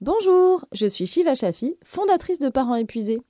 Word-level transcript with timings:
Bonjour, 0.00 0.64
je 0.72 0.86
suis 0.86 1.06
Shiva 1.06 1.34
Shafi, 1.34 1.76
fondatrice 1.84 2.38
de 2.38 2.48
Parents 2.48 2.76
épuisés. 2.76 3.20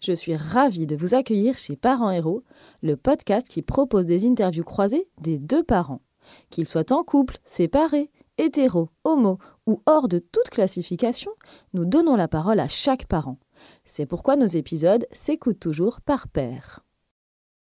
Je 0.00 0.12
suis 0.12 0.36
ravie 0.36 0.86
de 0.86 0.96
vous 0.96 1.14
accueillir 1.14 1.56
chez 1.58 1.76
Parents 1.76 2.10
Héros, 2.10 2.42
le 2.82 2.96
podcast 2.96 3.48
qui 3.48 3.62
propose 3.62 4.06
des 4.06 4.26
interviews 4.26 4.64
croisées 4.64 5.08
des 5.20 5.38
deux 5.38 5.62
parents. 5.62 6.02
Qu'ils 6.50 6.66
soient 6.66 6.92
en 6.92 7.04
couple, 7.04 7.38
séparés, 7.44 8.10
hétéros, 8.38 8.90
homo 9.04 9.38
ou 9.66 9.82
hors 9.86 10.08
de 10.08 10.18
toute 10.18 10.50
classification, 10.50 11.32
nous 11.72 11.84
donnons 11.84 12.16
la 12.16 12.28
parole 12.28 12.60
à 12.60 12.68
chaque 12.68 13.06
parent. 13.06 13.38
C'est 13.84 14.06
pourquoi 14.06 14.36
nos 14.36 14.46
épisodes 14.46 15.06
s'écoutent 15.12 15.60
toujours 15.60 16.00
par 16.00 16.28
pair. 16.28 16.83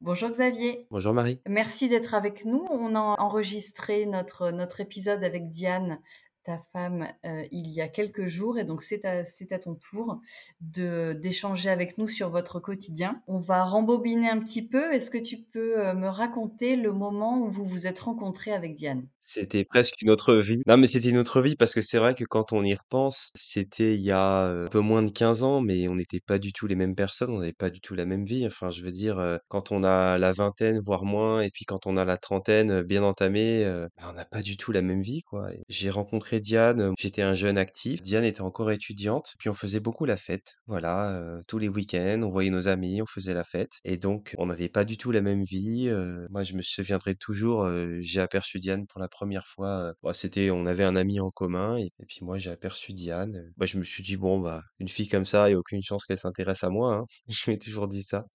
Bonjour 0.01 0.31
Xavier. 0.31 0.87
Bonjour 0.89 1.13
Marie. 1.13 1.41
Merci 1.47 1.87
d'être 1.87 2.15
avec 2.15 2.43
nous. 2.43 2.65
On 2.71 2.95
a 2.95 3.21
enregistré 3.21 4.07
notre, 4.07 4.49
notre 4.49 4.79
épisode 4.81 5.23
avec 5.23 5.51
Diane 5.51 5.99
ta 6.43 6.59
femme 6.73 7.07
euh, 7.25 7.45
il 7.51 7.69
y 7.69 7.81
a 7.81 7.87
quelques 7.87 8.27
jours 8.27 8.57
et 8.57 8.63
donc 8.63 8.81
c'est 8.81 9.05
à, 9.05 9.23
à, 9.51 9.59
ton 9.59 9.75
tour 9.75 10.19
d'échanger 10.61 11.69
avec 11.69 11.97
nous 11.97 12.07
sur 12.07 12.29
votre 12.29 12.59
quotidien. 12.59 13.21
On 13.27 13.39
va 13.39 13.63
rembobiner 13.63 14.29
un 14.29 14.39
petit 14.39 14.65
peu. 14.65 14.93
Est-ce 14.93 15.11
que 15.11 15.17
tu 15.17 15.37
peux 15.37 15.79
euh, 15.79 15.93
me 15.93 16.07
raconter 16.07 16.75
le 16.75 16.91
moment 16.91 17.39
où 17.39 17.49
vous 17.49 17.65
vous 17.65 17.87
êtes 17.87 17.99
rencontrés 17.99 18.51
avec 18.51 18.75
Diane? 18.75 19.07
C'était 19.19 19.63
presque 19.63 20.01
une 20.01 20.09
autre 20.09 20.35
vie. 20.35 20.61
Non 20.65 20.77
mais 20.77 20.87
c'était 20.87 21.09
une 21.09 21.17
autre 21.17 21.41
vie 21.41 21.55
parce 21.55 21.73
que 21.73 21.81
c'est 21.81 21.99
vrai 21.99 22.15
que 22.15 22.23
quand 22.23 22.53
on 22.53 22.63
y 22.63 22.73
repense, 22.73 23.31
c'était 23.35 23.95
il 23.95 24.01
y 24.01 24.11
a 24.11 24.47
euh, 24.47 24.65
un 24.65 24.69
peu 24.69 24.79
moins 24.79 25.03
de 25.03 25.11
15 25.11 25.43
ans 25.43 25.61
mais 25.61 25.87
on 25.87 25.95
n'était 25.95 26.19
pas 26.19 26.39
du 26.39 26.53
tout 26.53 26.65
les 26.65 26.75
mêmes 26.75 26.95
personnes, 26.95 27.29
on 27.29 27.39
n'avait 27.39 27.53
pas 27.53 27.69
du 27.69 27.81
tout 27.81 27.93
la 27.93 28.05
même 28.05 28.25
vie. 28.25 28.45
Enfin 28.47 28.69
je 28.69 28.83
veux 28.83 28.91
dire 28.91 29.39
quand 29.47 29.71
on 29.71 29.83
a 29.83 30.17
la 30.17 30.33
vingtaine 30.33 30.79
voire 30.79 31.05
moins 31.05 31.41
et 31.41 31.51
puis 31.51 31.65
quand 31.65 31.85
on 31.85 31.97
a 31.97 32.05
la 32.05 32.17
trentaine 32.17 32.81
bien 32.81 33.03
entamée, 33.03 33.63
bah, 33.97 34.09
on 34.09 34.13
n'a 34.13 34.25
pas 34.25 34.41
du 34.41 34.57
tout 34.57 34.71
la 34.71 34.81
même 34.81 35.01
vie 35.01 35.21
quoi. 35.23 35.49
J'ai 35.69 35.89
rencontré 35.89 36.30
Diane, 36.39 36.93
j'étais 36.97 37.21
un 37.21 37.33
jeune 37.33 37.57
actif. 37.57 38.01
Diane 38.01 38.23
était 38.23 38.41
encore 38.41 38.71
étudiante, 38.71 39.35
puis 39.37 39.49
on 39.49 39.53
faisait 39.53 39.79
beaucoup 39.79 40.05
la 40.05 40.17
fête. 40.17 40.55
Voilà, 40.67 41.15
euh, 41.15 41.41
tous 41.47 41.57
les 41.57 41.67
week-ends, 41.67 42.21
on 42.23 42.29
voyait 42.29 42.49
nos 42.49 42.67
amis, 42.67 43.01
on 43.01 43.05
faisait 43.05 43.33
la 43.33 43.43
fête. 43.43 43.79
Et 43.83 43.97
donc, 43.97 44.35
on 44.37 44.47
n'avait 44.47 44.69
pas 44.69 44.85
du 44.85 44.97
tout 44.97 45.11
la 45.11 45.21
même 45.21 45.43
vie. 45.43 45.87
Euh, 45.89 46.27
moi, 46.29 46.43
je 46.43 46.55
me 46.55 46.61
souviendrai 46.61 47.15
toujours, 47.15 47.63
euh, 47.63 47.97
j'ai 48.01 48.21
aperçu 48.21 48.59
Diane 48.59 48.87
pour 48.87 48.99
la 48.99 49.07
première 49.07 49.47
fois. 49.47 49.93
C'était, 50.13 50.51
on 50.51 50.65
avait 50.65 50.83
un 50.83 50.95
ami 50.95 51.19
en 51.19 51.29
commun, 51.29 51.77
et, 51.77 51.91
puis 52.07 52.19
moi, 52.21 52.37
j'ai 52.37 52.49
aperçu 52.49 52.93
Diane. 52.93 53.51
Bah, 53.57 53.65
je 53.65 53.77
me 53.77 53.83
suis 53.83 54.03
dit, 54.03 54.17
bon, 54.17 54.39
bah, 54.39 54.63
une 54.79 54.89
fille 54.89 55.07
comme 55.07 55.25
ça, 55.25 55.47
il 55.47 55.51
n'y 55.51 55.55
a 55.55 55.59
aucune 55.59 55.81
chance 55.81 56.05
qu'elle 56.05 56.17
s'intéresse 56.17 56.63
à 56.63 56.69
moi. 56.69 56.95
Hein. 56.95 57.05
Je 57.27 57.49
m'ai 57.49 57.57
toujours 57.57 57.87
dit 57.87 58.03
ça. 58.03 58.25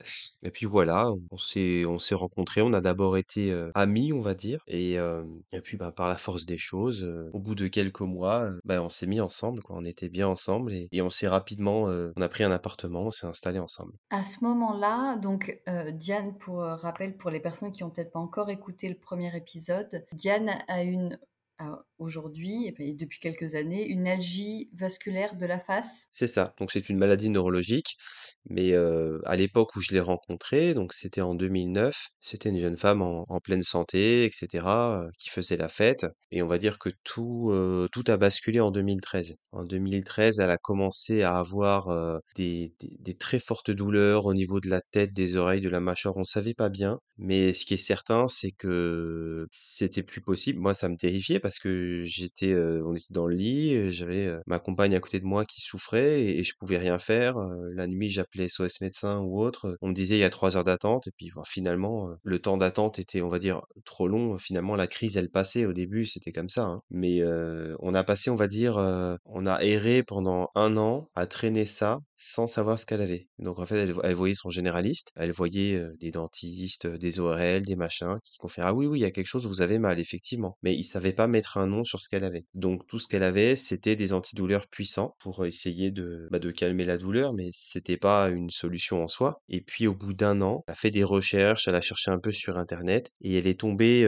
Et 0.43 0.51
puis 0.51 0.67
voilà, 0.67 1.11
on 1.31 1.37
s'est, 1.37 1.85
on 1.85 1.99
s'est 1.99 2.15
rencontrés. 2.15 2.63
On 2.63 2.73
a 2.73 2.81
d'abord 2.81 3.17
été 3.17 3.55
amis, 3.75 4.13
on 4.13 4.21
va 4.21 4.35
dire. 4.35 4.61
Et, 4.67 4.95
et 4.95 5.61
puis, 5.63 5.77
bah, 5.77 5.93
par 5.93 6.09
la 6.09 6.17
force 6.17 6.47
des 6.47 6.59
choses, 6.59 7.07
au 7.33 7.39
bout 7.39 7.55
de 7.55 7.69
quelques 7.69 7.86
quelques 7.87 8.01
mois, 8.01 8.51
bah, 8.65 8.83
on 8.83 8.89
s'est 8.89 9.07
mis 9.07 9.21
ensemble, 9.21 9.63
quoi. 9.63 9.77
On 9.79 9.85
était 9.85 10.09
bien 10.09 10.29
ensemble 10.29 10.73
et, 10.73 11.03
on 11.03 11.11
s'est 11.11 11.29
rapidement, 11.29 11.83
on 12.17 12.21
a 12.21 12.29
pris 12.29 12.45
un 12.45 12.51
appartement, 12.51 13.03
on 13.03 13.11
s'est 13.11 13.27
installé 13.27 13.59
ensemble. 13.59 13.93
À 14.11 14.23
ce 14.23 14.45
moment-là, 14.45 15.17
donc 15.17 15.61
Diane, 15.93 16.37
pour 16.39 16.63
rappel, 16.63 17.17
pour 17.17 17.31
les 17.31 17.41
personnes 17.41 17.73
qui 17.73 17.85
ont 17.85 17.91
peut-être 17.91 18.13
pas 18.13 18.19
encore 18.19 18.51
écouté 18.51 18.89
le 18.89 18.97
premier 18.97 19.35
épisode, 19.37 20.05
Diane 20.13 20.59
a 20.69 20.83
une 20.83 21.19
aujourd'hui, 21.99 22.73
depuis 22.79 23.19
quelques 23.21 23.55
années, 23.55 23.87
une 23.87 24.07
algie 24.07 24.71
vasculaire 24.75 25.37
de 25.37 25.47
la 25.47 25.61
face. 25.61 26.07
C'est 26.11 26.27
ça, 26.27 26.55
donc 26.59 26.73
c'est 26.73 26.89
une 26.89 26.99
maladie 26.99 27.31
neurologique, 27.31 27.97
mais 28.49 28.75
à 28.75 29.37
l'époque 29.37 29.77
où 29.77 29.81
je 29.81 29.93
l'ai 29.93 30.01
rencontrée, 30.01 30.75
donc 30.75 30.93
c'était 30.93 31.21
en 31.21 31.35
2009, 31.35 32.09
c'était 32.21 32.51
une 32.51 32.59
jeune 32.59 32.77
femme 32.77 33.03
en, 33.03 33.25
pleine 33.41 33.63
santé, 33.63 34.25
etc., 34.25 34.67
qui 35.19 35.31
faisait 35.31 35.57
la 35.57 35.69
fête, 35.69 36.07
et 36.31 36.43
on 36.43 36.49
va 36.49 36.59
dire 36.59 36.79
que 36.79 36.91
tout, 37.05 37.53
tout 37.93 38.05
a 38.09 38.17
basculé 38.17 38.61
en 38.61 38.71
2013. 38.71 39.37
En 39.53 39.65
2013, 39.65 40.41
elle 40.41 40.51
a 40.51 40.59
commencé 40.59 41.23
à 41.23 41.39
avoir 41.39 42.21
des, 42.35 42.73
des, 42.81 43.15
très 43.15 43.39
fortes 43.39 43.71
douleurs 43.71 44.27
au 44.27 44.35
niveau 44.35 44.61
de 44.61 44.69
la 44.69 44.81
tête, 44.81 45.13
des 45.13 45.37
oreilles, 45.37 45.61
de 45.61 45.69
la 45.69 45.81
mâchoire, 45.81 46.17
on 46.17 46.25
savait 46.25 46.55
pas 46.55 46.69
bien, 46.69 46.99
mais 47.19 47.53
ce 47.53 47.65
qui 47.65 47.75
est 47.75 47.79
certain, 47.79 48.27
c'est 48.29 48.53
que 48.53 49.47
c'était 49.51 50.03
plus 50.03 50.21
possible. 50.21 50.59
Moi, 50.59 50.75
ça 50.75 50.89
me 50.89 50.97
terrifiait 50.97 51.41
parce 51.41 51.59
que 51.59 51.86
j'étais, 52.03 52.55
on 52.55 52.95
était 52.95 53.13
dans 53.13 53.27
le 53.27 53.35
lit, 53.35 53.91
j'avais 53.91 54.37
ma 54.47 54.59
compagne 54.59 54.95
à 54.95 55.01
côté 55.01 55.21
de 55.21 55.25
moi 55.25 55.45
qui 55.45 55.61
souffrait 55.61 56.23
et, 56.23 56.43
je 56.43 56.55
pouvais 56.59 56.79
rien 56.79 56.99
faire. 56.99 57.37
la 57.75 57.87
nuit, 57.87 58.09
j'appelais 58.09 58.49
SOS 58.49 58.81
médecin 58.81 59.19
ou 59.19 59.41
autre. 59.41 59.77
On 59.81 59.89
me 59.89 59.95
disait 59.95 60.17
il 60.17 60.21
y 60.21 60.25
a 60.25 60.31
trois 60.31 60.57
heures 60.57 60.65
d'attente 60.65 61.09
et 61.09 61.11
puis 61.17 61.33
finalement, 61.45 62.11
le 62.23 62.39
temps 62.39 62.57
d'attente 62.57 62.99
était, 62.99 63.23
on 63.23 63.29
va 63.29 63.39
dire, 63.39 63.63
trop 63.85 64.09
long. 64.09 64.39
Finalement, 64.39 64.77
la 64.77 64.87
crise, 64.87 65.17
elle 65.17 65.31
passait. 65.31 65.67
Au 65.67 65.73
début, 65.73 66.05
c'était 66.05 66.33
comme 66.33 66.49
ça. 66.49 66.65
Hein. 66.65 66.83
Mais 66.91 67.23
on 67.81 67.95
a 67.95 68.05
passé, 68.05 68.31
on 68.31 68.37
va 68.37 68.49
dire, 68.49 68.77
on 69.25 69.47
a 69.47 69.63
erré 69.63 70.03
pendant 70.03 70.51
un 70.55 70.77
an 70.77 71.09
à 71.15 71.27
traîner 71.27 71.67
ça 71.67 72.01
sans 72.17 72.47
savoir 72.47 72.79
ce 72.79 72.87
qu'elle 72.87 73.03
avait. 73.03 73.29
Donc 73.39 73.59
en 73.59 73.67
fait, 73.67 73.89
elle, 74.03 74.15
voyait 74.15 74.35
son 74.35 74.51
généraliste, 74.51 75.13
elle 75.17 75.33
voyait 75.33 75.83
des 76.01 76.11
dentistes, 76.11 76.87
des 76.87 77.21
ORL, 77.21 77.63
des 77.63 77.77
machins 77.77 78.19
qui 78.25 78.39
confèrent 78.39 78.67
ah 78.67 78.75
oui 78.75 78.87
oui 78.87 78.99
il 78.99 79.03
y 79.03 79.07
a 79.07 79.11
quelque 79.11 79.27
chose, 79.27 79.47
vous 79.47 79.63
avez 79.63 79.79
mal 79.79 80.01
effectivement. 80.01 80.57
Mais 80.63 80.75
ils 80.75 80.85
savaient 80.85 81.13
pas 81.13 81.27
mettre 81.27 81.59
un 81.59 81.67
nom 81.67 81.85
sur 81.85 82.01
ce 82.01 82.09
qu'elle 82.09 82.25
avait. 82.25 82.45
Donc 82.55 82.87
tout 82.87 82.99
ce 82.99 83.09
qu'elle 83.09 83.23
avait, 83.23 83.57
c'était 83.57 83.97
des 83.97 84.13
antidouleurs 84.13 84.67
puissants 84.69 85.15
pour 85.21 85.45
essayer 85.45 85.91
de, 85.91 86.29
bah, 86.31 86.41
calmer 86.57 86.85
la 86.85 86.99
douleur, 86.99 87.35
mais 87.35 87.51
c'était 87.53 87.97
pas 87.97 88.29
une 88.29 88.51
solution 88.51 89.03
en 89.03 89.09
soi. 89.09 89.43
Et 89.49 89.61
puis 89.61 89.87
au 89.87 89.95
bout 89.95 90.15
d'un 90.15 90.41
an, 90.41 90.65
elle 90.67 90.73
a 90.73 90.75
fait 90.75 90.91
des 90.91 91.05
recherches, 91.05 91.69
elle 91.69 91.75
a 91.75 91.81
cherché 91.81 92.11
un 92.11 92.19
peu 92.19 92.33
sur 92.33 92.57
internet 92.59 93.11
et 93.21 93.37
elle 93.37 93.47
est 93.47 93.61
tombée 93.61 94.07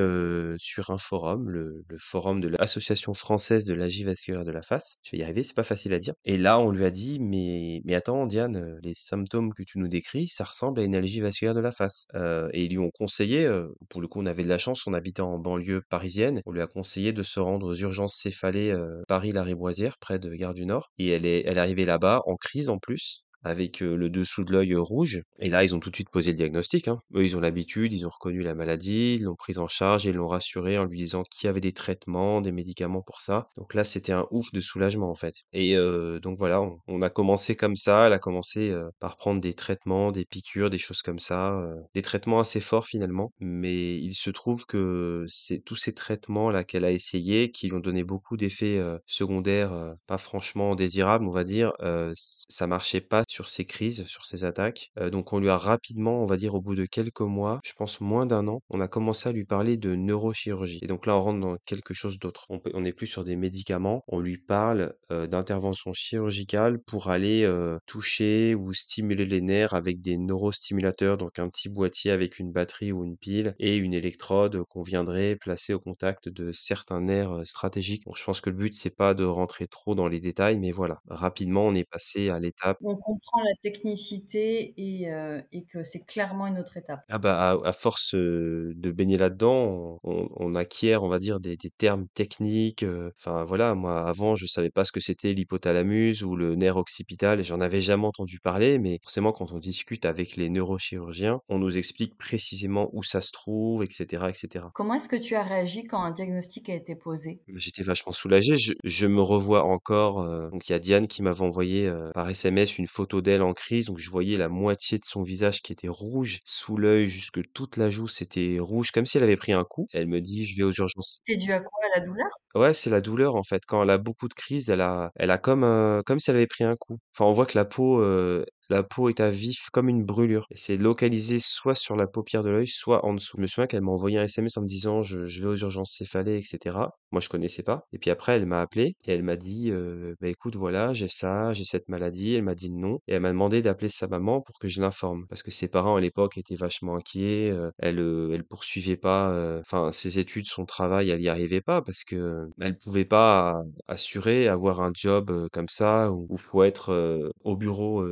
sur 0.58 0.90
un 0.90 0.98
forum, 0.98 1.48
le, 1.48 1.84
forum 1.98 2.40
de 2.40 2.48
l'Association 2.48 3.14
française 3.14 3.64
de 3.64 3.74
l'agie 3.74 4.04
vasculaire 4.04 4.44
de 4.44 4.50
la 4.50 4.62
face. 4.62 4.98
Je 5.02 5.12
vais 5.12 5.18
y 5.18 5.22
arriver, 5.22 5.42
c'est 5.42 5.56
pas 5.56 5.62
facile 5.62 5.92
à 5.92 5.98
dire. 5.98 6.14
Et 6.24 6.36
là, 6.36 6.58
on 6.58 6.70
lui 6.70 6.84
a 6.84 6.90
dit 6.90 7.18
mais 7.20 7.82
attends 7.98 8.26
Diane, 8.26 8.78
les 8.82 8.94
symptômes 8.94 9.52
que 9.52 9.64
tu 9.64 9.78
nous 9.78 9.88
décris, 9.88 10.28
ça 10.28 10.44
ressemble 10.44 10.80
à 10.80 10.84
une 10.84 10.94
algie 10.94 11.20
vasculaire 11.20 11.54
de 11.54 11.60
la 11.60 11.72
face. 11.72 12.06
Euh, 12.14 12.48
et 12.52 12.64
ils 12.64 12.70
lui 12.70 12.78
ont 12.78 12.90
conseillé, 12.90 13.44
euh, 13.44 13.74
pour 13.88 14.00
le 14.00 14.06
coup 14.06 14.20
on 14.20 14.26
avait 14.26 14.44
de 14.44 14.48
la 14.48 14.58
chance, 14.58 14.86
on 14.86 14.94
habitait 14.94 15.20
en 15.22 15.38
banlieue 15.38 15.82
parisienne, 15.90 16.40
on 16.46 16.52
lui 16.52 16.60
a 16.60 16.68
conseillé 16.68 17.12
de 17.12 17.24
se 17.24 17.40
rendre 17.40 17.66
aux 17.66 17.74
urgences 17.74 18.16
céphalées 18.16 18.70
euh, 18.70 19.02
Paris-la-Riboisière, 19.08 19.98
près 19.98 20.20
de 20.20 20.32
Gare 20.32 20.54
du 20.54 20.64
Nord. 20.64 20.90
Et 20.98 21.08
elle 21.08 21.26
est, 21.26 21.42
elle 21.44 21.58
est 21.58 21.60
arrivée 21.60 21.84
là-bas 21.84 22.22
en 22.26 22.36
crise 22.36 22.68
en 22.68 22.78
plus 22.78 23.24
avec 23.42 23.80
le 23.80 24.10
dessous 24.10 24.44
de 24.44 24.52
l'œil 24.52 24.74
rouge. 24.74 25.22
Et 25.38 25.48
là, 25.48 25.64
ils 25.64 25.74
ont 25.74 25.80
tout 25.80 25.90
de 25.90 25.96
suite 25.96 26.10
posé 26.10 26.32
le 26.32 26.36
diagnostic. 26.36 26.88
Hein. 26.88 27.00
Eux, 27.14 27.24
ils 27.24 27.36
ont 27.36 27.40
l'habitude, 27.40 27.92
ils 27.92 28.06
ont 28.06 28.10
reconnu 28.10 28.42
la 28.42 28.54
maladie, 28.54 29.14
ils 29.14 29.24
l'ont 29.24 29.36
prise 29.36 29.58
en 29.58 29.68
charge 29.68 30.06
et 30.06 30.12
l'ont 30.12 30.26
rassuré 30.26 30.78
en 30.78 30.84
lui 30.84 30.98
disant 30.98 31.22
qu'il 31.22 31.46
y 31.46 31.50
avait 31.50 31.60
des 31.60 31.72
traitements, 31.72 32.40
des 32.40 32.52
médicaments 32.52 33.02
pour 33.02 33.20
ça. 33.20 33.48
Donc 33.56 33.74
là, 33.74 33.84
c'était 33.84 34.12
un 34.12 34.26
ouf 34.30 34.52
de 34.52 34.60
soulagement 34.60 35.10
en 35.10 35.14
fait. 35.14 35.34
Et 35.52 35.76
donc 36.22 36.38
voilà, 36.38 36.62
on, 36.86 37.02
a 37.02 37.10
commencé 37.10 37.54
comme 37.56 37.76
ça. 37.76 38.06
Elle 38.06 38.12
a 38.12 38.18
commencé 38.18 38.74
par 39.00 39.16
prendre 39.16 39.40
des 39.40 39.54
traitements, 39.54 40.12
des 40.12 40.24
piqûres, 40.24 40.70
des 40.70 40.78
choses 40.78 41.02
comme 41.02 41.18
ça, 41.18 41.60
des 41.94 42.02
traitements 42.02 42.40
assez 42.40 42.60
forts 42.60 42.86
finalement. 42.86 43.32
Mais 43.40 43.96
il 43.96 44.14
se 44.14 44.30
trouve 44.30 44.66
que 44.66 45.24
c'est 45.28 45.60
tous 45.64 45.76
ces 45.76 45.94
traitements 45.94 46.50
là 46.50 46.64
qu'elle 46.64 46.84
a 46.84 46.90
essayé, 46.90 47.50
qui 47.50 47.68
lui 47.68 47.76
ont 47.76 47.80
donné 47.80 48.04
beaucoup 48.04 48.36
d'effets 48.36 48.80
secondaires, 49.06 49.94
pas 50.06 50.18
franchement 50.18 50.74
désirables, 50.74 51.26
on 51.26 51.32
va 51.32 51.44
dire, 51.44 51.72
ça 52.12 52.66
marchait 52.66 53.00
pas 53.00 53.24
sur 53.38 53.48
ces 53.48 53.64
crises, 53.64 54.04
sur 54.06 54.24
ces 54.24 54.42
attaques. 54.44 54.90
donc 55.12 55.32
on 55.32 55.38
lui 55.38 55.48
a 55.48 55.56
rapidement, 55.56 56.22
on 56.22 56.26
va 56.26 56.36
dire 56.36 56.54
au 56.56 56.60
bout 56.60 56.74
de 56.74 56.86
quelques 56.86 57.20
mois, 57.20 57.60
je 57.64 57.72
pense 57.72 58.00
moins 58.00 58.26
d'un 58.26 58.48
an, 58.48 58.60
on 58.68 58.80
a 58.80 58.88
commencé 58.88 59.28
à 59.28 59.32
lui 59.32 59.44
parler 59.44 59.76
de 59.76 59.94
neurochirurgie. 59.94 60.80
Et 60.82 60.88
donc 60.88 61.06
là, 61.06 61.16
on 61.16 61.22
rentre 61.22 61.40
dans 61.40 61.56
quelque 61.64 61.94
chose 61.94 62.18
d'autre. 62.18 62.46
On, 62.48 62.60
on 62.74 62.84
est 62.84 62.92
plus 62.92 63.06
sur 63.06 63.22
des 63.22 63.36
médicaments. 63.36 64.02
On 64.08 64.18
lui 64.18 64.38
parle 64.38 64.94
d'intervention 65.10 65.92
chirurgicale 65.92 66.80
pour 66.80 67.10
aller 67.10 67.46
toucher 67.86 68.54
ou 68.56 68.72
stimuler 68.72 69.24
les 69.24 69.40
nerfs 69.40 69.74
avec 69.74 70.00
des 70.00 70.16
neurostimulateurs, 70.16 71.16
donc 71.18 71.38
un 71.38 71.48
petit 71.48 71.68
boîtier 71.68 72.10
avec 72.10 72.38
une 72.38 72.50
batterie 72.52 72.92
ou 72.92 73.04
une 73.04 73.16
pile 73.16 73.54
et 73.60 73.76
une 73.76 73.94
électrode 73.94 74.62
qu'on 74.68 74.82
viendrait 74.82 75.36
placer 75.36 75.74
au 75.74 75.80
contact 75.80 76.28
de 76.28 76.52
certains 76.52 77.00
nerfs 77.00 77.40
stratégiques. 77.44 78.02
je 78.16 78.24
pense 78.24 78.40
que 78.40 78.50
le 78.50 78.56
but 78.56 78.74
c'est 78.74 78.96
pas 78.96 79.14
de 79.14 79.24
rentrer 79.24 79.66
trop 79.66 79.94
dans 79.94 80.08
les 80.08 80.20
détails, 80.20 80.58
mais 80.58 80.72
voilà, 80.72 80.98
rapidement 81.08 81.62
on 81.64 81.74
est 81.74 81.88
passé 81.88 82.30
à 82.30 82.38
l'étape 82.38 82.78
comprend 83.18 83.42
la 83.42 83.54
technicité 83.62 84.74
et, 84.76 85.08
et 85.52 85.64
que 85.64 85.82
c'est 85.82 86.00
clairement 86.00 86.46
une 86.46 86.58
autre 86.58 86.76
étape. 86.76 87.00
Ah 87.08 87.18
bah, 87.18 87.58
à, 87.64 87.72
force 87.72 88.14
de 88.14 88.90
baigner 88.90 89.18
là-dedans, 89.18 89.98
on, 90.04 90.54
acquiert, 90.54 91.02
on 91.02 91.08
va 91.08 91.18
dire, 91.18 91.40
des, 91.40 91.56
termes 91.76 92.06
techniques. 92.14 92.84
Enfin 93.16 93.44
voilà, 93.44 93.74
moi 93.74 94.06
avant, 94.06 94.36
je 94.36 94.46
savais 94.46 94.70
pas 94.70 94.84
ce 94.84 94.92
que 94.92 95.00
c'était 95.00 95.32
l'hypothalamus 95.32 96.22
ou 96.22 96.36
le 96.36 96.54
nerf 96.54 96.76
occipital, 96.76 97.42
j'en 97.42 97.60
avais 97.60 97.80
jamais 97.80 98.06
entendu 98.06 98.40
parler, 98.40 98.78
mais 98.78 98.98
forcément, 99.02 99.32
quand 99.32 99.52
on 99.52 99.58
discute 99.58 100.04
avec 100.04 100.36
les 100.36 100.48
neurochirurgiens, 100.48 101.40
on 101.48 101.58
nous 101.58 101.76
explique 101.76 102.16
précisément 102.16 102.90
où 102.92 103.02
ça 103.02 103.20
se 103.20 103.32
trouve, 103.32 103.82
etc., 103.82 104.24
etc. 104.28 104.66
Comment 104.74 104.94
est-ce 104.94 105.08
que 105.08 105.16
tu 105.16 105.34
as 105.34 105.42
réagi 105.42 105.84
quand 105.84 106.02
un 106.02 106.10
diagnostic 106.10 106.68
a 106.68 106.74
été 106.74 106.94
posé? 106.94 107.40
J'étais 107.54 107.82
vachement 107.82 108.12
soulagé. 108.12 108.54
Je, 108.56 109.06
me 109.06 109.22
revois 109.22 109.64
encore. 109.64 110.50
donc 110.50 110.68
il 110.68 110.72
y 110.72 110.74
a 110.74 110.78
Diane 110.78 111.08
qui 111.08 111.22
m'avait 111.22 111.40
envoyé 111.40 111.90
par 112.12 112.28
SMS 112.28 112.78
une 112.78 112.86
photo 112.86 113.07
photo 113.08 113.22
d'elle 113.22 113.42
en 113.42 113.54
crise, 113.54 113.86
donc 113.86 113.98
je 113.98 114.10
voyais 114.10 114.36
la 114.36 114.48
moitié 114.50 114.98
de 114.98 115.04
son 115.04 115.22
visage 115.22 115.62
qui 115.62 115.72
était 115.72 115.88
rouge, 115.88 116.40
sous 116.44 116.76
l'œil 116.76 117.06
jusque 117.06 117.40
toute 117.54 117.78
la 117.78 117.88
joue, 117.88 118.06
c'était 118.06 118.58
rouge, 118.60 118.90
comme 118.90 119.06
si 119.06 119.16
elle 119.16 119.22
avait 119.24 119.36
pris 119.36 119.52
un 119.52 119.64
coup. 119.64 119.86
Elle 119.94 120.08
me 120.08 120.20
dit: 120.20 120.44
«Je 120.44 120.56
vais 120.56 120.62
aux 120.64 120.72
urgences». 120.72 121.20
C'est 121.26 121.36
dû 121.36 121.50
à 121.52 121.60
quoi? 121.60 121.70
À 121.94 122.00
la 122.00 122.06
douleur? 122.06 122.26
Ouais, 122.54 122.74
c'est 122.74 122.90
la 122.90 123.00
douleur, 123.00 123.34
en 123.36 123.42
fait. 123.44 123.62
Quand 123.66 123.82
elle 123.82 123.90
a 123.90 123.96
beaucoup 123.98 124.28
de 124.28 124.34
crises, 124.34 124.68
elle 124.68 124.82
a 124.82 125.10
elle 125.16 125.30
a 125.30 125.38
comme, 125.38 125.64
heu, 125.64 126.02
comme 126.04 126.18
si 126.18 126.30
elle 126.30 126.36
avait 126.36 126.46
pris 126.46 126.64
un 126.64 126.76
coup. 126.76 126.98
Enfin, 127.14 127.24
on 127.24 127.32
voit 127.32 127.46
que 127.46 127.56
la 127.56 127.64
peau, 127.64 128.00
heu, 128.02 128.44
la 128.70 128.82
peau 128.82 129.08
est 129.08 129.20
à 129.20 129.30
vif 129.30 129.68
comme 129.72 129.88
une 129.88 130.04
brûlure 130.04 130.46
et 130.50 130.56
c'est 130.56 130.76
localisé 130.76 131.38
soit 131.40 131.74
sur 131.74 131.96
la 131.96 132.06
paupière 132.06 132.42
de 132.44 132.50
l'œil, 132.50 132.66
soit 132.68 133.04
en 133.04 133.14
dessous. 133.14 133.36
Je 133.36 133.42
me 133.42 133.46
souviens 133.46 133.66
qu'elle 133.66 133.80
m'a 133.82 133.92
envoyé 133.92 134.18
un 134.18 134.24
SMS 134.24 134.56
en 134.56 134.62
me 134.62 134.66
disant: 134.68 135.02
«Je 135.02 135.26
je 135.26 135.40
vais 135.42 135.48
aux 135.48 135.56
urgences 135.56 135.92
céphalées» 135.96 136.38
et 136.38 136.42
cetera. 136.42 136.92
Moi, 137.12 137.20
je 137.20 137.28
connaissais 137.30 137.62
pas 137.62 137.86
et 137.92 137.98
puis 137.98 138.10
après, 138.10 138.36
elle 138.36 138.46
m'a 138.46 138.60
appelé 138.60 138.94
et 139.04 139.12
elle 139.12 139.22
m'a 139.22 139.36
dit, 139.36 139.70
heu: 139.70 140.14
«Bah, 140.20 140.28
écoute, 140.28 140.56
voilà, 140.56 140.92
j'ai 140.92 141.08
ça, 141.08 141.52
j'ai 141.54 141.64
cette 141.64 141.88
maladie». 141.88 142.34
Elle 142.34 142.42
m'a 142.44 142.54
dit 142.54 142.70
nom 142.70 142.98
et 143.08 143.14
elle 143.14 143.20
m'a 143.22 143.30
demandé 143.30 143.62
d'appeler 143.62 143.88
sa 143.88 144.06
maman 144.08 144.40
pour 144.42 144.58
que 144.58 144.68
je 144.68 144.80
l'informe 144.80 145.26
parce 145.28 145.42
que 145.42 145.50
ses 145.50 145.68
parents, 145.68 145.96
à 145.96 146.00
l'époque, 146.00 146.36
étaient 146.38 146.54
vachement 146.56 146.96
inquiets, 146.96 147.50
heu, 147.50 147.70
elle, 147.78 147.98
heu, 148.00 148.30
elle 148.34 148.44
poursuivait 148.44 148.96
pas, 148.96 149.30
heu, 149.32 149.60
enfin, 149.60 149.90
ses 149.92 150.18
études, 150.18 150.46
son 150.46 150.64
travail, 150.66 151.10
elle 151.10 151.20
y 151.22 151.28
arrivait 151.28 151.60
pas 151.62 151.82
parce 151.82 152.04
que 152.04 152.46
elle 152.60 152.76
pouvait 152.78 153.04
pas 153.04 153.62
assurer 153.86 154.48
avoir 154.48 154.80
un 154.80 154.90
job, 154.94 155.48
comme 155.52 155.68
ça 155.68 156.12
où 156.12 156.26
où 156.30 156.36
faut 156.36 156.62
être, 156.64 157.32
au 157.44 157.56
bureau, 157.56 158.02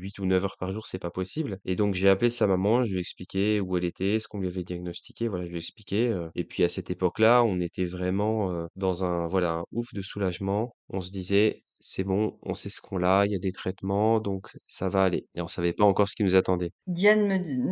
8 0.00 0.18
ou 0.18 0.26
9 0.26 0.44
heures 0.44 0.56
par 0.58 0.72
jour, 0.72 0.86
c'est 0.86 0.98
pas 0.98 1.10
possible 1.10 1.58
et 1.64 1.76
donc 1.76 1.94
j'ai 1.94 2.08
appelé 2.08 2.30
sa 2.30 2.46
maman, 2.46 2.84
je 2.84 2.90
lui 2.90 2.96
ai 2.98 3.00
expliqué 3.00 3.60
où 3.60 3.76
elle 3.76 3.84
était, 3.84 4.18
ce 4.18 4.28
qu'on 4.28 4.40
lui 4.40 4.48
avait 4.48 4.64
diagnostiqué, 4.64 5.28
voilà, 5.28 5.44
je 5.44 5.50
lui 5.50 5.56
ai 5.56 5.58
expliqué, 5.58 6.08
heu 6.08 6.30
et 6.34 6.44
puis 6.44 6.64
à 6.64 6.68
cette 6.68 6.90
époque-là, 6.90 7.42
on 7.44 7.60
était 7.60 7.84
vraiment, 7.84 8.52
heu, 8.52 8.66
dans 8.76 9.04
un 9.04 9.26
voilà, 9.28 9.52
un 9.60 9.64
ouf 9.72 9.92
de 9.94 10.02
soulagement. 10.02 10.74
On 10.88 11.00
se 11.00 11.10
disait: 11.10 11.62
«C'est 11.78 12.04
bon, 12.04 12.38
on 12.42 12.54
sait 12.54 12.70
ce 12.70 12.80
qu'on 12.80 13.02
a, 13.02 13.24
il 13.26 13.32
y 13.32 13.36
a 13.36 13.38
des 13.38 13.52
traitements, 13.52 14.20
donc 14.20 14.56
ça 14.66 14.88
va 14.88 15.04
aller» 15.04 15.26
et 15.34 15.40
on 15.42 15.46
savait 15.46 15.72
pas 15.72 15.84
encore 15.84 16.08
ce 16.08 16.14
qui 16.16 16.24
nous 16.24 16.34
attendait. 16.36 16.72
Diane 16.86 17.26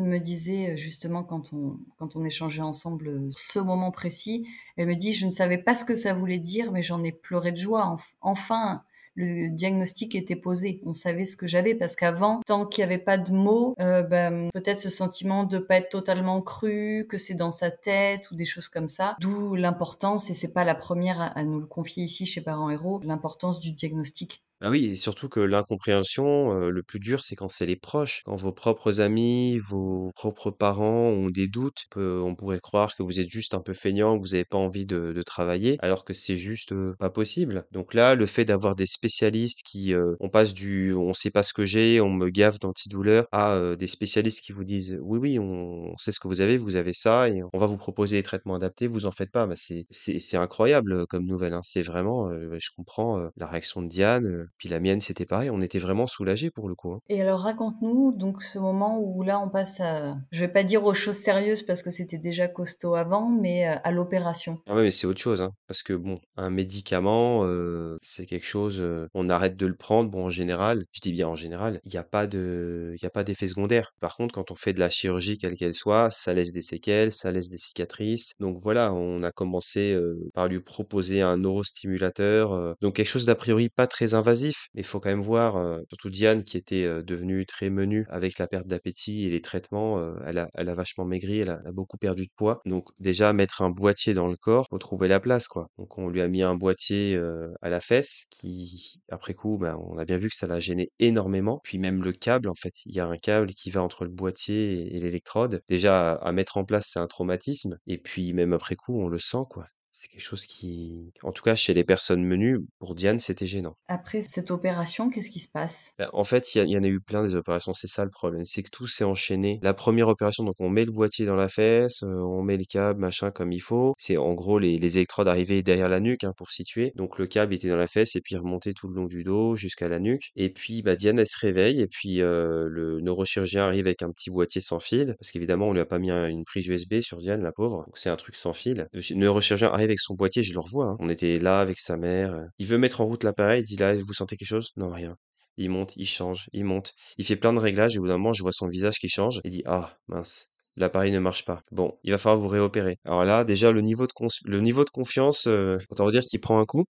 me 0.08 0.18
disait, 0.20 0.76
justement 0.76 1.24
quand 1.24 1.52
on 1.52 1.78
quand 1.98 2.14
on 2.16 2.24
échangeait 2.24 2.62
ensemble, 2.62 3.08
heu, 3.08 3.30
ce 3.36 3.58
moment 3.58 3.90
précis, 3.90 4.46
elle 4.76 4.86
me 4.88 4.94
dit: 4.96 5.12
«Je 5.12 5.26
ne 5.26 5.30
savais 5.30 5.58
pas 5.58 5.74
ce 5.76 5.84
que 5.84 5.96
ça 5.96 6.14
voulait 6.14 6.38
dire, 6.38 6.72
mais 6.72 6.82
j'en 6.82 7.02
ai 7.04 7.12
pleuré 7.12 7.52
de 7.52 7.56
joie. 7.58 7.84
Enf 7.86 8.04
enfin, 8.20 8.82
le 9.18 9.50
diagnostic 9.50 10.14
était 10.14 10.36
posé. 10.36 10.80
On 10.86 10.94
savait 10.94 11.26
ce 11.26 11.36
que 11.36 11.46
j'avais 11.46 11.74
parce 11.74 11.96
qu'avant, 11.96 12.40
tant 12.46 12.66
qu'il 12.66 12.82
y 12.82 12.84
avait 12.84 12.98
pas 12.98 13.18
de 13.18 13.32
mots, 13.32 13.74
heu, 13.80 14.02
ben, 14.02 14.48
peut-être 14.54 14.78
ce 14.78 14.90
sentiment 14.90 15.44
de 15.44 15.58
pas 15.58 15.76
être 15.76 15.90
totalement 15.90 16.40
cru, 16.40 17.06
que 17.08 17.18
c'est 17.18 17.34
dans 17.34 17.50
sa 17.50 17.70
tête 17.70 18.30
ou 18.30 18.36
des 18.36 18.44
choses 18.44 18.68
comme 18.68 18.88
ça. 18.88 19.16
D'où 19.20 19.54
l'importance 19.54 20.30
et 20.30 20.34
c'est 20.34 20.52
pas 20.52 20.64
la 20.64 20.74
première 20.74 21.20
à 21.20 21.28
à 21.38 21.44
nous 21.44 21.60
le 21.60 21.66
confier 21.66 22.04
ici 22.04 22.26
chez 22.26 22.40
Parents 22.40 22.70
Héros, 22.70 23.00
l'importance 23.04 23.60
du 23.60 23.72
diagnostic. 23.72 24.42
Ah 24.60 24.70
oui 24.70 24.86
et 24.86 24.96
surtout 24.96 25.28
que 25.28 25.38
l'incompréhension, 25.38 26.52
heu, 26.52 26.70
le 26.70 26.82
plus 26.82 26.98
dur, 26.98 27.22
c'est 27.22 27.36
quand 27.36 27.46
c'est 27.46 27.64
les 27.64 27.76
proches. 27.76 28.22
Quand 28.24 28.34
vos 28.34 28.50
propres 28.52 29.00
amis, 29.00 29.60
vos 29.60 30.10
propres 30.16 30.50
parents 30.50 31.10
ont 31.10 31.30
des 31.30 31.46
doutes, 31.46 31.84
on 31.94 32.34
pourrait 32.34 32.58
croire 32.58 32.96
que 32.96 33.04
vous 33.04 33.20
êtes 33.20 33.28
juste 33.28 33.54
un 33.54 33.60
peu 33.60 33.72
feignant, 33.72 34.16
que 34.16 34.20
vous 34.22 34.34
avez 34.34 34.44
pas 34.44 34.58
envie 34.58 34.84
de 34.84 35.12
de 35.12 35.22
travailler, 35.22 35.76
alors 35.80 36.04
que 36.04 36.12
c'est 36.12 36.34
juste, 36.36 36.74
pas 36.98 37.08
possible. 37.08 37.66
Donc 37.70 37.94
là, 37.94 38.16
le 38.16 38.26
fait 38.26 38.44
d'avoir 38.44 38.74
des 38.74 38.86
spécialistes 38.86 39.62
qui, 39.64 39.92
heu, 39.94 40.16
on 40.18 40.28
passe 40.28 40.54
du: 40.54 40.92
«On 40.92 41.14
sait 41.14 41.30
pas 41.30 41.44
ce 41.44 41.52
que 41.52 41.64
j'ai, 41.64 42.00
on 42.00 42.10
me 42.10 42.28
gave 42.28 42.58
d'antidouleurs» 42.58 43.28
à, 43.30 43.56
heu, 43.58 43.76
des 43.76 43.86
spécialistes 43.86 44.40
qui 44.40 44.50
vous 44.52 44.64
disent: 44.64 44.98
«Oui, 45.02 45.20
oui, 45.20 45.38
on 45.38 45.96
sait 45.98 46.10
ce 46.10 46.18
que 46.18 46.26
vous 46.26 46.40
avez, 46.40 46.56
vous 46.56 46.74
avez 46.74 46.92
ça 46.94 47.28
et 47.28 47.42
on 47.52 47.58
va 47.58 47.66
vous 47.66 47.76
proposer 47.76 48.16
des 48.16 48.22
traitements 48.24 48.56
adaptés, 48.56 48.88
vous 48.88 49.06
en 49.06 49.12
faites 49.12 49.30
pas». 49.30 49.46
Bah, 49.46 49.54
c'est 49.56 49.86
c'est 49.90 50.36
incroyable, 50.36 51.06
comme 51.06 51.26
nouvelle, 51.26 51.52
hein. 51.52 51.60
C'est 51.62 51.82
vraiment, 51.82 52.28
heu, 52.32 52.58
je 52.58 52.70
comprends, 52.76 53.20
heu, 53.20 53.30
la 53.36 53.46
réaction 53.46 53.82
de 53.82 53.86
Diane, 53.88 54.47
puis 54.56 54.68
la 54.68 54.80
mienne, 54.80 55.00
c'était 55.00 55.26
pareil, 55.26 55.50
on 55.50 55.60
était 55.60 55.78
vraiment 55.78 56.06
soulagés 56.06 56.50
pour 56.50 56.68
le 56.68 56.74
coup, 56.74 56.92
hein. 56.92 57.00
Et 57.10 57.20
alors 57.22 57.40
raconte-nous 57.40 58.12
donc 58.12 58.42
ce 58.42 58.58
moment 58.58 58.98
où 59.00 59.22
là 59.22 59.40
on 59.40 59.48
passe 59.48 59.80
à 59.80 60.16
je 60.30 60.40
vais 60.40 60.48
pas 60.52 60.62
dire 60.64 60.84
aux 60.84 60.94
choses 60.94 61.16
sérieuses 61.16 61.62
parce 61.62 61.82
que 61.82 61.90
c'était 61.90 62.18
déjà 62.18 62.48
costaud 62.48 62.94
avant, 62.94 63.28
mais, 63.30 63.66
heu, 63.66 63.78
à 63.82 63.90
l'opération. 63.92 64.58
Ah 64.66 64.74
ouais, 64.74 64.82
mais 64.82 64.90
c'est 64.90 65.06
autre 65.06 65.20
chose, 65.20 65.40
hein, 65.40 65.52
parce 65.66 65.82
que 65.82 65.94
bon, 65.94 66.20
un 66.36 66.50
médicament, 66.50 67.44
heu, 67.46 67.96
c'est 68.02 68.26
quelque 68.26 68.44
chose, 68.44 68.80
heu, 68.82 69.08
on 69.14 69.30
arrête 69.30 69.56
de 69.56 69.64
le 69.66 69.74
prendre. 69.76 70.10
Bon, 70.10 70.26
en 70.26 70.30
général, 70.30 70.84
je 70.92 71.00
dis 71.00 71.12
bien 71.12 71.26
en 71.28 71.34
général, 71.36 71.80
il 71.84 71.92
y 71.94 71.96
a 71.96 72.04
pas 72.04 72.26
de 72.26 72.92
il 72.94 73.02
y 73.02 73.06
a 73.06 73.10
pas 73.10 73.24
d'effet 73.24 73.46
secondaire. 73.46 73.92
Par 74.00 74.14
contre, 74.16 74.34
quand 74.34 74.50
on 74.50 74.54
fait 74.56 74.74
de 74.74 74.80
la 74.80 74.90
chirurgie 74.90 75.38
quelle 75.38 75.54
qu'elle 75.56 75.72
soit, 75.74 76.10
ça 76.10 76.34
laisse 76.34 76.52
des 76.52 76.60
séquelles, 76.60 77.12
ça 77.12 77.30
laisse 77.32 77.48
des 77.48 77.56
cicatrices. 77.58 78.34
Donc 78.40 78.58
voilà, 78.60 78.92
on 78.92 79.22
a 79.22 79.32
commencé, 79.32 79.96
par 80.34 80.48
lui 80.48 80.60
proposer 80.60 81.22
un 81.22 81.38
neurostimulateur, 81.38 82.76
donc 82.82 82.96
quelque 82.96 83.06
chose 83.08 83.24
d'a 83.26 83.34
priori 83.34 83.70
pas 83.70 83.86
très 83.86 84.12
invasif. 84.12 84.37
Mais 84.74 84.82
il 84.82 84.84
faut 84.84 85.00
quand 85.00 85.08
même 85.10 85.20
voir, 85.20 85.80
surtout 85.88 86.10
Diane 86.10 86.42
qui 86.44 86.56
était, 86.56 86.84
devenue 87.02 87.46
très 87.46 87.70
menue 87.70 88.06
avec 88.08 88.38
la 88.38 88.46
perte 88.46 88.66
d'appétit 88.66 89.26
et 89.26 89.30
les 89.30 89.40
traitements, 89.40 90.00
elle 90.24 90.38
a 90.38 90.48
elle 90.54 90.68
a 90.68 90.74
vachement 90.74 91.04
maigri, 91.04 91.40
elle 91.40 91.50
a 91.50 91.60
beaucoup 91.72 91.98
perdu 91.98 92.26
de 92.26 92.32
poids. 92.36 92.60
Donc 92.66 92.88
déjà 92.98 93.32
mettre 93.32 93.62
un 93.62 93.70
boîtier 93.70 94.14
dans 94.14 94.28
le 94.28 94.36
corps, 94.36 94.66
faut 94.70 94.78
trouver 94.78 95.08
la 95.08 95.20
place, 95.20 95.48
quoi. 95.48 95.68
Donc 95.78 95.98
on 95.98 96.08
lui 96.08 96.20
a 96.20 96.28
mis 96.28 96.42
un 96.42 96.54
boîtier, 96.54 97.20
à 97.62 97.68
la 97.68 97.80
fesse 97.80 98.26
qui, 98.30 99.00
après 99.10 99.34
coup, 99.34 99.58
ben, 99.58 99.76
on 99.88 99.98
a 99.98 100.04
bien 100.04 100.18
vu 100.18 100.28
que 100.28 100.36
ça 100.36 100.46
l'a 100.46 100.58
gêné 100.60 100.90
énormément. 100.98 101.60
Puis 101.64 101.78
même 101.78 102.02
le 102.02 102.12
câble, 102.12 102.48
en 102.48 102.54
fait, 102.54 102.74
il 102.86 102.94
y 102.94 103.00
a 103.00 103.06
un 103.06 103.16
câble 103.16 103.48
qui 103.54 103.70
va 103.70 103.82
entre 103.82 104.04
le 104.04 104.10
boîtier 104.10 104.72
et 104.72 104.96
et 104.96 104.98
l'électrode. 105.00 105.62
Déjà 105.68 106.12
à 106.12 106.28
à 106.28 106.32
mettre 106.32 106.56
en 106.58 106.64
place, 106.64 106.90
c'est 106.92 106.98
un 107.00 107.06
traumatisme 107.06 107.78
et 107.86 107.98
puis 107.98 108.32
même 108.34 108.52
après 108.52 108.76
coup, 108.76 109.00
on 109.00 109.08
le 109.08 109.18
sent, 109.18 109.44
quoi. 109.50 109.66
C'est 110.00 110.06
quelque 110.06 110.22
chose 110.22 110.46
qui 110.46 111.10
en 111.24 111.32
tout 111.32 111.42
cas 111.42 111.56
chez 111.56 111.74
les 111.74 111.82
personnes 111.82 112.22
menues, 112.22 112.60
pour 112.78 112.94
Diane, 112.94 113.18
c'était 113.18 113.46
gênant. 113.46 113.74
Après 113.88 114.22
cette 114.22 114.52
opération, 114.52 115.10
qu'est-ce 115.10 115.28
qui 115.28 115.40
se 115.40 115.48
passe? 115.48 115.92
Bah, 115.98 116.08
en 116.12 116.22
fait, 116.22 116.54
il 116.54 116.70
y 116.70 116.78
en 116.78 116.84
a 116.84 116.86
eu 116.86 117.00
plein 117.00 117.24
des 117.24 117.34
opérations, 117.34 117.72
c'est 117.74 117.88
ça 117.88 118.04
le 118.04 118.10
problème, 118.10 118.44
c'est 118.44 118.62
que 118.62 118.70
tout 118.70 118.86
s'est 118.86 119.02
enchaîné. 119.02 119.58
La 119.60 119.74
première 119.74 120.06
opération, 120.06 120.44
donc 120.44 120.54
on 120.60 120.68
met 120.68 120.84
le 120.84 120.92
boîtier 120.92 121.26
dans 121.26 121.34
la 121.34 121.48
fesse, 121.48 122.04
heu, 122.04 122.22
on 122.24 122.42
met 122.42 122.56
le 122.56 122.62
câble, 122.64 123.00
machin, 123.00 123.32
comme 123.32 123.50
il 123.50 123.58
faut. 123.58 123.94
C'est 123.98 124.18
en 124.18 124.34
gros 124.34 124.60
les 124.60 124.78
les 124.78 124.98
électrodes 124.98 125.26
arrivaient 125.26 125.62
derrière 125.64 125.88
la 125.88 125.98
nuque, 125.98 126.22
hein, 126.22 126.32
pour 126.36 126.50
situer. 126.50 126.92
Donc 126.94 127.18
le 127.18 127.26
câble 127.26 127.52
était 127.52 127.68
dans 127.68 127.76
la 127.76 127.88
fesse 127.88 128.14
et 128.14 128.20
puis 128.20 128.36
remontait 128.36 128.74
tout 128.74 128.86
le 128.86 128.94
long 128.94 129.06
du 129.06 129.24
dos 129.24 129.56
jusqu'à 129.56 129.88
la 129.88 129.98
nuque 129.98 130.30
et 130.36 130.50
puis, 130.50 130.82
bah, 130.82 130.94
Diane, 130.94 131.18
elle 131.18 131.26
se 131.26 131.38
réveille 131.40 131.80
et 131.80 131.88
puis, 131.88 132.20
heu, 132.20 132.68
le 132.68 133.00
neurochirurgien 133.00 133.64
arrive 133.64 133.88
avec 133.88 134.02
un 134.02 134.12
petit 134.12 134.30
boîtier 134.30 134.60
sans 134.60 134.78
fil 134.78 135.16
parce 135.18 135.32
qu'évidemment, 135.32 135.66
on 135.66 135.72
lui 135.72 135.80
a 135.80 135.86
pas 135.86 135.98
mis 135.98 136.12
un 136.12 136.28
une 136.28 136.44
prise 136.44 136.68
USB 136.68 137.00
sur 137.00 137.16
Diane, 137.18 137.42
la 137.42 137.50
pauvre. 137.50 137.84
Donc 137.86 137.98
c'est 137.98 138.10
un 138.10 138.16
truc 138.16 138.36
sans 138.36 138.52
fil. 138.52 138.86
Le 138.92 139.00
ch 139.02 139.18
neurochirurgien 139.18 139.72
arrive 139.72 139.87
avec 139.90 140.00
son 140.00 140.14
boîtier, 140.14 140.42
je 140.42 140.52
le 140.54 140.60
revois, 140.60 140.86
hein. 140.90 140.96
On 141.00 141.08
était 141.08 141.38
là 141.38 141.60
avec 141.60 141.78
sa 141.78 141.96
mère, 141.96 142.32
heu, 142.34 142.46
il 142.58 142.66
veut 142.66 142.78
mettre 142.78 143.00
en 143.00 143.06
route 143.06 143.24
l'appareil, 143.24 143.62
il 143.62 143.64
dit: 143.64 143.76
«Là, 143.76 143.94
vous 143.96 144.12
sentez 144.14 144.36
quelque 144.36 144.48
chose?» 144.48 144.70
«Non, 144.76 144.88
rien». 144.90 145.16
Il 145.56 145.70
monte, 145.70 145.92
il 145.96 146.06
change, 146.06 146.48
il 146.52 146.64
monte. 146.64 146.94
Il 147.18 147.24
fait 147.26 147.36
plein 147.36 147.52
de 147.52 147.58
réglages 147.58 147.96
et 147.96 147.98
au 147.98 148.02
bout 148.02 148.08
d'un 148.08 148.18
moment, 148.18 148.32
je 148.32 148.42
vois 148.42 148.52
son 148.52 148.68
visage 148.68 148.98
qui 148.98 149.08
change. 149.08 149.40
Il 149.44 149.50
dit: 149.50 149.62
«Ah 149.66 149.96
mince, 150.08 150.48
l'appareil 150.78 151.12
ne 151.12 151.18
marche 151.18 151.44
pas. 151.44 151.60
Bon, 151.72 151.94
il 152.04 152.10
va 152.12 152.18
falloir 152.18 152.40
vous 152.40 152.48
réopérer». 152.48 152.96
Alors 153.04 153.24
là, 153.24 153.44
déjà 153.44 153.72
le 153.72 153.80
niveau 153.80 154.06
de 154.06 154.12
le 154.44 154.60
niveau 154.60 154.84
de 154.84 154.90
confiance, 154.90 155.46
heu, 155.46 155.78
autant 155.90 156.08
dire 156.08 156.22
qu'il 156.24 156.40
prend 156.40 156.60
un 156.60 156.64
coup. 156.66 156.84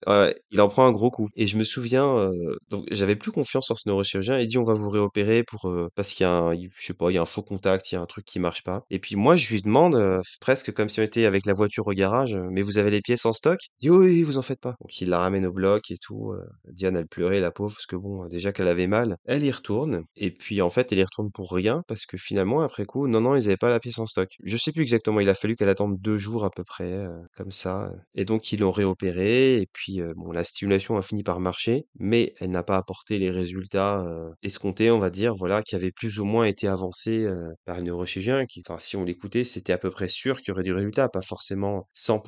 Il 0.52 0.62
en 0.62 0.68
prend 0.70 0.86
un 0.88 0.92
gros 0.92 1.12
coup 1.12 1.30
et 1.36 1.48
je 1.48 1.58
me 1.58 1.64
souviens, 1.64 2.06
heu, 2.32 2.58
donc 2.70 2.86
j'avais 2.92 3.16
plus 3.16 3.32
confiance 3.32 3.72
en 3.72 3.76
ce 3.76 3.88
neurochirurgien. 3.90 4.40
Il 4.40 4.48
dit: 4.48 4.58
«On 4.58 4.64
va 4.64 4.74
vous 4.74 4.90
réopérer 4.90 5.44
pour, 5.44 5.68
heu, 5.70 5.90
parce 5.96 6.12
qu'il 6.14 6.24
y 6.24 6.28
a 6.28 6.32
un 6.34 6.54
je 6.56 6.68
sais 6.86 6.94
pas, 6.94 7.10
il 7.12 7.16
y 7.16 7.18
a 7.18 7.22
un 7.22 7.26
faux 7.26 7.44
contact, 7.44 7.92
il 7.92 7.96
y 7.96 7.98
a 7.98 8.02
un 8.02 8.06
truc 8.06 8.26
qui 8.26 8.40
marche 8.40 8.64
pas» 8.64 8.84
et 8.90 9.00
puis 9.00 9.16
moi, 9.16 9.36
je 9.36 9.52
lui 9.54 9.62
demande, 9.62 9.96
heu, 9.96 10.22
presque 10.42 10.72
comme 10.74 10.90
si 10.90 11.00
on 11.00 11.04
était 11.04 11.26
avec 11.26 11.46
la 11.46 11.54
voiture 11.54 11.88
au 11.88 11.92
garage, 11.94 12.36
«Mais 12.52 12.62
vous 12.62 12.78
avez 12.78 12.90
les 12.92 13.02
pièces 13.02 13.26
en 13.26 13.32
stock?» 13.34 13.60
Il 13.82 13.86
dit: 13.86 13.90
«Oui, 13.90 14.24
vous 14.24 14.38
en 14.38 14.42
faites 14.42 14.62
pas». 14.62 14.76
Donc 14.82 15.00
il 15.02 15.10
la 15.10 15.20
ramène 15.20 15.46
au 15.46 15.52
bloc 15.54 15.90
et 15.92 15.98
tout, 16.02 16.34
Diane, 16.72 16.96
elle 16.98 17.08
pleurait 17.08 17.40
la 17.40 17.52
pauvre 17.52 17.74
parce 17.76 17.86
que 17.86 17.96
bon, 17.96 18.28
déjà 18.28 18.52
qu'elle 18.52 18.68
avait 18.68 18.88
mal. 18.88 19.18
Elle 19.26 19.44
y 19.44 19.52
retourne 19.52 20.04
et 20.16 20.32
puis 20.32 20.62
en 20.62 20.70
fait, 20.70 20.92
elle 20.92 21.00
y 21.00 21.04
retourne 21.04 21.32
pour 21.32 21.52
rien 21.52 21.84
parce 21.88 22.06
que 22.06 22.18
finalement 22.18 22.62
après 22.62 22.86
coup, 22.86 23.08
non, 23.08 23.22
non, 23.22 23.36
ils 23.36 23.48
avaient 23.48 23.58
pas 23.58 23.70
la 23.70 23.77
pièce 23.80 24.00
en 24.00 24.06
stock. 24.06 24.30
Je 24.44 24.58
sais 24.58 24.72
plus 24.72 24.82
exactement, 24.84 25.20
il 25.20 25.30
a 25.30 25.36
fallu 25.36 25.56
qu'elle 25.56 25.70
attende 25.70 26.00
2 26.00 26.18
jours 26.18 26.46
à 26.46 26.50
peu 26.52 26.64
près, 26.64 26.92
heu, 26.92 27.22
comme 27.36 27.52
ça, 27.52 27.92
et 28.16 28.26
donc 28.26 28.52
ils 28.52 28.60
l'ont 28.60 28.72
réopérée 28.72 29.58
et 29.62 29.68
puis, 29.74 30.02
heu, 30.02 30.14
bon 30.16 30.32
la 30.32 30.44
stimulation 30.44 30.98
a 30.98 31.02
fini 31.02 31.24
par 31.24 31.40
marcher, 31.40 31.86
mais 32.00 32.34
elle 32.40 32.52
n'a 32.52 32.64
pas 32.64 32.78
apporté 32.78 33.18
les 33.20 33.32
résultats, 33.32 34.04
heu, 34.08 34.32
escomptés, 34.44 34.92
on 34.92 35.00
va 35.00 35.10
dire, 35.10 35.36
voilà, 35.36 35.62
qui 35.64 35.76
avaient 35.76 35.92
plus 35.92 36.20
ou 36.20 36.26
moins 36.26 36.46
été 36.46 36.68
avancés, 36.68 37.28
par 37.66 37.78
le 37.78 37.84
neurochirurgien 37.84 38.46
qui 38.46 38.62
enfin 38.68 38.78
si 38.80 38.96
on 38.98 39.04
l'écoutait, 39.04 39.44
c'était 39.44 39.74
à 39.74 39.78
peu 39.78 39.90
près 39.90 40.08
sûr 40.08 40.38
qu'il 40.40 40.50
y 40.50 40.52
aurait 40.52 40.64
du 40.64 40.74
résultat, 40.74 41.10
pas 41.10 41.22
forcément 41.22 41.88
100 41.94 42.22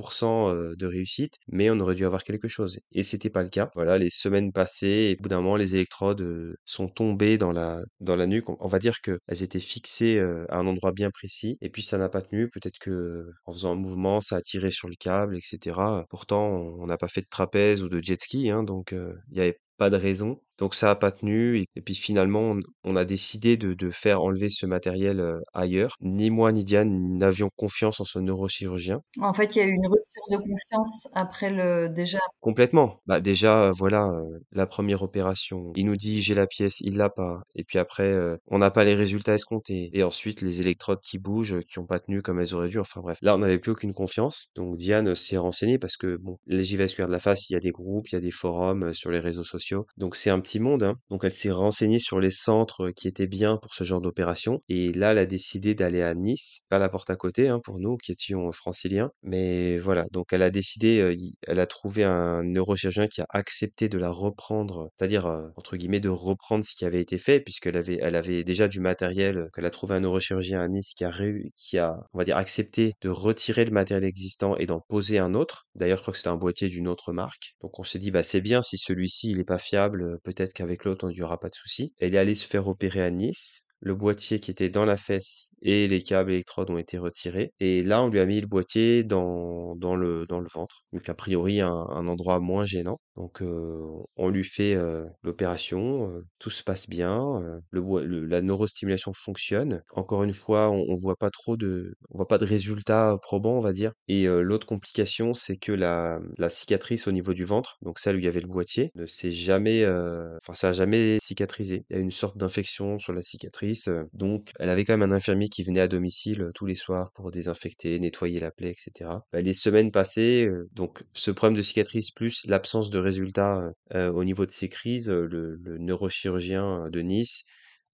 heu, 0.51 0.75
de 0.77 0.86
réussite, 0.88 1.34
mais 1.48 1.70
on 1.70 1.79
aurait 1.79 1.96
dû 1.96 2.06
avoir 2.06 2.24
quelque 2.24 2.48
chose 2.48 2.79
et 2.91 3.03
c'était 3.03 3.29
pas 3.29 3.44
le 3.44 3.50
cas. 3.50 3.70
Voilà, 3.75 3.98
les 3.98 4.10
semaines 4.10 4.51
passaient 4.51 5.12
et 5.12 5.15
au 5.20 5.24
bout 5.24 5.29
d'un 5.29 5.41
moment, 5.41 5.56
les 5.56 5.75
électrodes, 5.75 6.22
sont 6.65 6.88
tombées 6.88 7.38
dans 7.38 7.51
la 7.51 7.82
dans 8.00 8.15
la 8.15 8.27
nuque. 8.27 8.50
On 8.50 8.58
on 8.60 8.68
va 8.68 8.79
dire 8.79 9.00
qu'elles 9.01 9.44
étaient 9.44 9.60
fixées, 9.60 10.20
à 10.50 10.58
un 10.60 10.68
endroit 10.68 10.91
bien 10.91 11.10
précis 11.12 11.38
et 11.62 11.69
puis 11.69 11.81
ça 11.84 11.98
n'a 11.98 12.10
pas 12.10 12.22
tenu. 12.22 12.50
Peut-être 12.50 12.79
que 12.79 13.31
en 13.46 13.51
faisant 13.53 13.74
un 13.74 13.75
mouvement, 13.75 14.22
ça 14.22 14.38
a 14.38 14.41
tiré 14.41 14.72
sur 14.72 14.88
le 14.88 14.96
câble 14.96 15.38
et 15.38 15.41
cetera. 15.41 16.05
Pourtant, 16.10 16.46
on 16.48 16.86
n'a 16.88 16.98
pas 16.98 17.08
fait 17.08 17.22
de 17.22 17.27
trapèze 17.29 17.84
ou 17.84 17.89
de 17.89 18.01
jet 18.03 18.19
ski, 18.22 18.50
hein, 18.50 18.63
donc 18.63 18.93
il 18.93 19.38
y 19.38 19.41
avait 19.41 19.60
pas 19.77 19.89
de 19.89 19.98
raison. 19.98 20.41
Donc 20.60 20.75
ça 20.75 20.92
a 20.92 20.96
pas 20.96 21.12
tenu 21.12 21.66
et 21.75 21.82
puis 21.82 21.96
finalement 21.96 22.56
on 22.84 22.96
a 22.96 23.06
décidé 23.06 23.58
de 23.58 23.74
de 23.74 23.89
faire 23.89 24.22
enlever 24.22 24.50
ce 24.50 24.66
matériel, 24.66 25.20
heu, 25.20 25.42
ailleurs. 25.54 25.96
Ni 26.01 26.30
moi 26.30 26.51
ni 26.51 26.63
Diane 26.63 27.18
n'avions 27.18 27.50
confiance 27.56 28.00
en 28.00 28.06
ce 28.06 28.20
neurochirurgien. 28.20 29.01
En 29.22 29.34
fait, 29.34 29.56
il 29.56 29.60
y 29.60 29.62
a 29.62 29.66
eu 29.66 29.72
une 29.72 29.88
rupture 29.88 30.24
de 30.32 30.38
confiance 30.38 31.08
après 31.13 31.50
le 31.50 31.89
déjà 31.89 32.20
Complètement. 32.42 33.01
Bah, 33.06 33.20
déjà, 33.20 33.70
heu, 33.70 33.72
voilà, 33.78 34.08
heu, 34.12 34.39
la 34.51 34.66
première 34.66 35.01
opération, 35.04 35.72
il 35.75 35.86
nous 35.86 35.96
dit: 35.96 36.22
«J'ai 36.22 36.36
la 36.36 36.48
pièce», 36.48 36.80
il 36.82 36.98
l'a 36.98 37.10
pas 37.10 37.42
et 37.56 37.63
puis 37.63 37.80
après, 37.80 38.13
on 38.48 38.58
n'a 38.60 38.72
pas 38.72 38.84
les 38.84 38.96
résultats 38.96 39.34
escomptés 39.36 39.89
et 39.94 40.04
ensuite 40.04 40.42
les 40.42 40.62
électrodes 40.62 41.00
qui 41.01 41.20
bougent, 41.20 41.62
qui 41.70 41.80
ont 41.80 41.86
pas 41.86 42.00
tenu 42.00 42.22
comme 42.22 42.39
elles 42.39 42.54
auraient 42.56 42.70
dû. 42.70 42.80
Enfin 42.80 43.01
bref, 43.01 43.18
là, 43.22 43.36
on 43.36 43.39
n'avait 43.39 43.60
plus 43.60 43.72
aucune 43.72 43.94
confiance. 43.94 44.51
Donc 44.56 44.78
Diane, 44.78 45.16
s'est 45.16 45.38
renseignée 45.38 45.78
parce 45.80 45.98
que 45.98 46.18
bon, 46.18 46.38
les 46.48 46.75
vasculaire 46.75 47.08
de 47.08 47.13
la 47.13 47.20
face, 47.20 47.50
il 47.50 47.54
y 47.54 47.56
a 47.56 47.60
des 47.60 47.72
groupes, 47.72 48.08
il 48.10 48.16
y 48.16 48.18
a 48.18 48.22
des 48.22 48.32
forums, 48.32 48.94
sur 48.94 49.12
les 49.12 49.20
réseaux 49.20 49.44
sociaux. 49.44 49.86
Donc 49.98 50.16
c'est 50.16 50.30
un 50.30 50.39
petit 50.39 50.49
monde, 50.58 50.82
hein. 50.82 50.96
Donc 51.12 51.24
elle 51.24 51.32
s'est 51.32 51.51
renseignée 51.51 52.00
sur 52.00 52.20
les 52.20 52.32
centres, 52.32 52.89
qui 52.89 53.08
étaient 53.08 53.27
bien 53.27 53.58
pour 53.58 53.75
ce 53.75 53.84
genre 53.84 54.01
d'opération 54.01 54.62
et 54.70 54.91
là, 54.94 55.12
elle 55.12 55.20
a 55.20 55.25
décidé 55.27 55.75
d'aller 55.75 56.01
à 56.01 56.15
Nice, 56.15 56.62
pas 56.70 56.79
la 56.79 56.89
porte 56.89 57.12
à 57.12 57.15
côté, 57.15 57.50
hein, 57.50 57.60
pour 57.63 57.77
nous 57.79 57.98
qui 57.98 58.12
étions 58.13 58.51
franciliens. 58.51 59.12
Mais 59.22 59.77
voilà, 59.77 60.06
donc 60.12 60.34
elle 60.34 60.41
a 60.41 60.50
décidé, 60.50 61.00
heu, 61.01 61.13
i 61.13 61.34
elle 61.46 61.60
a 61.60 61.68
trouvé 61.68 62.03
un 62.06 62.41
neurochirurgien 62.44 63.06
qui 63.08 63.22
a 63.22 63.25
accepté 63.29 63.89
de 63.89 63.98
la 64.00 64.10
reprendre, 64.10 64.89
c'est-à-dire, 64.98 65.27
entre 65.58 65.75
guillemets, 65.77 66.00
«de 66.00 66.10
reprendre 66.10 66.63
ce 66.65 66.74
qui 66.75 66.86
avait 66.86 67.01
été 67.01 67.18
fait» 67.20 67.39
puisqu'elle 67.41 67.77
avait 67.77 67.98
elle 68.01 68.15
avait 68.15 68.44
déjà 68.44 68.68
du 68.68 68.79
matériel, 68.79 69.50
qu'elle 69.53 69.65
a 69.65 69.70
trouvé 69.70 69.96
un 69.96 70.00
neurochirurgien 70.00 70.62
à 70.62 70.68
Nice 70.70 70.94
qui 70.96 71.03
a 71.03 71.10
réu 71.12 71.50
qui 71.58 71.77
a, 71.77 71.96
on 72.13 72.18
va 72.18 72.24
dire, 72.24 72.38
accepté 72.38 72.94
de 73.01 73.10
retirer 73.10 73.65
le 73.65 73.72
matériel 73.72 74.03
existant 74.06 74.56
et 74.58 74.65
d'en 74.65 74.79
poser 74.88 75.20
un 75.20 75.34
autre. 75.34 75.68
D'ailleurs, 75.75 75.98
je 75.98 76.03
crois 76.03 76.12
que 76.13 76.18
c'était 76.18 76.29
un 76.29 76.36
boîtier 76.38 76.70
d'une 76.70 76.88
autre 76.88 77.12
marque. 77.13 77.56
Donc 77.62 77.77
on 77.79 77.84
s'est 77.84 78.00
dit: 78.00 78.12
«Bah, 78.12 78.24
c'est 78.24 78.41
bien 78.41 78.62
si 78.62 78.77
celui-ci, 78.77 79.32
il 79.32 79.39
est 79.39 79.44
pas 79.44 79.58
fiable, 79.60 80.01
heu, 80.03 80.20
qu'avec 80.48 80.86
l'autre, 80.86 81.08
on 81.08 81.10
il 81.10 81.17
y 81.17 81.22
aura 81.22 81.39
pas 81.39 81.50
de 81.50 81.55
souci». 81.55 81.93
Elle 82.00 82.15
est 82.15 82.17
allée 82.17 82.36
se 82.36 82.46
faire 82.48 82.67
opérer 82.67 83.01
à 83.01 83.12
Nice 83.12 83.65
le 83.81 83.96
boîtier 83.96 84.39
qui 84.39 84.51
était 84.51 84.69
dans 84.69 84.86
la 84.86 84.98
fesse 84.98 85.51
et 85.62 85.88
les 85.88 86.01
câbles 86.01 86.31
électrodes 86.31 86.69
ont 86.69 86.77
été 86.77 86.98
retirés 86.98 87.53
et 87.60 87.81
là, 87.84 88.03
on 88.03 88.10
lui 88.10 88.19
a 88.19 88.25
mis 88.25 88.41
le 88.41 88.48
boîtier 88.48 89.03
dans 89.03 89.74
le 89.75 90.48
ventre, 90.53 90.84
donc 90.91 91.08
a 91.08 91.13
priori 91.13 91.62
un 91.62 92.08
endroit 92.08 92.39
moins 92.39 92.65
gênant. 92.65 93.00
Donc 93.20 93.42
heu, 93.44 93.82
on 94.18 94.30
lui 94.30 94.44
fait, 94.46 94.76
heu, 94.76 95.08
l'opération, 95.24 96.10
heu, 96.10 96.26
tout 96.40 96.50
se 96.50 96.64
passe 96.64 96.90
bien, 96.90 97.62
le 97.72 97.82
le 98.06 98.26
la 98.26 98.42
neurostimulation 98.42 99.14
fonctionne. 99.14 99.84
Encore 99.94 100.24
une 100.24 100.34
fois, 100.34 100.70
on 100.72 100.86
on 100.90 100.96
voit 100.96 101.18
pas 101.18 101.30
trop 101.30 101.58
de 101.58 101.94
on 102.10 102.18
voit 102.18 102.28
pas 102.28 102.38
de 102.40 102.46
résultats 102.46 103.18
probants, 103.22 103.58
on 103.58 103.62
va 103.62 103.74
dire 103.74 103.92
et 104.08 104.26
heu, 104.28 104.42
l'autre 104.42 104.66
complication, 104.68 105.34
c'est 105.34 105.58
que 105.58 105.72
la 105.74 106.20
la 106.38 106.50
cicatrice 106.50 107.08
au 107.08 107.12
niveau 107.12 107.34
du 107.34 107.44
ventre, 107.44 107.78
donc 107.82 108.00
celle 108.00 108.16
où 108.16 108.20
il 108.20 108.26
y 108.26 108.28
avait 108.28 108.40
le 108.42 108.48
boîtier, 108.48 108.92
ne 108.96 109.06
s'est 109.06 109.32
jamais, 109.32 109.84
heu, 109.84 110.38
enfin 110.42 110.54
ça 110.56 110.70
a 110.70 110.72
jamais 110.74 111.18
cicatrisé. 111.22 111.84
Il 111.90 111.96
y 111.98 112.00
a 112.00 112.02
une 112.02 112.12
sorte 112.12 112.38
d'infection 112.38 113.00
sur 113.00 113.14
la 113.14 113.22
cicatrice 113.24 113.90
donc 114.14 114.52
elle 114.60 114.70
avait 114.70 114.86
quand 114.86 114.98
même 114.98 115.12
un 115.12 115.16
infirmier 115.16 115.50
qui 115.50 115.64
venait 115.64 115.80
à 115.82 115.88
domicile, 115.88 116.50
tous 116.56 116.66
les 116.66 116.76
soirs 116.76 117.12
pour 117.14 117.32
désinfecter, 117.32 118.00
nettoyer 118.00 118.40
la 118.40 118.52
plaie 118.52 118.72
et 118.72 118.76
cetera. 118.78 119.26
Bah, 119.34 119.42
les 119.42 119.54
semaines 119.54 119.92
passées, 119.92 120.46
heu, 120.48 120.70
donc 120.74 121.04
ce 121.14 121.32
problème 121.32 121.58
de 121.58 121.62
cicatrice 121.62 122.12
plus 122.12 122.42
l'absence 122.46 122.90
de 122.90 123.00
au 123.18 124.24
niveau 124.24 124.46
de 124.46 124.51
ces 124.51 124.70
crises, 124.70 125.10
le 125.10 125.78
neurochirurgien 125.80 126.89
de 126.89 127.01
Nice 127.01 127.44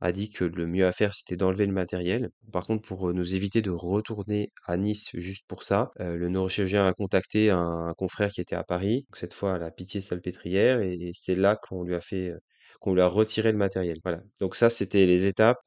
a 0.02 0.12
dit 0.12 0.30
que 0.30 0.44
le 0.44 0.68
mieux 0.68 0.86
à 0.86 0.92
faire, 0.92 1.14
c'était 1.14 1.38
d'enlever 1.38 1.66
le 1.66 1.74
matériel. 1.74 2.30
Par 2.52 2.68
contre, 2.68 2.88
pour, 2.88 3.14
nous 3.14 3.36
éviter 3.36 3.62
de 3.62 3.72
retourner 3.72 4.52
à 4.66 4.78
Nice 4.78 5.10
juste 5.14 5.46
pour 5.48 5.64
ça, 5.64 5.92
le 6.00 6.28
neurochirurgien 6.30 6.86
a 6.86 6.94
contacté 6.94 7.50
un 7.50 7.94
confrère 7.98 8.32
qui 8.32 8.42
était 8.42 8.56
à 8.56 8.64
Paris, 8.64 9.06
cette 9.14 9.34
fois 9.34 9.56
à 9.56 9.58
la 9.58 9.72
Pitié-Salpêtrière 9.72 10.82
et 10.82 10.96
et 10.96 11.12
c'est 11.14 11.36
là 11.36 11.56
qu'on 11.56 11.84
lui 11.84 11.96
a 11.96 12.02
fait, 12.02 12.34
qu'on 12.80 12.94
lui 12.94 13.02
a 13.02 13.08
retiré 13.08 13.52
le 13.52 13.58
matériel. 13.58 13.98
Voilà. 14.04 14.22
Donc 14.40 14.56
ça, 14.56 14.70
c'était 14.70 15.06
les 15.06 15.26
étapes 15.28 15.60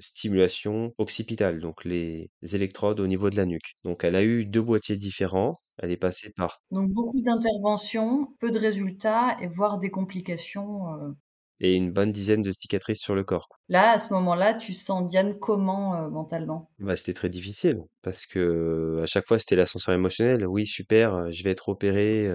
stimulation 0.00 0.92
occipitale, 0.98 1.60
donc 1.60 1.84
les 1.84 2.30
électrodes 2.42 3.00
au 3.00 3.06
niveau 3.06 3.30
de 3.30 3.36
la 3.36 3.46
nuque. 3.46 3.74
Donc 3.84 4.04
elle 4.04 4.16
a 4.16 4.22
eu 4.22 4.44
deux 4.44 4.62
boîtiers 4.62 4.96
différents. 4.96 5.58
Elle 5.78 5.90
est 5.90 5.96
passée 5.96 6.32
par. 6.36 6.58
Donc 6.70 6.90
beaucoup 6.90 7.20
d'interventions, 7.20 8.28
peu 8.40 8.50
de 8.50 8.58
résultats 8.58 9.36
et 9.40 9.46
voire 9.46 9.78
des 9.78 9.90
complications. 9.90 10.88
Euh. 10.94 11.12
Et 11.60 11.74
une 11.74 11.90
bonne 11.90 12.12
dizaine 12.12 12.42
de 12.42 12.50
cicatrices 12.50 13.00
sur 13.00 13.14
le 13.14 13.24
corps. 13.24 13.48
Là, 13.68 13.92
à 13.92 13.98
ce 13.98 14.12
moment-là, 14.12 14.54
tu 14.54 14.74
sens 14.74 15.06
Diane 15.06 15.38
comment 15.38 15.94
euh, 15.94 16.08
mentalement? 16.10 16.70
Bah, 16.78 16.96
C'était 16.96 17.14
très 17.14 17.30
difficile 17.30 17.78
parce 18.02 18.26
que 18.26 19.00
à 19.02 19.06
chaque 19.06 19.26
fois, 19.26 19.38
c'était 19.38 19.56
l'ascenseur 19.56 19.94
émotionnel. 19.94 20.46
Oui, 20.46 20.66
super, 20.66 21.30
je 21.30 21.42
vais 21.44 21.50
être 21.50 21.70
opéré, 21.70 22.30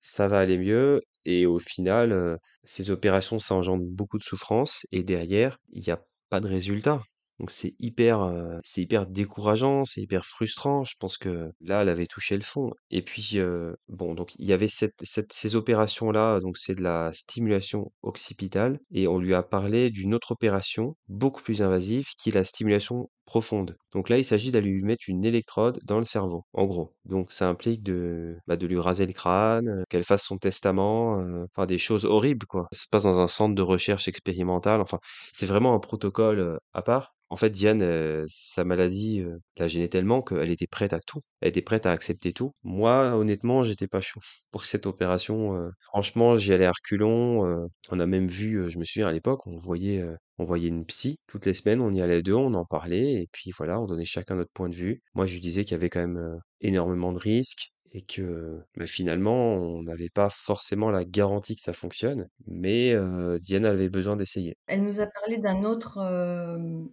ça 0.00 0.28
va 0.28 0.38
aller 0.38 0.58
mieux 0.58 1.00
et 1.24 1.46
au 1.46 1.58
final, 1.58 2.38
ces 2.64 2.90
opérations, 2.90 3.38
ça 3.38 3.54
engendre 3.54 3.84
beaucoup 3.86 4.18
de 4.18 4.22
souffrance 4.24 4.86
et 4.92 5.02
derrière, 5.02 5.58
il 5.70 5.82
y 5.82 5.90
a 5.90 6.02
pas 6.28 6.40
de 6.40 6.48
résultat. 6.48 7.02
Donc 7.42 7.50
c'est 7.50 7.74
hyper, 7.80 8.32
c'est 8.62 8.82
hyper 8.82 9.04
décourageant, 9.08 9.84
c'est 9.84 10.00
hyper 10.00 10.24
frustrant. 10.24 10.84
Je 10.84 10.94
pense 11.00 11.18
que 11.18 11.50
là, 11.60 11.82
elle 11.82 11.88
avait 11.88 12.06
touché 12.06 12.36
le 12.36 12.42
fond 12.44 12.70
et 12.90 13.02
puis, 13.02 13.40
bon, 13.88 14.14
donc 14.14 14.36
il 14.38 14.46
y 14.46 14.52
avait 14.52 14.68
ces 14.68 15.56
opérations-là, 15.56 16.38
donc 16.38 16.56
c'est 16.56 16.76
de 16.76 16.84
la 16.84 17.12
stimulation 17.12 17.90
occipitale 18.02 18.78
et 18.92 19.08
on 19.08 19.18
lui 19.18 19.34
a 19.34 19.42
parlé 19.42 19.90
d'une 19.90 20.14
autre 20.14 20.30
opération 20.30 20.96
beaucoup 21.08 21.42
plus 21.42 21.62
invasive 21.62 22.06
qui 22.16 22.28
est 22.28 22.34
la 22.34 22.44
stimulation 22.44 23.10
profonde. 23.24 23.76
Donc 23.92 24.08
là, 24.08 24.18
il 24.18 24.24
s'agit 24.24 24.50
d'aller 24.50 24.70
lui 24.70 24.82
mettre 24.82 25.04
une 25.08 25.24
électrode 25.24 25.80
dans 25.84 25.98
le 25.98 26.04
cerveau, 26.04 26.44
en 26.52 26.64
gros. 26.66 26.92
Donc 27.04 27.30
ça 27.32 27.48
implique 27.48 27.82
de, 27.82 28.36
bah, 28.46 28.56
de 28.56 28.66
lui 28.66 28.78
raser 28.78 29.06
le 29.06 29.12
crâne, 29.12 29.68
euh, 29.68 29.82
qu'elle 29.88 30.04
fasse 30.04 30.24
son 30.24 30.38
testament, 30.38 31.20
euh, 31.20 31.46
enfin 31.54 31.66
des 31.66 31.78
choses 31.78 32.04
horribles, 32.04 32.46
quoi. 32.46 32.68
Ça 32.72 32.82
se 32.84 32.88
passe 32.88 33.04
dans 33.04 33.20
un 33.20 33.28
centre 33.28 33.54
de 33.54 33.62
recherche 33.62 34.08
expérimentale, 34.08 34.80
enfin, 34.80 34.98
c'est 35.32 35.46
vraiment 35.46 35.74
un 35.74 35.78
protocole 35.80 36.38
euh, 36.40 36.58
à 36.74 36.82
part. 36.82 37.14
En 37.30 37.36
fait, 37.36 37.48
Diane, 37.48 38.26
sa 38.28 38.62
maladie 38.62 39.24
la 39.56 39.66
gênait 39.66 39.88
tellement 39.88 40.20
qu'elle 40.20 40.50
était 40.50 40.66
prête 40.66 40.92
à 40.92 41.00
tout. 41.00 41.20
Elle 41.40 41.48
était 41.48 41.62
prête 41.62 41.86
à 41.86 41.90
accepter 41.90 42.34
tout. 42.34 42.52
Moi, 42.62 43.16
honnêtement, 43.16 43.62
j'étais 43.62 43.86
pas 43.88 44.02
chaud 44.02 44.20
pour 44.50 44.66
cette 44.66 44.84
opération. 44.84 45.70
franchement, 45.80 46.36
j'y 46.36 46.52
allais 46.52 46.66
à 46.66 46.72
reculons. 46.72 47.66
on 47.90 48.00
a 48.00 48.06
même 48.06 48.26
vu, 48.26 48.70
je 48.70 48.78
me 48.78 48.84
souviens 48.84 49.08
à 49.08 49.12
l'époque, 49.12 49.46
on 49.46 49.56
voyait 49.56 50.04
on 50.38 50.44
voyait 50.44 50.68
une 50.68 50.84
psy 50.84 51.18
toutes 51.26 51.46
les 51.46 51.54
semaines, 51.54 51.80
on 51.80 51.92
y 51.92 52.02
allait 52.02 52.22
deux, 52.22 52.34
on 52.34 52.54
en 52.54 52.64
parlait 52.64 53.22
et 53.22 53.28
puis 53.32 53.52
voilà, 53.56 53.80
on 53.80 53.86
donnait 53.86 54.04
chacun 54.04 54.36
notre 54.36 54.52
point 54.52 54.68
de 54.68 54.74
vue. 54.74 55.02
Moi, 55.14 55.26
je 55.26 55.34
lui 55.34 55.40
disais 55.40 55.64
qu'il 55.64 55.72
y 55.72 55.76
avait 55.76 55.90
quand 55.90 56.00
même 56.00 56.40
énormément 56.60 57.12
de 57.12 57.18
risques 57.18 57.72
et 57.92 58.02
que 58.02 58.60
bah, 58.76 58.86
finalement, 58.86 59.54
on 59.54 59.82
n'avait 59.82 60.08
pas 60.08 60.30
forcément 60.30 60.90
la 60.90 61.04
garantie 61.04 61.54
que 61.54 61.62
ça 61.62 61.72
fonctionne, 61.72 62.28
mais 62.46 62.94
Diane 63.40 63.64
avait 63.64 63.88
besoin 63.88 64.16
d'essayer. 64.16 64.56
Elle 64.66 64.82
nous 64.82 65.00
a 65.00 65.06
parlé 65.06 65.38
d'un 65.38 65.64
autre 65.64 65.98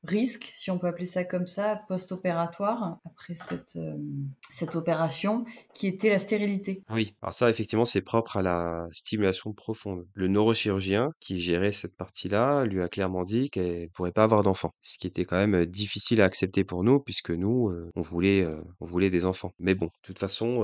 risque, 0.03 0.50
si 0.53 0.72
on 0.72 0.77
peut 0.77 0.88
appeler 0.88 1.06
ça 1.06 1.24
comme 1.24 1.48
ça, 1.48 1.82
post-opératoire, 1.88 3.00
après 3.06 3.36
cette, 3.36 3.77
cette 4.51 4.75
opération, 4.75 5.46
qui 5.74 5.88
était 5.88 6.10
la 6.10 6.20
stérilité. 6.20 6.84
Oui, 6.89 7.15
alors 7.22 7.34
ça, 7.34 7.50
effectivement, 7.50 7.86
c'est 7.86 8.01
propre 8.01 8.38
à 8.38 8.41
la 8.41 8.88
stimulation 8.91 9.53
profonde. 9.53 10.06
Le 10.13 10.27
neurochirurgien 10.27 11.12
qui 11.20 11.39
gérait 11.39 11.72
cette 11.72 11.96
partie-là 11.96 12.65
lui 12.65 12.82
a 12.82 12.89
clairement 12.89 13.24
dit 13.24 13.50
qu'elle 13.50 13.84
ne 13.84 13.88
pourrait 13.88 14.12
pas 14.12 14.24
avoir 14.24 14.44
d'enfants, 14.44 14.74
ce 14.82 14.98
qui 14.98 15.08
était 15.08 15.25
quand 15.25 15.38
même 15.38 15.65
difficile 15.65 16.22
à 16.22 16.25
accepter 16.25 16.63
pour 16.63 16.84
nous, 16.84 17.00
puisque 17.00 17.32
nous, 17.32 17.74
on, 17.96 18.01
voulait, 18.01 18.46
on 18.79 18.86
voulait 18.86 19.10
des 19.10 19.25
enfants. 19.25 19.51
Mais 19.60 19.75
bon, 19.75 19.86
de 19.86 19.91
toute 20.03 20.20
façon, 20.20 20.63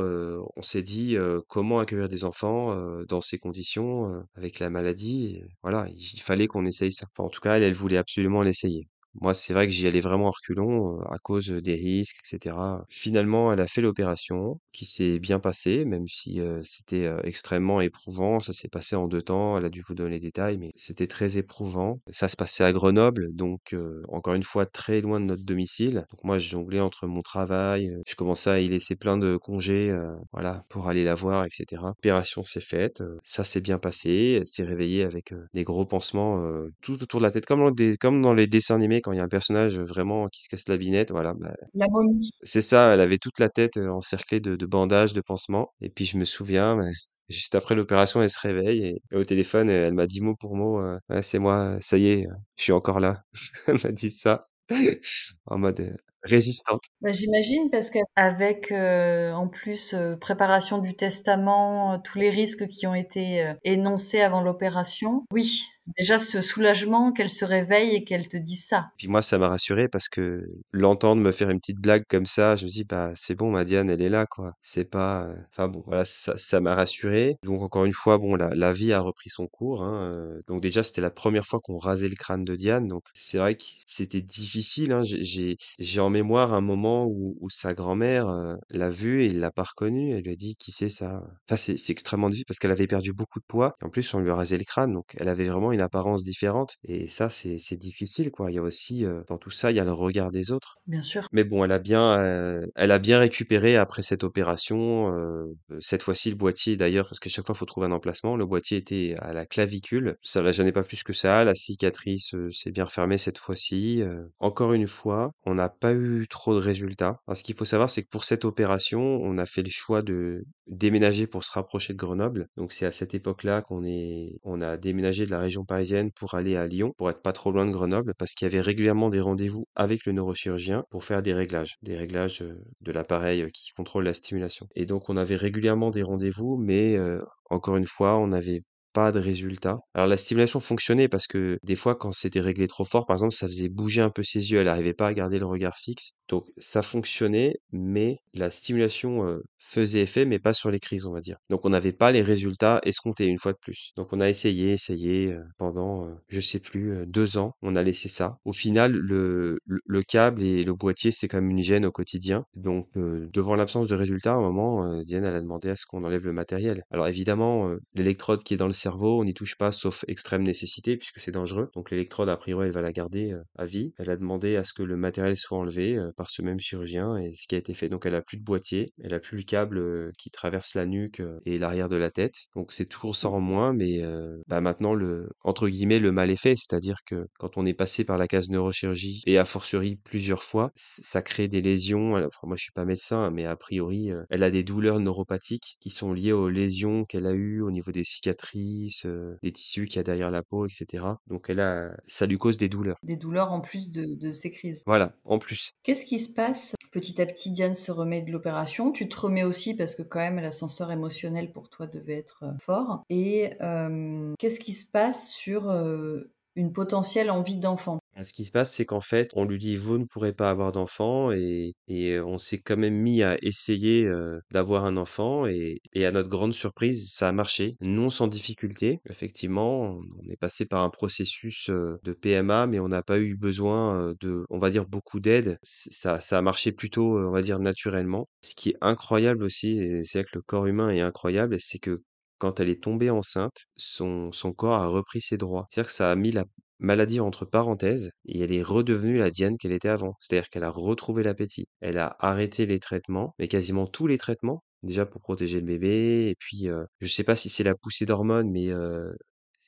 on 0.56 0.62
s'est 0.62 0.82
dit 0.82 1.18
comment 1.48 1.80
accueillir 1.80 2.10
des 2.10 2.24
enfants 2.26 2.76
dans 3.08 3.22
ces 3.22 3.38
conditions 3.38 4.24
avec 4.36 4.60
la 4.60 4.70
maladie. 4.70 5.42
voilà, 5.62 5.88
il 5.96 6.22
fallait 6.22 6.48
qu'on 6.48 6.66
essaye 6.66 6.92
ça. 6.92 7.08
en 7.18 7.30
tout 7.30 7.42
cas, 7.42 7.56
elle, 7.58 7.64
elle 7.64 7.74
voulait 7.74 7.98
absolument 7.98 8.42
l'essayer. 8.42 8.88
Moi, 9.22 9.34
c'est 9.34 9.54
vrai 9.54 9.66
que 9.66 9.72
j'y 9.72 9.88
allais 9.88 10.02
vraiment 10.02 10.28
à 10.28 10.32
reculons, 10.32 11.00
à 11.02 11.18
cause, 11.20 11.50
des 11.50 11.76
risques 11.76 12.18
et 12.18 12.28
cetera. 12.28 12.86
Finalement, 12.90 13.52
elle 13.54 13.62
a 13.62 13.68
fait 13.68 13.82
l'opération 13.82 14.60
qui 14.74 14.86
s'est 14.86 15.20
bien 15.20 15.40
passée, 15.40 15.86
même 15.86 16.08
si, 16.08 16.42
c'était, 16.64 17.12
extrêmement 17.24 17.82
éprouvant. 17.82 18.40
Ça 18.40 18.54
s'est 18.54 18.68
passé 18.68 18.96
en 18.96 19.08
deux 19.08 19.22
temps. 19.22 19.58
Elle 19.58 19.66
a 19.66 19.70
dû 19.70 19.82
vous 19.88 19.96
donner 19.96 20.12
les 20.16 20.20
détails, 20.20 20.58
mais 20.58 20.72
c'était 20.76 21.08
très 21.08 21.38
éprouvant. 21.38 22.00
Ça 22.12 22.28
se 22.28 22.36
passait 22.36 22.64
à 22.64 22.72
Grenoble, 22.72 23.30
donc 23.34 23.76
encore 24.10 24.34
une 24.34 24.44
fois, 24.44 24.66
très 24.66 25.02
loin 25.02 25.20
de 25.20 25.26
notre 25.26 25.44
domicile. 25.44 26.06
Donc 26.12 26.24
moi, 26.24 26.38
je 26.38 26.50
jonglais 26.50 26.80
entre 26.80 27.08
mon 27.08 27.22
travail, 27.22 27.92
je 28.06 28.16
commençais 28.16 28.50
à 28.50 28.60
y 28.60 28.68
laisser 28.68 28.96
plein 28.96 29.18
de 29.18 29.38
congés, 29.38 29.96
voilà, 30.34 30.64
pour 30.70 30.88
aller 30.88 31.04
la 31.04 31.16
voir 31.16 31.46
et 31.46 31.50
cetera. 31.52 31.88
L'opération 31.88 32.44
s'est 32.44 32.60
faite, 32.60 33.02
ça 33.24 33.44
s'est 33.44 33.62
bien 33.62 33.78
passé. 33.78 34.40
Elle 34.40 34.48
s'est 34.48 34.64
réveillée 34.64 35.04
avec, 35.04 35.34
des 35.54 35.64
gros 35.64 35.86
pansements, 35.86 36.44
tout 36.82 37.02
autour 37.02 37.20
de 37.20 37.26
la 37.26 37.32
tête, 37.32 37.46
comme 37.46 37.60
dans 37.60 37.72
des 37.72 37.98
comme 37.98 38.22
dans 38.22 38.34
les 38.34 38.48
dessins 38.48 38.76
animés 38.76 39.02
quand 39.06 39.12
il 39.14 39.18
y 39.18 39.22
a 39.22 39.24
un 39.24 39.28
personnage 39.30 39.78
vraiment 39.80 40.28
qui 40.30 40.44
se 40.44 40.50
casse 40.50 40.68
la 40.68 40.78
binette, 40.78 41.12
voilà, 41.12 41.34
bah 41.36 41.54
La 41.76 41.86
momie. 41.90 42.32
c'est 42.44 42.62
ça, 42.64 42.92
elle 42.94 43.00
avait 43.02 43.20
toute 43.20 43.40
la 43.40 43.50
tête, 43.50 43.78
encerclée 43.78 44.40
de 44.40 44.56
de 44.56 44.66
bandages, 44.66 45.14
de 45.14 45.22
pansements 45.22 45.70
et 45.82 45.90
puis 45.90 46.06
je 46.06 46.18
me 46.18 46.26
souviens, 46.26 46.76
bah, 46.76 46.90
juste 47.30 47.56
après 47.56 47.76
l'opération, 47.76 48.22
elle 48.22 48.30
se 48.30 48.40
réveille 48.40 49.00
et 49.12 49.16
au 49.16 49.24
téléphone, 49.24 49.70
elle 49.70 49.94
m'a 49.94 50.08
dit 50.08 50.22
mot 50.22 50.36
pour 50.36 50.56
mot, 50.56 50.82
«Ouais, 51.10 51.22
c'est 51.22 51.40
moi, 51.40 51.78
ça 51.82 51.98
y 51.98 52.08
est, 52.08 52.28
je 52.58 52.64
suis 52.64 52.72
encore 52.74 53.00
là». 53.00 53.24
Elle 53.68 53.78
m'a 53.84 53.92
dit 53.92 54.10
ça 54.10 54.48
en 55.46 55.60
mode, 55.60 55.96
résistante. 56.24 56.82
Bah, 57.02 57.12
j'imagine 57.12 57.70
parce 57.70 57.92
qu'avec 57.92 58.72
euh, 58.72 59.32
en 59.34 59.48
plus 59.48 59.96
préparation 60.20 60.80
du 60.80 60.96
testament, 60.96 62.00
tous 62.00 62.18
les 62.18 62.32
risques 62.32 62.68
qui 62.68 62.88
ont 62.88 62.96
été 62.96 63.54
énoncés 63.64 64.22
avant 64.22 64.42
l'opération, 64.42 65.24
oui, 65.32 65.62
déjà 65.98 66.20
ce 66.20 66.42
soulagement 66.42 67.12
qu'elle 67.12 67.30
se 67.30 67.46
réveille 67.46 67.96
et 67.96 68.04
qu'elle 68.04 68.28
te 68.28 68.38
dise 68.38 68.66
ça. 68.66 68.88
Puis 68.98 69.08
moi, 69.08 69.22
ça 69.22 69.38
m'a 69.38 69.50
rassuré 69.50 69.88
parce 69.88 70.10
que 70.10 70.46
l'entendre 70.72 71.22
me 71.22 71.32
faire 71.32 71.50
une 71.50 71.60
petite 71.60 71.80
blague 71.80 72.04
comme 72.10 72.26
ça, 72.26 72.56
je 72.56 72.66
me 72.66 72.70
dis, 72.70 72.84
bah, 72.84 73.12
c'est 73.16 73.36
bon, 73.36 73.52
ma 73.52 73.66
Diane, 73.66 73.90
elle 73.90 74.02
est 74.02 74.10
là, 74.10 74.26
quoi. 74.26 74.54
C'est 74.62 74.90
pas, 74.90 75.30
enfin 75.52 75.68
bon, 75.68 75.84
voilà, 75.86 76.04
ça, 76.06 76.60
m'a 76.60 76.76
rassuré. 76.76 77.38
Donc 77.44 77.62
encore 77.62 77.86
une 77.86 77.94
fois, 77.94 78.18
bon, 78.18 78.36
la, 78.36 78.54
la 78.56 78.74
vie 78.74 78.94
a 78.94 79.00
repris 79.00 79.30
son 79.30 79.48
cours, 79.48 79.84
hein. 79.84 80.40
Donc 80.48 80.62
déjà, 80.62 80.84
c'était 80.84 81.02
la 81.02 81.12
première 81.12 81.46
fois 81.46 81.60
qu'on 81.62 81.78
rasait 81.78 82.10
le 82.10 82.16
crâne 82.16 82.44
de 82.44 82.56
Diane, 82.56 82.88
donc 82.88 83.04
c'est 83.14 83.38
vrai 83.38 83.56
que 83.56 83.64
c'était 83.86 84.22
difficile, 84.22 84.92
hein. 84.92 85.04
J'ai, 85.04 85.58
en 86.00 86.10
mémoire 86.10 86.54
un 86.54 86.62
moment 86.62 87.08
où, 87.08 87.36
sa 87.50 87.74
grand-mère 87.74 88.58
l'a 88.70 88.90
vu 88.90 89.24
et 89.24 89.30
l'a 89.30 89.52
pas 89.52 89.64
reconnu. 89.64 90.14
Elle 90.14 90.24
lui 90.24 90.34
a 90.34 90.36
dit, 90.36 90.56
qui 90.58 90.72
c'est 90.72 90.90
ça? 90.90 91.24
Enfin, 91.48 91.56
c'est, 91.56 91.90
extrêmement 91.90 92.30
difficile 92.30 92.46
parce 92.48 92.60
qu'elle 92.60 92.72
avait 92.72 92.88
perdu 92.88 93.14
beaucoup 93.14 93.40
de 93.40 93.46
poids. 93.48 93.76
En 93.82 93.90
plus, 93.90 94.14
on 94.14 94.20
lui 94.20 94.30
a 94.30 94.36
rasé 94.36 94.58
le 94.58 94.64
crâne, 94.64 94.94
donc 94.94 95.16
elle 95.20 95.30
avait 95.30 95.48
vraiment 95.48 95.72
une 95.76 95.82
apparence 95.82 96.24
différente. 96.24 96.76
Et 96.84 97.08
ça, 97.08 97.30
c'est 97.30 97.78
difficile, 97.78 98.32
quoi. 98.32 98.52
Il 98.52 98.56
y 98.56 98.58
a 98.58 98.62
aussi, 98.62 99.06
euh, 99.06 99.22
dans 99.28 99.38
tout 99.38 99.52
ça, 99.52 99.72
il 99.72 99.78
y 99.78 99.80
a 99.80 99.84
le 99.84 99.92
regard 99.92 100.32
des 100.32 100.52
autres. 100.52 100.78
Bien 100.88 101.02
sûr. 101.02 101.28
Mais 101.32 101.44
bon, 101.44 101.64
elle 101.64 101.72
a 101.72 101.80
bien, 101.80 102.20
euh, 102.20 102.66
elle 102.76 102.92
a 102.92 103.00
bien 103.00 103.20
récupéré 103.20 103.78
après 103.78 104.02
cette 104.02 104.24
opération. 104.24 105.14
euh, 105.14 105.46
cette 105.80 106.04
fois-ci, 106.04 106.30
le 106.30 106.36
boîtier, 106.36 106.78
d'ailleurs, 106.78 107.08
parce 107.08 107.20
qu'à 107.20 107.30
chaque 107.30 107.46
fois, 107.46 107.54
il 107.56 107.60
faut 107.60 107.66
trouver 107.66 107.88
un 107.88 107.92
emplacement. 107.92 108.36
Le 108.36 108.46
boîtier 108.46 108.78
était 108.78 109.16
à 109.20 109.34
la 109.34 109.46
clavicule. 109.46 110.18
Ça 110.22 110.42
la 110.42 110.52
gênait 110.52 110.72
pas 110.72 110.84
plus 110.84 111.04
que 111.04 111.14
ça. 111.14 111.44
La 111.44 111.56
cicatrice 111.56 112.36
s'est 112.52 112.72
bien 112.72 112.86
refermée 112.86 113.18
cette 113.18 113.38
fois-ci. 113.38 114.04
Encore 114.40 114.74
une 114.74 114.88
fois, 114.88 115.32
on 115.46 115.56
n'a 115.56 115.70
pas 115.70 115.94
eu 115.94 116.28
trop 116.30 116.54
de 116.54 116.60
résultats. 116.60 117.20
Alors, 117.28 117.38
ce 117.38 117.44
qu'il 117.44 117.56
faut 117.56 117.66
savoir, 117.66 117.90
c'est 117.90 118.04
que 118.04 118.10
pour 118.10 118.24
cette 118.24 118.46
opération, 118.46 119.02
on 119.02 119.38
a 119.38 119.46
fait 119.46 119.64
le 119.64 119.70
choix 119.70 120.02
de 120.02 120.46
déménager 120.68 121.28
pour 121.28 121.44
se 121.44 121.52
rapprocher 121.52 121.94
de 121.94 121.98
Grenoble. 121.98 122.48
Donc, 122.58 122.72
c'est 122.74 122.86
à 122.86 122.92
cette 122.92 123.14
époque-là 123.14 123.62
qu'on 123.62 123.84
est, 123.86 124.40
on 124.44 124.62
a 124.62 124.78
déménagé 124.78 125.26
de 125.26 125.32
la 125.32 125.40
région 125.40 125.65
parisienne 125.66 126.12
pour 126.12 126.36
aller 126.36 126.56
à 126.56 126.68
Lyon, 126.68 126.94
pour 126.98 127.10
être 127.10 127.22
pas 127.22 127.34
trop 127.34 127.52
loin 127.52 127.66
de 127.66 127.72
Grenoble, 127.72 128.14
parce 128.18 128.34
qu'il 128.34 128.46
y 128.46 128.52
avait 128.52 128.62
régulièrement 128.62 129.10
des 129.10 129.20
rendez-vous 129.20 129.66
avec 129.76 130.06
le 130.06 130.14
neurochirurgien 130.14 130.84
pour 130.90 131.04
faire 131.04 131.22
des 131.22 131.34
réglages, 131.34 131.76
des 131.82 131.98
réglages 131.98 132.42
euh, 132.42 132.56
de 132.82 132.92
l'appareil 132.92 133.44
euh, 133.44 133.50
qui 133.54 133.72
contrôle 133.72 134.06
la 134.06 134.14
stimulation. 134.14 134.68
Et 134.76 134.86
donc 134.86 135.10
on 135.10 135.18
avait 135.18 135.36
régulièrement 135.36 135.90
des 135.92 136.04
rendez-vous, 136.04 136.58
mais 136.58 136.98
euh, 136.98 137.22
encore 137.50 137.78
une 137.78 137.88
fois, 137.88 138.18
on 138.18 138.28
n'avait 138.28 138.62
pas 138.94 139.12
de 139.12 139.20
résultat. 139.20 139.80
Alors 139.94 140.08
la 140.08 140.16
stimulation 140.16 140.62
fonctionnait 140.62 141.10
parce 141.10 141.28
que 141.28 141.58
des 141.64 141.76
fois 141.76 141.96
quand 141.96 142.14
c'était 142.14 142.40
réglé 142.40 142.68
trop 142.68 142.86
fort, 142.86 143.06
par 143.06 143.18
exemple, 143.18 143.34
ça 143.34 143.48
faisait 143.48 143.68
bouger 143.68 144.02
un 144.02 144.10
peu 144.10 144.24
ses 144.24 144.52
yeux, 144.52 144.60
elle 144.60 144.68
n'arrivait 144.68 144.94
pas 144.94 145.08
à 145.08 145.14
garder 145.14 145.38
le 145.38 145.46
regard 145.46 145.78
fixe. 145.78 146.14
Donc 146.30 146.46
ça 146.58 146.82
fonctionnait, 146.82 147.56
mais 147.74 148.20
la 148.34 148.50
stimulation 148.50 149.38
faisait 149.66 150.02
effet, 150.02 150.26
mais 150.26 150.40
pas 150.40 150.54
sur 150.54 150.72
les 150.72 150.80
crises, 150.80 151.06
on 151.06 151.12
va 151.12 151.22
dire. 151.22 151.38
Donc 151.50 151.66
on 151.66 151.70
n'avait 151.70 151.92
pas 151.92 152.12
les 152.12 152.22
résultats 152.22 152.80
escomptés 152.84 153.26
une 153.26 153.40
fois 153.40 153.54
de 153.54 153.58
plus. 153.58 153.92
Donc 153.98 154.14
on 154.14 154.20
a 154.20 154.30
essayé, 154.30 154.72
essayé 154.72 155.34
euh, 155.34 155.44
pendant, 155.58 156.06
euh, 156.06 156.14
je 156.30 156.40
sais 156.40 156.60
plus, 156.60 156.94
euh, 156.94 157.06
deux 157.06 157.38
ans, 157.38 157.56
on 157.62 157.76
a 157.76 157.84
laissé 157.84 158.08
ça. 158.08 158.38
Au 158.46 158.54
final, 158.54 158.94
le, 158.94 159.60
le, 159.66 159.80
le 159.86 160.04
câble 160.04 160.44
et 160.44 160.64
le 160.64 160.74
boîtier, 160.74 161.12
c'est 161.12 161.28
quand 161.28 161.38
même 161.42 161.50
une 161.50 161.64
gêne 161.64 161.86
au 161.86 161.92
quotidien. 161.92 162.46
Donc 162.56 162.88
devant 162.96 163.56
l'absence 163.56 163.88
de 163.88 163.96
résultats, 163.96 164.34
à 164.34 164.38
un 164.38 164.42
moment, 164.42 165.02
Diane, 165.04 165.26
elle 165.26 165.36
a 165.36 165.42
demandé 165.42 165.70
à 165.70 165.76
ce 165.76 165.86
qu'on 165.86 166.04
enlève 166.04 166.26
le 166.26 166.34
matériel. 166.34 166.84
Alors 166.92 167.08
évidemment, 167.08 167.72
l'électrode 167.94 168.44
qui 168.44 168.54
est 168.54 168.58
dans 168.58 168.68
le 168.68 168.74
cerveau, 168.74 169.20
on 169.20 169.26
n'y 169.26 169.34
touche 169.34 169.58
pas 169.58 169.72
sauf 169.72 170.06
extrême 170.08 170.44
nécessité 170.44 170.98
puisque 170.98 171.20
c'est 171.20 171.32
dangereux. 171.32 171.70
Donc 171.76 171.92
l'électrode, 171.92 172.30
a 172.30 172.38
priori, 172.38 172.68
elle 172.68 172.74
va 172.74 172.82
la 172.82 172.92
garder 172.92 173.36
à 173.58 173.66
vie. 173.66 173.94
Elle 173.98 174.10
a 174.10 174.18
demandé 174.18 174.56
à 174.56 174.64
ce 174.64 174.74
que 174.74 174.84
le 174.84 174.98
matériel 174.98 175.36
soit 175.38 175.58
enlevé 175.58 176.00
par 176.18 176.30
ce 176.30 176.42
même 176.42 176.60
chirurgien 176.60 177.18
et 177.18 177.34
ce 177.36 177.48
qui 177.48 177.56
a 177.56 177.58
été 177.58 177.74
fait. 177.74 177.90
Donc 177.90 178.06
elle 178.06 178.16
a 178.16 178.22
plus 178.22 178.38
de 178.38 178.44
boîtier, 178.44 178.94
elle 179.04 179.14
a 179.14 179.20
plus 179.20 179.38
le 179.38 179.44
câble 179.44 179.55
euh, 179.64 180.12
qui 180.18 180.30
traverse 180.30 180.76
la 180.76 180.86
nuque 180.86 181.22
et 181.46 181.58
l'arrière 181.58 181.90
de 181.90 181.96
la 181.96 182.12
tête. 182.12 182.36
Donc 182.56 182.72
c'est 182.72 182.86
toujours 182.86 183.16
ça 183.16 183.30
en 183.30 183.40
moins, 183.40 183.74
mais 183.74 184.04
euh, 184.04 184.38
bah 184.48 184.62
maintenant 184.62 184.94
le 184.94 185.30
entre 185.44 185.68
guillemets 185.70 186.00
le 186.00 186.12
mal 186.12 186.30
est 186.30 186.36
fait, 186.36 186.56
c'est-à-dire 186.56 187.00
que 187.06 187.28
quand 187.40 187.58
on 187.58 187.66
est 187.66 187.74
passé 187.74 188.04
par 188.04 188.18
la 188.18 188.28
case 188.28 188.50
neurochirurgie 188.50 189.24
et 189.26 189.38
a 189.38 189.46
fortiori 189.46 189.96
plusieurs 189.96 190.44
fois, 190.44 190.72
ça 190.76 191.22
crée 191.22 191.48
des 191.48 191.62
lésions. 191.62 192.16
Alors, 192.16 192.30
enfin, 192.34 192.48
moi 192.48 192.56
je 192.56 192.64
suis 192.64 192.72
pas 192.72 192.86
médecin, 192.86 193.32
mais 193.32 193.46
a 193.46 193.56
priori 193.56 194.12
euh, 194.12 194.24
elle 194.30 194.44
a 194.44 194.52
des 194.52 194.64
douleurs 194.64 195.00
neuropathiques 195.00 195.78
qui 195.80 195.90
sont 195.90 196.14
liées 196.14 196.32
aux 196.32 196.50
lésions 196.50 197.06
qu'elle 197.06 197.28
a 197.28 197.34
eues 197.34 197.62
au 197.62 197.72
niveau 197.72 197.92
des 197.92 198.04
cicatrices, 198.04 199.06
euh, 199.06 199.38
des 199.44 199.52
tissus 199.52 199.86
qu'il 199.86 199.98
y 199.98 200.00
a 200.00 200.04
derrière 200.04 200.32
la 200.32 200.44
peau, 200.44 200.66
etc. 200.66 201.04
Donc 201.28 201.50
elle 201.50 201.60
a, 201.60 201.96
ça 202.08 202.26
lui 202.26 202.38
cause 202.38 202.58
des 202.58 202.70
douleurs. 202.70 202.98
Des 203.04 203.16
douleurs 203.16 203.52
en 203.52 203.62
plus 203.62 203.90
de, 203.90 204.06
de 204.16 204.34
ces 204.34 204.52
crises. 204.52 204.82
Voilà, 204.86 205.14
en 205.24 205.40
plus. 205.40 205.74
Qu'est-ce 205.84 206.06
qui 206.06 206.20
se 206.20 206.34
passe? 206.34 206.76
Petit 206.92 207.22
à 207.22 207.26
petit, 207.26 207.52
Diane 207.52 207.76
se 207.76 207.92
remet 207.92 208.22
de 208.22 208.32
l'opération. 208.32 208.92
Tu 208.92 209.10
te 209.10 209.20
remets 209.20 209.44
aussi 209.46 209.74
parce 209.74 209.96
que 209.96 210.02
quand 210.02 210.20
même 210.20 210.40
l'ascenseur 210.40 210.92
émotionnel 210.92 211.52
pour 211.52 211.70
toi 211.70 211.88
devait 211.88 212.18
être 212.18 212.44
euh, 212.44 212.58
fort. 212.60 213.04
Et 213.10 213.54
euh, 213.62 214.34
qu'est-ce 214.40 214.60
qui 214.60 214.74
se 214.74 214.90
passe 214.90 215.30
sur 215.30 215.70
euh, 215.70 216.32
une 216.56 216.74
potentielle 216.74 217.32
envie 217.32 217.58
d'enfant? 217.58 218.00
Ah, 218.18 218.24
Ce 218.24 218.32
qui 218.34 218.46
se 218.46 218.52
passe, 218.52 218.74
c'est 218.74 218.86
qu'en 218.86 219.02
fait, 219.02 219.30
on 219.36 219.44
lui 219.44 219.58
dit 219.58 219.76
vous 219.76 219.98
ne 219.98 220.06
pourrez 220.06 220.32
pas 220.32 220.50
avoir 220.50 220.72
d'enfant 220.72 221.32
et, 221.34 221.74
et 221.90 222.18
on 222.22 222.38
s'est 222.38 222.60
quand 222.60 222.78
même 222.78 222.96
mis 222.96 223.22
à 223.24 223.38
essayer 223.42 224.08
euh, 224.08 224.40
d'avoir 224.52 224.86
un 224.86 224.96
enfant 224.96 225.46
et, 225.48 225.82
et 225.94 226.06
à 226.06 226.12
notre 226.12 226.30
grande 226.30 226.54
surprise, 226.54 227.12
ça 227.12 227.28
a 227.28 227.32
marché, 227.34 227.76
non 227.82 228.10
sans 228.10 228.28
difficulté. 228.28 229.00
Effectivement, 229.10 229.98
on 230.00 230.30
est 230.32 230.38
passé 230.38 230.66
par 230.66 230.82
un 230.84 230.90
processus 230.90 231.70
de 231.70 232.14
PMA, 232.14 232.68
mais 232.68 232.80
on 232.80 232.88
n'a 232.88 233.04
pas 233.04 233.20
eu 233.20 233.36
besoin 233.36 234.14
de, 234.22 234.46
on 234.50 234.60
va 234.60 234.70
dire, 234.70 234.86
beaucoup 234.88 235.20
d'aide. 235.20 235.58
Ça, 235.64 236.22
ça 236.22 236.38
a 236.38 236.42
marché 236.42 236.72
plutôt, 236.72 237.18
on 237.20 237.32
va 237.32 237.42
dire, 237.42 237.60
naturellement. 237.60 238.30
Ce 238.42 238.56
qui 238.56 238.70
est 238.70 238.78
incroyable 238.80 239.44
aussi, 239.44 239.78
c'est 240.06 240.20
vrai 240.20 240.24
que 240.24 240.38
le 240.38 240.42
corps 240.42 240.68
humain 240.68 240.90
est 240.90 241.02
incroyable, 241.02 241.58
c'est 241.60 241.80
que 241.80 242.02
quand 242.38 242.60
elle 242.62 242.70
est 242.70 242.84
tombée 242.84 243.10
enceinte, 243.10 243.66
son, 243.76 244.32
son 244.32 244.54
corps 244.54 244.76
a 244.76 244.88
repris 244.88 245.20
ses 245.22 245.38
droits. 245.38 245.68
C'est-à-dire 245.70 245.88
que 245.90 245.96
ça 245.96 246.12
a 246.12 246.16
mis 246.16 246.32
la 246.32 246.46
maladie 246.80 247.20
entre 247.20 247.46
parenthèses 247.46 248.12
et 248.26 248.42
elle 248.42 248.54
est 248.54 248.64
redevenue 248.64 249.18
la 249.18 249.32
Diane 249.32 249.58
qu'elle 249.58 249.72
était 249.72 249.90
avant. 249.90 250.16
C'est-à-dire 250.20 250.50
qu'elle 250.50 250.64
a 250.64 250.70
retrouvé 250.70 251.24
l'appétit. 251.24 251.68
Elle 251.82 251.98
a 251.98 252.16
arrêté 252.20 252.66
les 252.66 252.80
traitements, 252.80 253.36
mais 253.40 253.48
quasiment 253.48 253.88
tous 253.88 254.08
les 254.08 254.18
traitements, 254.18 254.64
déjà 254.84 255.06
pour 255.06 255.22
protéger 255.22 255.60
le 255.60 255.66
bébé. 255.66 256.30
Et 256.30 256.36
puis, 256.40 256.70
euh, 256.70 256.84
je 257.00 257.08
sais 257.08 257.24
pas 257.24 257.36
si 257.36 257.50
c'est 257.50 257.64
la 257.64 257.76
poussée 257.76 258.06
d'hormones, 258.06 258.52
mais 258.52 258.72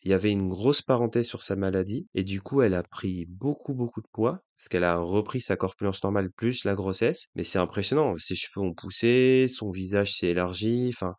il 0.04 0.12
y 0.12 0.13
avait 0.13 0.32
une 0.32 0.48
grosse 0.48 0.82
parenthèse 0.82 1.28
sur 1.28 1.41
sa 1.41 1.56
maladie. 1.56 2.08
Et 2.13 2.24
du 2.24 2.41
coup, 2.41 2.62
elle 2.62 2.76
a 2.76 2.84
pris 2.84 3.26
beaucoup, 3.28 3.74
beaucoup 3.74 4.02
de 4.02 4.08
poids. 4.12 4.41
Parce 4.58 4.70
qu'elle 4.70 4.84
a 4.86 4.98
repris 4.98 5.41
sa 5.41 5.56
corpulence 5.56 6.02
normale 6.04 6.32
plus 6.32 6.63
la 6.63 6.76
grossesse. 6.76 7.28
Mais 7.36 7.43
c'est 7.43 7.60
impressionnant. 7.60 8.17
Ses 8.17 8.36
cheveux 8.36 8.65
ont 8.65 8.74
poussé, 8.74 9.48
son 9.50 9.70
visage 9.72 10.13
s'est 10.13 10.28
élargi. 10.28 10.91
Enfin, 10.93 11.15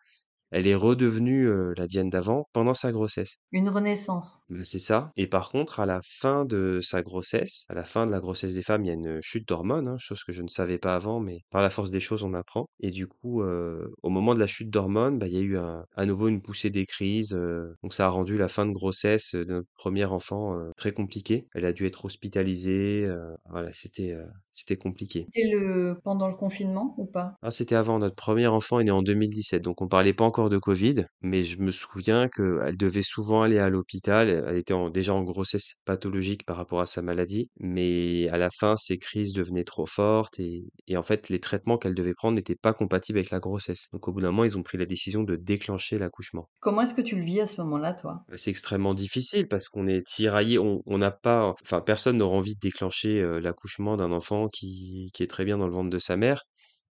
elle 0.50 0.66
est 0.66 0.74
redevenue, 0.74 1.46
heu, 1.46 1.74
la 1.76 1.86
Diane 1.86 2.10
d'avant 2.10 2.48
pendant 2.52 2.74
sa 2.74 2.92
grossesse. 2.92 3.36
Une 3.52 3.68
renaissance. 3.68 4.38
Bah, 4.50 4.60
c'est 4.64 4.78
ça 4.78 5.12
et 5.16 5.26
par 5.26 5.50
contre 5.50 5.80
à 5.80 5.86
la 5.86 6.00
fin 6.04 6.44
de 6.46 6.80
sa 6.82 7.02
grossesse, 7.02 7.66
à 7.68 7.74
la 7.74 7.84
fin 7.84 8.06
de 8.06 8.10
la 8.12 8.20
grossesse 8.20 8.54
des 8.54 8.62
femmes, 8.62 8.84
il 8.84 8.88
y 8.88 8.90
a 8.90 8.94
une 8.94 9.20
chute 9.22 9.46
d'hormones, 9.48 9.88
hein, 9.88 9.96
chose 9.98 10.24
que 10.24 10.32
je 10.32 10.42
ne 10.42 10.48
savais 10.48 10.78
pas 10.78 10.94
avant, 10.94 11.20
mais 11.20 11.40
par 11.50 11.60
la 11.62 11.68
force 11.70 11.90
des 11.90 12.00
choses, 12.00 12.22
on 12.22 12.32
apprend 12.34 12.66
et 12.80 12.90
du 12.90 13.06
coup, 13.06 13.42
heu, 13.42 13.92
au 14.02 14.08
moment 14.08 14.34
de 14.34 14.40
la 14.40 14.46
chute 14.46 14.70
d'hormones, 14.70 15.18
bah, 15.18 15.26
il 15.28 15.34
y 15.34 15.38
a 15.38 15.40
eu 15.42 15.58
un 15.58 15.84
à 15.96 16.06
nouveau 16.06 16.28
une 16.28 16.40
poussée 16.42 16.70
des 16.70 16.86
crises, 16.86 17.34
heu, 17.34 17.74
donc 17.82 17.92
ça 17.94 18.06
a 18.06 18.08
rendu 18.10 18.38
la 18.38 18.48
fin 18.48 18.64
de 18.66 18.72
grossesse, 18.72 19.34
heu, 19.34 19.44
de 19.44 19.52
notre 19.54 19.68
1er 19.76 20.04
enfant, 20.06 20.56
heu, 20.58 20.72
très 20.76 20.92
compliquée. 20.92 21.46
Elle 21.54 21.64
a 21.66 21.72
dû 21.72 21.86
être 21.86 22.04
hospitalisée, 22.06 23.06
voilà, 23.50 23.72
c'était, 23.72 24.16
c'était 24.58 24.76
compliqué. 24.76 25.28
C'était 25.32 25.48
le 25.48 26.00
pendant 26.04 26.28
le 26.28 26.34
confinement 26.36 26.94
ou 26.98 27.06
pas? 27.06 27.38
Ah, 27.42 27.52
c'était 27.52 27.76
avant, 27.76 28.00
notre 28.00 28.16
1er 28.16 28.48
enfant 28.48 28.80
est 28.80 28.84
né 28.84 28.90
en 28.90 29.00
2017, 29.02 29.62
donc 29.62 29.80
on 29.80 29.86
parlait 29.86 30.12
pas 30.12 30.24
encore 30.24 30.50
de 30.50 30.58
Covid, 30.58 31.06
mais 31.20 31.44
je 31.44 31.58
me 31.60 31.70
souviens 31.70 32.28
qu'elle 32.28 32.76
devait 32.76 33.02
souvent 33.02 33.42
aller 33.42 33.58
à 33.60 33.68
l'hôpital. 33.68 34.28
Elle 34.28 34.56
était 34.56 34.74
en 34.74 34.90
déjà 34.90 35.14
en 35.14 35.22
grossesse 35.22 35.74
pathologique 35.84 36.44
par 36.44 36.56
rapport 36.56 36.80
à 36.80 36.86
sa 36.86 37.00
maladie, 37.00 37.48
mais 37.60 38.28
à 38.30 38.38
la 38.38 38.50
fin, 38.50 38.74
ses 38.76 38.98
crises 38.98 39.32
devenaient 39.32 39.62
trop 39.62 39.86
fortes 39.86 40.40
et 40.40 40.64
et 40.88 40.96
en 40.96 41.02
fait, 41.02 41.28
les 41.28 41.38
traitements 41.38 41.78
qu'elle 41.78 41.94
devait 41.94 42.14
prendre 42.14 42.34
n'étaient 42.34 42.56
pas 42.56 42.72
compatibles 42.74 43.18
avec 43.18 43.30
la 43.30 43.38
grossesse. 43.40 43.86
Donc 43.92 44.08
au 44.08 44.12
bout 44.12 44.20
d'un 44.20 44.30
moment, 44.32 44.44
ils 44.44 44.56
ont 44.58 44.62
pris 44.64 44.78
la 44.78 44.86
décision 44.86 45.22
de 45.22 45.36
déclencher 45.36 45.96
l'accouchement. 45.98 46.48
Comment 46.60 46.82
est-ce 46.82 46.94
que 46.94 47.02
tu 47.02 47.14
le 47.16 47.22
vis 47.24 47.40
à 47.40 47.46
ce 47.46 47.60
moment-là, 47.60 47.94
toi? 47.94 48.24
Bah, 48.28 48.36
c'est 48.36 48.50
extrêmement 48.50 48.92
difficile 48.92 49.48
parce 49.48 49.68
qu'on 49.70 49.86
est 49.86 50.06
tiraillé, 50.06 50.58
on 50.58 50.82
n'a 50.98 51.10
pas 51.10 51.54
enfin 51.62 51.80
personne 51.80 52.18
n'aura 52.18 52.36
envie 52.36 52.54
de 52.54 52.60
déclencher, 52.60 53.22
heu, 53.22 53.38
l'accouchement 53.38 53.96
d'un 53.96 54.12
enfant 54.12 54.47
qui 54.48 55.10
est 55.18 55.30
très 55.30 55.44
bien 55.44 55.58
dans 55.58 55.66
le 55.66 55.72
ventre 55.72 55.90
de 55.90 55.98
sa 55.98 56.16
mère 56.16 56.44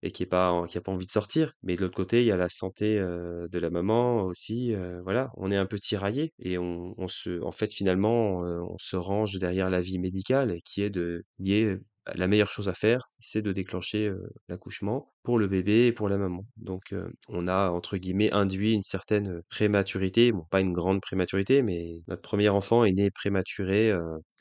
et 0.04 0.12
qui 0.12 0.24
est 0.24 0.28
pas 0.28 0.52
envie 0.52 1.06
de 1.06 1.12
sortir. 1.12 1.54
Mais 1.64 1.76
de 1.76 1.82
l'autre 1.82 1.96
côté, 1.96 2.22
il 2.22 2.28
y 2.28 2.32
a 2.32 2.38
la 2.38 2.50
santé, 2.50 2.98
de 3.00 3.60
la 3.60 3.70
maman 3.70 4.24
aussi, 4.24 4.76
voilà, 5.04 5.32
on 5.38 5.52
est 5.52 5.58
un 5.58 5.66
peu 5.66 5.80
tiraillé 5.80 6.34
et 6.40 6.58
on 6.58 7.08
se 7.08 7.42
en 7.44 7.52
fait, 7.52 7.74
finalement, 7.74 8.42
on 8.42 8.78
se 8.78 8.96
range 8.96 9.40
derrière 9.40 9.70
l'avis 9.70 10.00
médical 10.00 10.58
qui 10.64 10.82
est 10.84 10.90
de 10.90 11.24
lié 11.40 11.78
la 12.16 12.28
meilleure 12.28 12.50
chose 12.50 12.70
à 12.70 12.74
faire, 12.74 13.02
c'est 13.20 13.42
de 13.42 13.52
déclencher, 13.52 14.14
l'accouchement 14.48 15.12
pour 15.24 15.38
le 15.38 15.48
bébé 15.48 15.88
et 15.88 15.92
pour 15.92 16.08
la 16.08 16.18
maman. 16.18 16.46
Donc, 16.56 16.96
on 17.28 17.48
a 17.50 17.70
entre 17.70 17.98
guillemets 17.98 18.32
«induit» 18.32 18.74
une 18.74 18.82
certaine, 18.82 19.42
prématurité, 19.50 20.32
bon 20.32 20.46
pas 20.50 20.62
une 20.62 20.72
grande 20.72 21.02
prématurité, 21.02 21.64
mais 21.64 22.04
notre 22.08 22.22
premier 22.22 22.48
enfant 22.48 22.86
est 22.86 22.94
né 22.94 23.12
prématuré, 23.12 23.94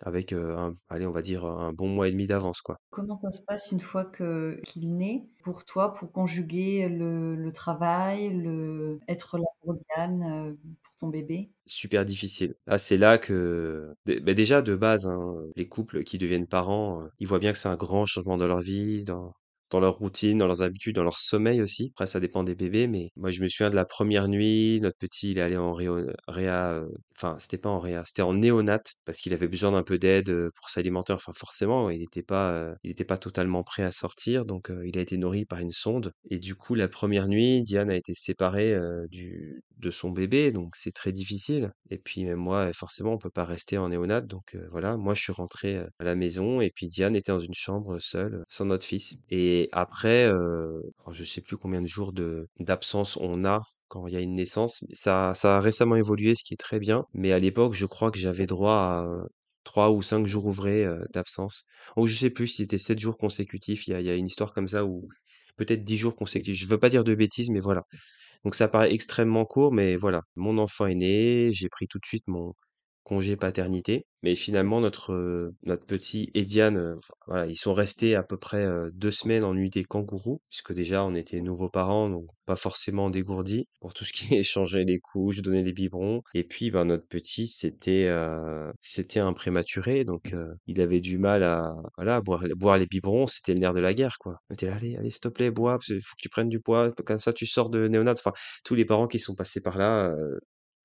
avec, 0.02 0.32
un 0.32 0.76
allez 0.88 1.06
on 1.06 1.12
va 1.12 1.22
dire 1.22 1.44
un 1.44 1.72
bon 1.72 1.88
mois 1.88 2.08
et 2.08 2.12
demi 2.12 2.26
d'avance 2.26 2.60
quoi. 2.62 2.76
Comment 2.90 3.14
ça 3.16 3.30
se 3.30 3.42
passe 3.42 3.70
une 3.72 3.80
fois 3.80 4.04
que 4.04 4.60
qu'il 4.64 4.96
naît 4.96 5.28
pour 5.42 5.64
toi, 5.64 5.92
pour 5.94 6.12
conjuguer 6.12 6.88
le 6.88 7.34
le 7.36 7.52
travail, 7.52 8.32
le 8.32 9.00
être 9.08 9.38
là 9.38 9.44
pour 9.60 9.74
Diane, 9.74 10.56
pour 10.82 10.96
ton 10.96 11.08
bébé? 11.08 11.50
Super 11.68 12.04
difficile. 12.04 12.54
Ah, 12.68 12.78
c'est 12.78 12.96
là 12.96 13.18
que 13.18 13.92
dé 14.04 14.20
bah, 14.20 14.34
déjà 14.34 14.62
de 14.62 14.76
base, 14.76 15.06
hein, 15.06 15.34
les 15.56 15.66
couples 15.68 16.04
qui 16.04 16.16
deviennent 16.16 16.46
parents, 16.46 17.02
heu, 17.02 17.10
ils 17.18 17.26
voient 17.26 17.40
bien 17.40 17.50
que 17.50 17.58
c'est 17.58 17.68
un 17.68 17.76
grand 17.76 18.06
changement 18.06 18.36
dans 18.36 18.46
leur 18.46 18.60
vie, 18.60 19.04
dans 19.04 19.32
dans 19.70 19.80
leur 19.80 19.94
routine, 19.96 20.38
dans 20.38 20.46
leurs 20.46 20.62
habitudes, 20.62 20.96
dans 20.96 21.02
leur 21.04 21.16
sommeil 21.18 21.60
aussi. 21.62 21.90
Après 21.94 22.06
ça 22.06 22.20
dépend 22.20 22.44
des 22.44 22.54
bébés, 22.54 22.86
mais 22.88 23.10
moi 23.16 23.30
je 23.30 23.40
me 23.42 23.48
souviens 23.48 23.70
de 23.70 23.76
la 23.76 23.84
première 23.84 24.28
nuit, 24.28 24.80
notre 24.82 24.98
petit 24.98 25.32
il 25.32 25.38
est 25.38 25.42
allé 25.42 25.56
en 25.56 25.72
réo 25.72 26.06
réa, 26.28 26.74
heu, 26.80 26.88
enfin 27.16 27.36
c'était 27.38 27.58
pas 27.58 27.70
en 27.70 27.80
réa, 27.80 28.02
c'était 28.04 28.22
en 28.22 28.34
néonat 28.34 28.80
parce 29.04 29.18
qu'il 29.18 29.32
avait 29.34 29.48
besoin 29.48 29.72
d'un 29.72 29.82
peu 29.82 29.98
d'aide, 29.98 30.30
heu, 30.30 30.50
pour 30.56 30.68
s'alimenter. 30.70 31.12
Enfin 31.12 31.32
forcément, 31.34 31.90
il 31.90 32.02
était 32.02 32.22
pas, 32.22 32.74
il 32.84 32.94
pas 33.06 33.18
totalement 33.18 33.62
prêt 33.62 33.82
à 33.84 33.92
sortir, 33.92 34.44
donc 34.46 34.70
il 34.84 34.98
a 34.98 35.02
été 35.02 35.16
nourri 35.16 35.44
par 35.44 35.58
une 35.60 35.72
sonde 35.72 36.10
et 36.30 36.38
du 36.38 36.54
coup 36.54 36.74
la 36.74 36.88
première 36.88 37.28
nuit, 37.28 37.62
Diane 37.62 37.90
a 37.90 37.96
été 37.96 38.14
séparée, 38.14 38.76
du 39.10 39.62
de 39.76 39.90
son 39.90 40.10
bébé, 40.10 40.52
donc 40.52 40.74
c'est 40.76 40.92
très 40.92 41.12
difficile 41.12 41.72
et 41.90 41.98
puis 41.98 42.24
moi, 42.34 42.72
forcément 42.72 43.12
on 43.12 43.18
peut 43.18 43.30
pas 43.30 43.44
rester 43.44 43.78
en 43.78 43.88
néonat, 43.88 44.20
donc 44.22 44.56
voilà, 44.70 44.96
moi 44.96 45.14
je 45.14 45.22
suis 45.22 45.32
rentré, 45.32 45.76
à 45.76 46.04
la 46.04 46.14
maison 46.14 46.60
et 46.60 46.70
puis 46.70 46.88
Diane 46.88 47.16
était 47.16 47.32
dans 47.32 47.40
une 47.40 47.54
chambre 47.54 47.98
seule, 47.98 48.44
sans 48.48 48.66
notre 48.66 48.86
fils 48.86 49.16
et 49.30 49.68
après, 49.72 50.24
alors 50.24 51.12
je 51.12 51.24
sais 51.24 51.40
plus 51.40 51.56
combien 51.56 51.82
de 51.82 51.86
jours 51.86 52.12
de 52.12 52.48
d'absence 52.60 53.16
on 53.18 53.44
a 53.44 53.62
quand 53.88 54.06
il 54.08 54.14
y 54.14 54.16
a 54.16 54.20
une 54.20 54.34
naissance. 54.34 54.84
Ça 54.92 55.34
ça 55.34 55.56
a 55.56 55.60
récemment 55.60 55.96
évolué, 55.96 56.34
ce 56.34 56.44
qui 56.44 56.54
est 56.54 56.56
très 56.58 56.80
bien, 56.80 57.04
mais 57.14 57.32
à 57.32 57.38
l'époque, 57.38 57.74
je 57.74 57.86
crois 57.86 58.10
que 58.10 58.18
j'avais 58.18 58.46
droit 58.46 58.72
à, 58.72 59.26
3 59.64 59.90
ou 59.90 60.00
5 60.02 60.26
jours 60.26 60.46
ouvrés, 60.46 60.86
d'absence. 61.12 61.66
Ou 61.96 62.06
je 62.06 62.16
sais 62.16 62.30
plus 62.30 62.46
si 62.48 62.56
c'était 62.62 62.78
7 62.78 62.98
jours 62.98 63.18
consécutifs, 63.18 63.86
il 63.86 63.90
y 63.92 63.94
a 63.94 64.00
y 64.00 64.10
a 64.10 64.14
une 64.14 64.26
histoire 64.26 64.52
comme 64.52 64.68
ça 64.68 64.84
ou 64.86 65.08
peut-être 65.56 65.84
10 65.84 65.98
jours 65.98 66.16
consécutifs. 66.16 66.56
Je 66.56 66.66
veux 66.66 66.78
pas 66.78 66.88
dire 66.88 67.04
de 67.04 67.14
bêtises, 67.14 67.50
mais 67.50 67.60
voilà. 67.60 67.82
Donc 68.46 68.54
ça 68.54 68.68
paraît 68.68 68.94
extrêmement 68.94 69.44
court, 69.44 69.72
mais 69.72 69.96
voilà, 69.96 70.22
mon 70.36 70.58
enfant 70.58 70.86
est 70.86 70.94
né, 70.94 71.50
j'ai 71.52 71.68
pris 71.68 71.88
tout 71.88 71.98
de 71.98 72.06
suite 72.06 72.28
mon 72.28 72.54
congé 73.06 73.36
paternité. 73.36 74.04
Mais 74.22 74.34
finalement, 74.34 74.80
notre, 74.80 75.12
heu, 75.12 75.54
notre 75.62 75.86
petit 75.86 76.30
et 76.34 76.44
Diane, 76.44 76.96
voilà, 77.28 77.46
ils 77.46 77.54
sont 77.56 77.74
restés 77.74 78.16
à 78.16 78.22
peu 78.24 78.36
près, 78.36 78.66
heu, 78.66 78.90
2 78.94 79.12
semaines 79.12 79.44
en 79.44 79.54
nuitée 79.54 79.84
kangourou, 79.84 80.40
puisque 80.50 80.72
déjà 80.72 81.04
on 81.04 81.14
était 81.14 81.40
nouveaux 81.40 81.68
parents, 81.70 82.10
donc 82.10 82.26
pas 82.46 82.56
forcément 82.56 83.08
dégourdis 83.10 83.68
pour 83.80 83.94
tout 83.94 84.04
ce 84.04 84.12
qui 84.12 84.34
est 84.34 84.42
changer 84.42 84.84
les 84.84 84.98
couches, 84.98 85.42
donner 85.42 85.62
des 85.62 85.72
biberons. 85.72 86.22
Et 86.34 86.44
puis, 86.44 86.70
ben, 86.72 86.84
notre 86.86 87.06
petit, 87.06 87.46
c'était, 87.46 88.10
c'était 88.80 89.20
un 89.20 89.32
prématuré, 89.32 90.04
donc 90.04 90.34
il 90.66 90.80
avait 90.80 91.00
du 91.00 91.18
mal 91.18 91.42
à 91.42 91.74
voilà, 91.96 92.20
boire 92.20 92.44
boire 92.56 92.78
les 92.78 92.86
biberons, 92.86 93.26
c'était 93.26 93.54
le 93.54 93.60
nerf 93.60 93.74
de 93.74 93.80
la 93.80 93.94
guerre, 93.94 94.16
quoi. 94.18 94.38
On 94.50 94.54
était 94.54 94.66
là: 94.66 94.74
«Allez, 94.76 94.96
allez, 94.96 95.10
s'il 95.10 95.20
te 95.20 95.28
plaît, 95.28 95.50
bois, 95.50 95.78
qu'il 95.78 95.96
faut 96.02 96.14
que 96.16 96.22
tu 96.22 96.28
prennes 96.28 96.48
du 96.48 96.60
poids, 96.60 96.92
comme 97.04 97.20
ça 97.20 97.32
tu 97.32 97.46
sors 97.46 97.70
de 97.70 97.88
néonat». 97.88 98.12
Enfin, 98.12 98.32
tous 98.64 98.74
les 98.74 98.84
parents 98.84 99.06
qui 99.06 99.18
sont 99.18 99.34
passés 99.34 99.60
par 99.60 99.78
là, 99.78 100.14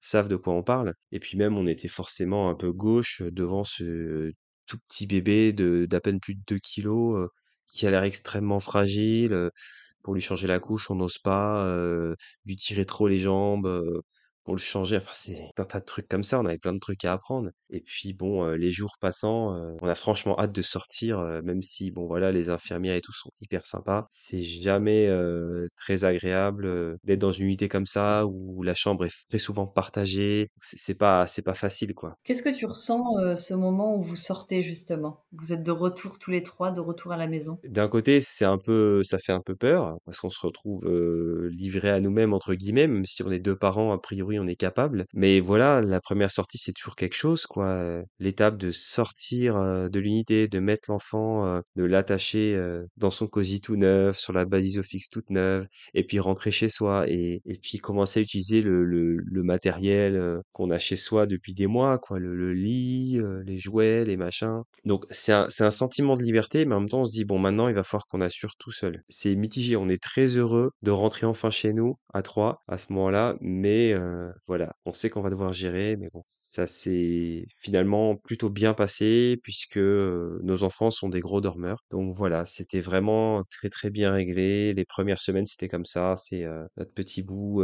savent 0.02 0.28
de 0.30 0.36
quoi 0.38 0.54
on 0.54 0.64
parle. 0.64 0.96
Et 1.14 1.20
puis 1.20 1.38
même, 1.38 1.58
on 1.58 1.68
était 1.68 1.88
forcément 1.90 2.50
un 2.50 2.56
peu 2.56 2.74
gauche 2.74 3.22
devant 3.24 3.64
ce 3.66 4.34
tout 4.68 4.78
petit 4.90 5.08
bébé 5.08 5.54
de 5.54 5.86
d'à 5.90 6.02
peine 6.02 6.20
plus 6.20 6.36
de 6.36 6.42
2 6.48 6.60
kilogrammes, 6.60 7.26
heu, 7.26 7.30
qui 7.68 7.88
a 7.88 7.92
l'air 7.92 8.04
extrêmement 8.04 8.60
fragile, 8.60 9.50
pour 10.04 10.14
lui 10.16 10.22
changer 10.22 10.48
la 10.48 10.60
couche, 10.60 10.92
on 10.92 10.96
n'ose 10.96 11.20
pas, 11.20 11.68
lui 12.46 12.56
tirer 12.58 12.86
trop 12.86 13.08
les 13.08 13.20
jambes, 13.20 13.68
pour 14.44 14.56
le 14.56 14.60
changer. 14.60 14.98
Enfin, 14.98 15.12
c'est 15.14 15.52
un 15.58 15.66
tas 15.66 15.80
de 15.80 15.86
trucs 15.86 16.08
comme 16.08 16.24
ça, 16.24 16.40
on 16.40 16.46
avait 16.46 16.58
plein 16.58 16.74
de 16.74 16.80
trucs 16.80 17.06
à 17.06 17.14
apprendre. 17.14 17.50
Et 17.70 17.82
puis 17.82 18.14
bon, 18.14 18.46
heu, 18.46 18.56
les 18.56 18.72
jours 18.72 18.96
passant, 19.00 19.56
heu, 19.56 19.76
on 19.82 19.88
a 19.88 19.96
franchement 19.96 20.38
hâte 20.40 20.52
de 20.54 20.62
sortir, 20.62 21.20
heu, 21.20 21.42
même 21.42 21.62
si 21.62 21.92
bon 21.92 22.08
voilà, 22.08 22.32
les 22.32 22.50
infirmières 22.50 22.96
et 22.96 23.02
tout 23.02 23.14
sont 23.14 23.32
hyper 23.40 23.66
sympas. 23.68 24.08
C'est 24.12 24.42
jamais, 24.42 25.08
très 25.78 26.06
agréable, 26.06 26.98
d'être 27.04 27.20
dans 27.20 27.32
une 27.32 27.46
unité 27.48 27.68
comme 27.68 27.86
ça 27.86 28.26
où 28.26 28.64
la 28.64 28.74
chambre 28.76 29.06
est 29.06 29.12
très 29.30 29.38
souvent 29.38 29.68
partagée. 29.68 30.50
C'est 30.60 30.96
pas 30.96 31.28
c'est 31.28 31.42
pas 31.42 31.54
facile, 31.54 31.94
quoi. 31.94 32.16
Qu'est-ce 32.24 32.42
que 32.42 32.50
tu 32.50 32.66
ressens, 32.66 33.36
ce 33.38 33.54
moment 33.54 33.96
où 33.96 34.02
vous 34.02 34.16
sortez 34.16 34.64
justement? 34.64 35.28
Vous 35.34 35.54
êtes 35.54 35.62
de 35.62 35.70
retour 35.72 36.18
tous 36.18 36.32
les 36.32 36.42
3, 36.42 36.72
de 36.72 36.80
retour 36.80 37.12
à 37.12 37.18
la 37.18 37.28
maison? 37.28 37.62
D'un 37.64 37.88
côté, 37.88 38.22
c'est 38.22 38.46
un 38.46 38.58
peu 38.58 39.04
ça 39.04 39.20
fait 39.20 39.34
un 39.34 39.42
peu 39.42 39.56
peur 39.56 39.98
parce 40.06 40.20
qu'on 40.20 40.32
se 40.32 40.40
retrouve, 40.40 40.88
heu, 40.88 41.48
livrés 41.52 41.92
à 41.92 42.00
nous-mêmes 42.00 42.34
entre 42.34 42.56
guillemets, 42.56 42.88
même 42.88 43.06
si 43.06 43.22
on 43.22 43.30
est 43.32 43.40
2 43.40 43.56
parents, 43.56 43.92
a 43.92 44.00
priori, 44.00 44.31
on 44.40 44.48
est 44.48 44.56
capable. 44.56 45.06
Mais 45.14 45.40
voilà, 45.40 45.82
la 45.82 46.00
première 46.02 46.32
sortie, 46.32 46.58
c'est 46.58 46.74
toujours 46.74 46.96
quelque 46.96 47.16
chose, 47.16 47.46
quoi, 47.46 48.04
l'étape 48.20 48.58
de 48.58 48.72
sortir, 48.72 49.56
de 49.90 50.00
l'unité, 50.00 50.48
de 50.48 50.60
mettre 50.60 50.92
l'enfant, 50.92 51.62
de 51.76 51.84
l'attacher, 51.84 52.62
dans 52.98 53.12
son 53.12 53.28
cosy 53.28 53.62
tout 53.62 53.76
neuf, 53.78 54.18
sur 54.18 54.34
la 54.34 54.46
base 54.46 54.66
Isofix 54.66 55.10
toute 55.10 55.30
neuve 55.30 55.66
et 55.94 56.04
puis 56.04 56.20
rentrer 56.20 56.52
chez 56.52 56.70
soi 56.70 57.06
et 57.08 57.42
puis 57.62 57.78
commencer 57.78 58.20
à 58.20 58.24
utiliser 58.24 58.62
le 58.62 59.44
matériel, 59.44 60.42
qu'on 60.52 60.70
a 60.70 60.80
chez 60.80 60.98
soi 60.98 61.26
depuis 61.26 61.54
des 61.54 61.68
mois, 61.68 61.98
quoi, 61.98 62.20
le 62.20 62.54
lit, 62.54 63.20
les 63.46 63.58
jouets, 63.58 64.04
les 64.06 64.18
machins. 64.18 64.62
Donc 64.86 65.06
c'est 65.10 65.32
un 65.34 65.48
un 65.62 65.70
sentiment 65.70 66.16
de 66.16 66.24
liberté, 66.24 66.66
mais 66.66 66.76
en 66.76 66.82
même 66.82 66.90
temps, 66.90 67.02
on 67.02 67.06
se 67.06 67.12
dit: 67.14 67.24
«Bon, 67.24 67.40
maintenant, 67.40 67.68
il 67.68 67.76
va 67.76 67.84
falloir 67.84 68.06
qu'on 68.08 68.20
assure 68.20 68.56
tout 68.58 68.72
seul». 68.72 69.04
C'est 69.10 69.36
mitigé, 69.36 69.76
on 69.78 69.88
est 69.90 70.02
très 70.02 70.26
heureux 70.38 70.72
de 70.82 70.92
rentrer 70.92 71.26
enfin 71.26 71.50
chez 71.50 71.72
nous 71.72 71.96
à 72.14 72.22
3 72.22 72.62
à 72.68 72.78
ce 72.78 72.92
moment-là, 72.94 73.36
mais 73.42 73.96
heu, 74.30 74.34
voilà, 74.48 74.76
on 74.86 74.94
sait 74.94 75.10
qu'on 75.10 75.22
va 75.22 75.30
devoir 75.30 75.54
gérer, 75.54 75.98
mais 75.98 76.10
bon, 76.14 76.24
ça 76.28 76.68
s'est 76.68 77.46
finalement 77.60 78.16
plutôt 78.18 78.50
bien 78.50 78.74
passé 78.74 79.38
puisque, 79.44 79.78
heu, 79.78 80.40
nos 80.44 80.64
enfants 80.64 80.92
sont 80.92 81.10
des 81.10 81.20
gros 81.22 81.42
dormeurs. 81.42 81.84
Donc 81.92 82.16
voilà, 82.16 82.46
c'était 82.46 82.82
vraiment 82.82 83.44
très, 83.50 83.70
très 83.70 83.90
bien 83.90 84.12
réglé. 84.12 84.74
Les 84.74 84.86
premières 84.86 85.22
semaines, 85.22 85.46
c'était 85.46 85.68
comme 85.68 85.86
ça, 85.86 86.16
c'est, 86.18 86.44
heu, 86.46 86.68
notre 86.78 86.94
petit 86.94 87.24
bout, 87.24 87.64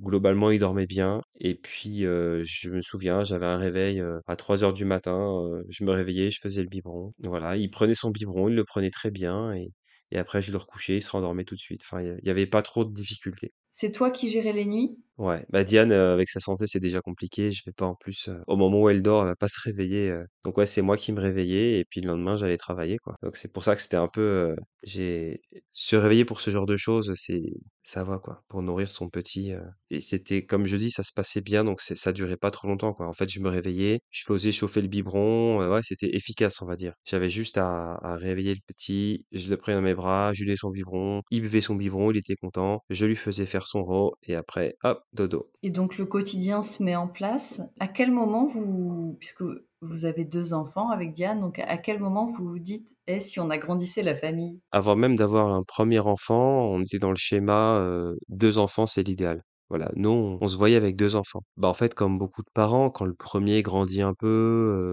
globalement, 0.00 0.50
il 0.50 0.58
dormait 0.60 0.86
bien 0.86 1.20
et 1.40 1.54
puis, 1.54 2.00
je 2.02 2.70
me 2.70 2.80
souviens, 2.80 3.24
j'avais 3.24 3.46
un 3.46 3.56
réveil, 3.56 4.02
à 4.26 4.36
3:00 4.36 4.72
du 4.72 4.84
matin, 4.84 5.40
je 5.68 5.84
me 5.84 5.90
réveillais, 5.92 6.30
je 6.30 6.40
faisais 6.40 6.62
le 6.62 6.68
biberon. 6.68 7.12
Voilà, 7.22 7.56
il 7.56 7.70
prenait 7.70 7.94
son 7.94 8.10
biberon, 8.10 8.48
il 8.48 8.54
le 8.56 8.64
prenait 8.64 8.90
très 8.90 9.10
bien 9.10 9.52
et 9.54 9.70
et 10.10 10.18
après 10.18 10.42
je 10.42 10.52
le 10.52 10.58
recouchais, 10.58 10.96
il 10.96 11.00
se 11.02 11.10
rendormait 11.10 11.44
tout 11.44 11.54
de 11.56 11.60
suite. 11.60 11.82
Enfin, 11.84 12.00
il 12.02 12.08
y 12.08 12.16
il 12.22 12.26
y 12.28 12.30
avait 12.30 12.46
pas 12.46 12.62
trop 12.62 12.84
de 12.84 12.92
difficultés. 12.92 13.52
C'est 13.76 13.90
toi 13.90 14.10
qui 14.12 14.30
gérais 14.30 14.52
les 14.52 14.64
nuits? 14.64 14.96
Ouais, 15.16 15.44
bah, 15.48 15.62
Diane, 15.64 15.92
heu, 15.92 16.10
avec 16.12 16.28
sa 16.28 16.40
santé, 16.40 16.66
c'est 16.66 16.80
déjà 16.80 17.00
compliqué. 17.00 17.50
Je 17.52 17.62
vais 17.66 17.72
pas 17.72 17.86
en 17.86 17.94
plus, 17.94 18.28
heu, 18.28 18.40
au 18.48 18.56
moment 18.56 18.80
où 18.82 18.88
elle 18.88 19.02
dort, 19.02 19.22
elle 19.22 19.28
va 19.28 19.36
pas 19.36 19.48
se 19.48 19.60
réveiller, 19.60 20.10
heu, 20.10 20.26
donc 20.44 20.56
ouais, 20.58 20.66
c'est 20.66 20.82
moi 20.82 20.96
qui 20.96 21.12
me 21.12 21.20
réveillais 21.20 21.78
et 21.80 21.84
puis 21.84 22.00
le 22.00 22.08
lendemain, 22.08 22.34
j'allais 22.36 22.56
travailler, 22.56 22.98
quoi. 22.98 23.16
Donc 23.22 23.36
c'est 23.36 23.52
pour 23.52 23.62
ça 23.64 23.76
que 23.76 23.82
c'était 23.82 23.96
un 23.96 24.08
peu, 24.08 24.56
se 25.72 25.96
réveiller 25.96 26.24
pour 26.24 26.40
ce 26.40 26.50
genre 26.50 26.66
de 26.66 26.76
choses, 26.76 27.12
c'est 27.16 27.42
ça 27.84 28.02
va, 28.04 28.18
quoi, 28.18 28.42
pour 28.48 28.62
nourrir 28.62 28.90
son 28.90 29.08
petit, 29.10 29.52
et 29.90 30.00
c'était 30.00 30.44
comme 30.46 30.64
je 30.66 30.76
dis, 30.76 30.90
ça 30.90 31.02
se 31.02 31.12
passait 31.12 31.40
bien, 31.42 31.64
donc 31.64 31.80
ça 31.82 32.12
durait 32.12 32.36
pas 32.38 32.50
trop 32.50 32.66
longtemps, 32.68 32.94
quoi. 32.94 33.06
En 33.08 33.12
fait, 33.12 33.28
je 33.28 33.40
me 33.40 33.48
réveillais, 33.50 34.00
je 34.10 34.24
faisais 34.24 34.52
chauffer 34.52 34.80
le 34.80 34.88
biberon, 34.88 35.58
ouais, 35.70 35.80
c'était 35.82 36.14
efficace, 36.16 36.62
on 36.62 36.66
va 36.66 36.76
dire. 36.76 36.94
J'avais 37.04 37.28
juste 37.28 37.58
à 37.58 37.94
à 38.02 38.16
réveiller 38.16 38.54
le 38.54 38.60
petit, 38.66 39.26
je 39.32 39.50
le 39.50 39.56
prenais 39.56 39.76
dans 39.76 39.82
mes 39.82 39.94
bras, 39.94 40.32
je 40.32 40.44
lui 40.44 40.56
son 40.56 40.70
biberon, 40.70 41.22
il 41.30 41.42
buvait 41.42 41.60
son 41.60 41.74
biberon, 41.74 42.10
il 42.10 42.16
était 42.18 42.36
content, 42.36 42.82
je 42.90 43.04
lui 43.06 43.16
faisais 43.16 43.46
faire 43.46 43.63
son 43.66 43.82
rot 43.82 44.14
et 44.22 44.34
après, 44.34 44.76
hop, 44.82 45.02
dodo. 45.12 45.50
Et 45.62 45.70
donc 45.70 45.98
le 45.98 46.06
quotidien 46.06 46.62
se 46.62 46.82
met 46.82 46.94
en 46.96 47.08
place. 47.08 47.60
À 47.80 47.88
quel 47.88 48.12
moment 48.12 48.46
vous 48.46 49.16
puisque 49.18 49.42
vous 49.80 50.04
avez 50.04 50.24
2 50.24 50.52
enfants 50.54 50.90
avec 50.90 51.12
Diane, 51.12 51.40
donc 51.40 51.58
à 51.58 51.78
quel 51.78 51.98
moment 51.98 52.30
vous 52.32 52.46
vous 52.48 52.58
dites: 52.58 52.94
«Eh, 53.06 53.20
si 53.20 53.40
on 53.40 53.50
agrandissait 53.50 54.02
la 54.02 54.14
famille?» 54.16 54.60
Avant 54.72 54.96
même 54.96 55.16
d'avoir 55.16 55.48
un 55.54 55.62
premier 55.62 56.00
enfant, 56.00 56.66
on 56.66 56.80
était 56.82 56.98
dans 56.98 57.10
le 57.10 57.16
schéma, 57.16 57.78
heu, 57.80 58.18
2 58.28 58.58
enfants, 58.58 58.86
c'est 58.86 59.02
l'idéal. 59.02 59.42
Voilà, 59.70 59.90
nous, 59.96 60.10
on 60.10 60.38
on 60.40 60.46
se 60.48 60.56
voyait 60.56 60.76
avec 60.76 60.96
2 60.96 61.16
enfants. 61.16 61.40
Bah, 61.56 61.68
en 61.68 61.74
fait, 61.74 61.94
comme 61.94 62.18
beaucoup 62.18 62.42
de 62.42 62.50
parents, 62.54 62.90
quand 62.90 63.04
le 63.06 63.14
premier 63.14 63.62
grandit 63.62 64.02
un 64.02 64.14
peu, 64.14 64.26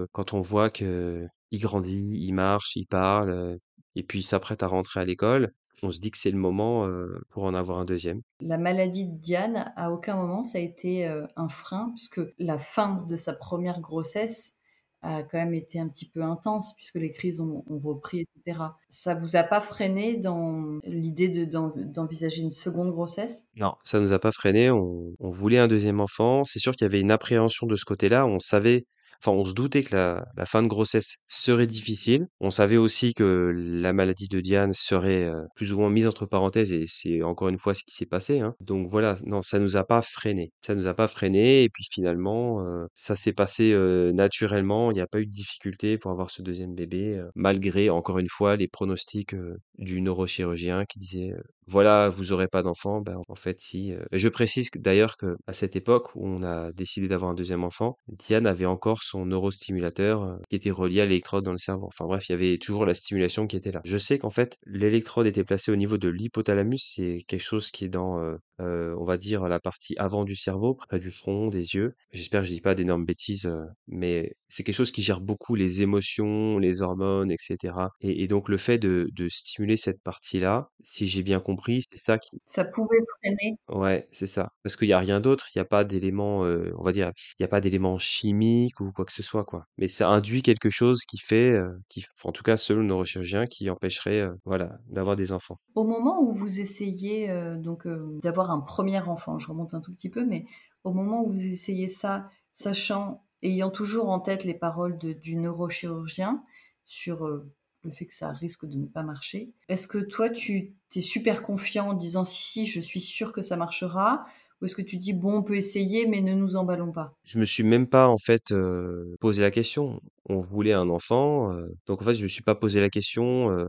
heu, 0.04 0.06
quand 0.12 0.34
on 0.34 0.40
voit 0.40 0.70
qu'il 0.70 1.28
grandit, 1.54 2.00
il 2.12 2.32
marche, 2.32 2.76
il 2.76 2.86
parle, 2.86 3.30
heu 3.30 3.58
et 3.94 4.02
puis 4.04 4.20
il 4.20 4.22
s'apprête 4.22 4.62
à 4.62 4.68
rentrer 4.68 5.00
à 5.00 5.04
l'école, 5.04 5.52
on 5.82 5.90
se 5.92 6.00
dit 6.00 6.10
que 6.10 6.18
c'est 6.18 6.30
le 6.30 6.38
moment, 6.38 6.86
heu, 6.86 7.22
pour 7.30 7.44
en 7.44 7.54
avoir 7.54 7.78
un 7.78 7.84
deuxième. 7.84 8.22
La 8.40 8.58
maladie 8.58 9.06
de 9.06 9.16
Diane, 9.18 9.72
à 9.76 9.92
aucun 9.92 10.16
moment 10.16 10.42
ça 10.42 10.58
a 10.58 10.60
été, 10.60 11.06
heu, 11.08 11.28
un 11.36 11.48
frein 11.48 11.92
puisque 11.94 12.20
la 12.38 12.58
fin 12.58 12.96
de 13.08 13.16
sa 13.16 13.32
première 13.34 13.80
grossesse 13.80 14.54
a 15.02 15.22
quand 15.22 15.38
même 15.38 15.54
été 15.54 15.78
un 15.80 15.88
petit 15.88 16.08
peu 16.08 16.22
intense 16.22 16.74
puisque 16.76 16.96
les 16.96 17.12
crises 17.12 17.40
ont 17.40 17.62
ont 17.68 17.78
repris 17.78 18.20
et 18.20 18.28
cetera. 18.36 18.78
Ça 18.90 19.14
vous 19.14 19.36
a 19.36 19.44
pas 19.44 19.60
freiné 19.60 20.16
dans 20.16 20.80
l'idée 20.84 21.28
de 21.28 21.44
d'en 21.44 21.72
d'envisager 21.76 22.42
une 22.42 22.52
seconde 22.52 22.90
grossesse? 22.92 23.46
Non, 23.54 23.74
ça 23.84 24.00
nous 24.00 24.12
a 24.12 24.18
pas 24.18 24.32
freinés, 24.32 24.70
on 24.70 25.14
on 25.18 25.30
voulait 25.30 25.58
un 25.58 25.68
deuxième 25.68 26.00
enfant. 26.00 26.44
C'est 26.44 26.58
sûr 26.58 26.72
qu'il 26.74 26.84
y 26.86 26.88
avait 26.88 27.00
une 27.00 27.10
appréhension 27.10 27.66
de 27.66 27.76
ce 27.76 27.84
côté-là. 27.84 28.26
On 28.26 28.38
savait 28.38 28.86
enfin, 29.24 29.36
on 29.36 29.44
se 29.44 29.54
doutait 29.54 29.82
que 29.82 29.94
la, 29.94 30.24
fin 30.46 30.62
de 30.62 30.68
grossesse 30.68 31.18
serait 31.28 31.66
difficile. 31.66 32.26
On 32.40 32.50
savait 32.50 32.76
aussi 32.76 33.14
que 33.14 33.52
la 33.54 33.92
maladie 33.92 34.28
de 34.28 34.40
Diane 34.40 34.72
serait 34.72 35.24
euh, 35.24 35.42
plus 35.54 35.72
ou 35.72 35.78
moins 35.78 35.90
mise 35.90 36.08
entre 36.08 36.26
parenthèses 36.26 36.72
et 36.72 36.84
c'est 36.88 37.22
encore 37.22 37.48
une 37.48 37.58
fois 37.58 37.74
ce 37.74 37.84
qui 37.84 37.94
s'est 37.94 38.06
passé. 38.06 38.40
Hein. 38.40 38.54
Donc 38.60 38.88
voilà, 38.88 39.16
non, 39.24 39.42
ça 39.42 39.58
nous 39.58 39.76
a 39.76 39.84
pas 39.84 40.02
freiné. 40.02 40.52
Ça 40.62 40.74
nous 40.74 40.86
a 40.86 40.94
pas 40.94 41.08
freiné 41.08 41.62
et 41.62 41.68
puis 41.68 41.84
finalement, 41.90 42.66
euh, 42.66 42.86
ça 42.94 43.14
s'est 43.14 43.32
passé 43.32 43.72
euh, 43.72 44.12
naturellement. 44.12 44.90
Il 44.90 44.94
n'y 44.94 45.00
a 45.00 45.06
pas 45.06 45.20
eu 45.20 45.26
de 45.26 45.30
difficulté 45.30 45.98
pour 45.98 46.10
avoir 46.10 46.30
ce 46.30 46.42
deuxième 46.42 46.74
bébé, 46.74 47.22
malgré 47.34 47.90
encore 47.90 48.18
une 48.18 48.28
fois 48.28 48.56
les 48.56 48.68
pronostics 48.68 49.34
du 49.78 50.00
neurochirurgien 50.00 50.84
qui 50.84 50.98
disait 50.98 51.32
voilà, 51.66 52.08
vous 52.08 52.32
aurez 52.32 52.48
pas 52.48 52.62
d'enfant. 52.62 53.00
Ben, 53.00 53.18
en 53.28 53.34
fait, 53.34 53.58
si. 53.60 53.94
Je 54.12 54.28
précise 54.28 54.70
d'ailleurs 54.74 55.16
que 55.16 55.36
à 55.46 55.52
cette 55.52 55.76
époque 55.76 56.14
où 56.14 56.26
on 56.26 56.42
a 56.42 56.72
décidé 56.72 57.08
d'avoir 57.08 57.30
un 57.30 57.34
deuxième 57.34 57.64
enfant, 57.64 57.98
Diane 58.08 58.46
avait 58.46 58.66
encore 58.66 59.02
son 59.02 59.26
neurostimulateur 59.26 60.38
qui 60.50 60.56
était 60.56 60.70
relié 60.70 61.00
à 61.00 61.06
l'électrode 61.06 61.44
dans 61.44 61.52
le 61.52 61.58
cerveau. 61.58 61.86
Enfin 61.86 62.06
bref, 62.06 62.28
il 62.28 62.32
y 62.32 62.34
avait 62.34 62.58
toujours 62.58 62.86
la 62.86 62.94
stimulation 62.94 63.46
qui 63.46 63.56
était 63.56 63.72
là. 63.72 63.80
Je 63.84 63.98
sais 63.98 64.18
qu'en 64.18 64.30
fait, 64.30 64.56
l'électrode 64.66 65.26
était 65.26 65.44
placée 65.44 65.72
au 65.72 65.76
niveau 65.76 65.98
de 65.98 66.08
l'hypothalamus. 66.08 66.78
C'est 66.78 67.22
quelque 67.26 67.42
chose 67.42 67.70
qui 67.70 67.84
est 67.84 67.88
dans, 67.88 68.18
on 68.62 69.04
va 69.04 69.16
dire, 69.18 69.48
la 69.48 69.60
partie 69.60 69.94
avant 69.98 70.24
du 70.24 70.36
cerveau, 70.36 70.74
près 70.74 70.98
du 70.98 71.10
front, 71.10 71.48
des 71.48 71.74
yeux. 71.74 71.94
J'espère 72.12 72.42
que 72.42 72.48
je 72.48 72.52
dis 72.54 72.60
pas 72.60 72.74
d'énormes 72.74 73.04
bêtises, 73.04 73.50
mais 73.86 74.34
c'est 74.48 74.62
quelque 74.64 74.74
chose 74.76 74.92
qui 74.92 75.02
gère 75.02 75.20
beaucoup 75.20 75.54
les 75.54 75.82
émotions, 75.82 76.58
les 76.58 76.82
hormones, 76.82 77.30
etc. 77.30 77.90
Et, 78.00 78.22
et 78.22 78.26
donc 78.26 78.48
le 78.48 78.56
fait 78.56 78.78
de, 78.78 79.08
de 79.14 79.28
stimuler 79.28 79.76
cette 79.76 80.02
partie-là, 80.02 80.68
si 80.82 81.06
j'ai 81.06 81.22
bien 81.22 81.40
compris 81.40 81.82
c'est 81.90 81.98
ça 81.98 82.18
qui 82.18 82.38
Ça 82.46 82.64
pouvait 82.64 82.98
freiner? 83.20 83.56
Ouais, 83.68 84.06
c'est 84.12 84.26
ça. 84.26 84.50
Parce 84.62 84.76
qu'il 84.76 84.88
y 84.88 84.92
a 84.92 84.98
rien 84.98 85.20
d'autre, 85.20 85.46
il 85.54 85.58
y 85.58 85.60
a 85.60 85.64
pas 85.64 85.84
d'éléments, 85.84 86.44
heu, 86.44 86.72
on 86.78 86.82
va 86.84 86.92
dire, 86.92 87.10
il 87.38 87.42
y 87.42 87.44
a 87.44 87.48
pas 87.48 87.60
d'éléments 87.60 87.98
chimiques 87.98 88.80
ou 88.80 88.92
quoi 88.92 89.04
que 89.04 89.12
ce 89.12 89.22
soit, 89.22 89.44
quoi. 89.44 89.64
Mais 89.78 89.88
ça 89.88 90.08
induit 90.10 90.42
quelque 90.42 90.70
chose 90.70 91.00
qui 91.08 91.18
fait, 91.18 91.58
qui 91.88 92.04
en 92.24 92.32
tout 92.32 92.42
cas 92.42 92.56
selon 92.56 92.80
le 92.80 92.86
neurochirurgien, 92.86 93.46
qui 93.46 93.70
empêcherait, 93.70 94.28
voilà, 94.44 94.72
d'avoir 94.88 95.16
des 95.16 95.32
enfants. 95.32 95.58
Au 95.74 95.84
moment 95.84 96.20
où 96.22 96.32
vous 96.34 96.60
essayez, 96.60 97.28
donc, 97.58 97.86
d'avoir 98.22 98.50
un 98.52 98.60
premier 98.60 99.00
enfant, 99.00 99.38
je 99.38 99.48
remonte 99.48 99.74
un 99.74 99.80
tout 99.80 99.92
petit 99.92 100.08
peu, 100.08 100.24
mais 100.24 100.46
au 100.84 100.92
moment 100.92 101.22
où 101.22 101.32
vous 101.32 101.44
essayez 101.44 101.88
ça, 101.88 102.30
sachant 102.52 103.24
ayant 103.42 103.70
toujours 103.70 104.08
en 104.08 104.20
tête 104.20 104.44
les 104.44 104.54
paroles 104.54 104.98
du 104.98 105.36
neurochirurgien 105.36 106.42
sur, 106.84 107.26
heu, 107.26 107.52
le 107.84 107.90
fait 107.90 108.06
que 108.06 108.14
ça 108.14 108.30
risque 108.32 108.66
de 108.66 108.76
ne 108.76 108.86
pas 108.86 109.02
marcher. 109.02 109.52
Est-ce 109.68 109.88
que 109.88 109.98
toi, 109.98 110.30
tu 110.30 110.74
es 110.94 111.00
super 111.00 111.42
confiant 111.42 111.90
en 111.90 111.94
disant 111.94 112.24
si, 112.24 112.42
si, 112.42 112.66
je 112.66 112.80
suis 112.80 113.00
sûr 113.00 113.32
que 113.32 113.42
ça 113.42 113.56
marchera? 113.56 114.24
Ou 114.60 114.66
est-ce 114.66 114.76
que 114.76 114.82
tu 114.82 114.96
dis 114.96 115.12
bon, 115.12 115.38
on 115.38 115.42
peut 115.42 115.56
essayer, 115.56 116.06
mais 116.06 116.20
ne 116.20 116.34
nous 116.34 116.54
emballons 116.54 116.92
pas? 116.92 117.16
Je 117.24 117.38
me 117.38 117.44
suis 117.44 117.64
même 117.64 117.88
pas 117.88 118.08
en 118.08 118.18
fait 118.18 118.52
euh, 118.52 119.16
posé 119.18 119.42
la 119.42 119.50
question. 119.50 120.00
On 120.28 120.40
voulait 120.40 120.72
un 120.72 120.88
enfant, 120.88 121.52
euh, 121.52 121.66
donc 121.86 122.00
en 122.00 122.04
fait 122.04 122.14
je 122.14 122.22
me 122.22 122.28
suis 122.28 122.44
pas 122.44 122.54
posé 122.54 122.80
la 122.80 122.88
question. 122.88 123.66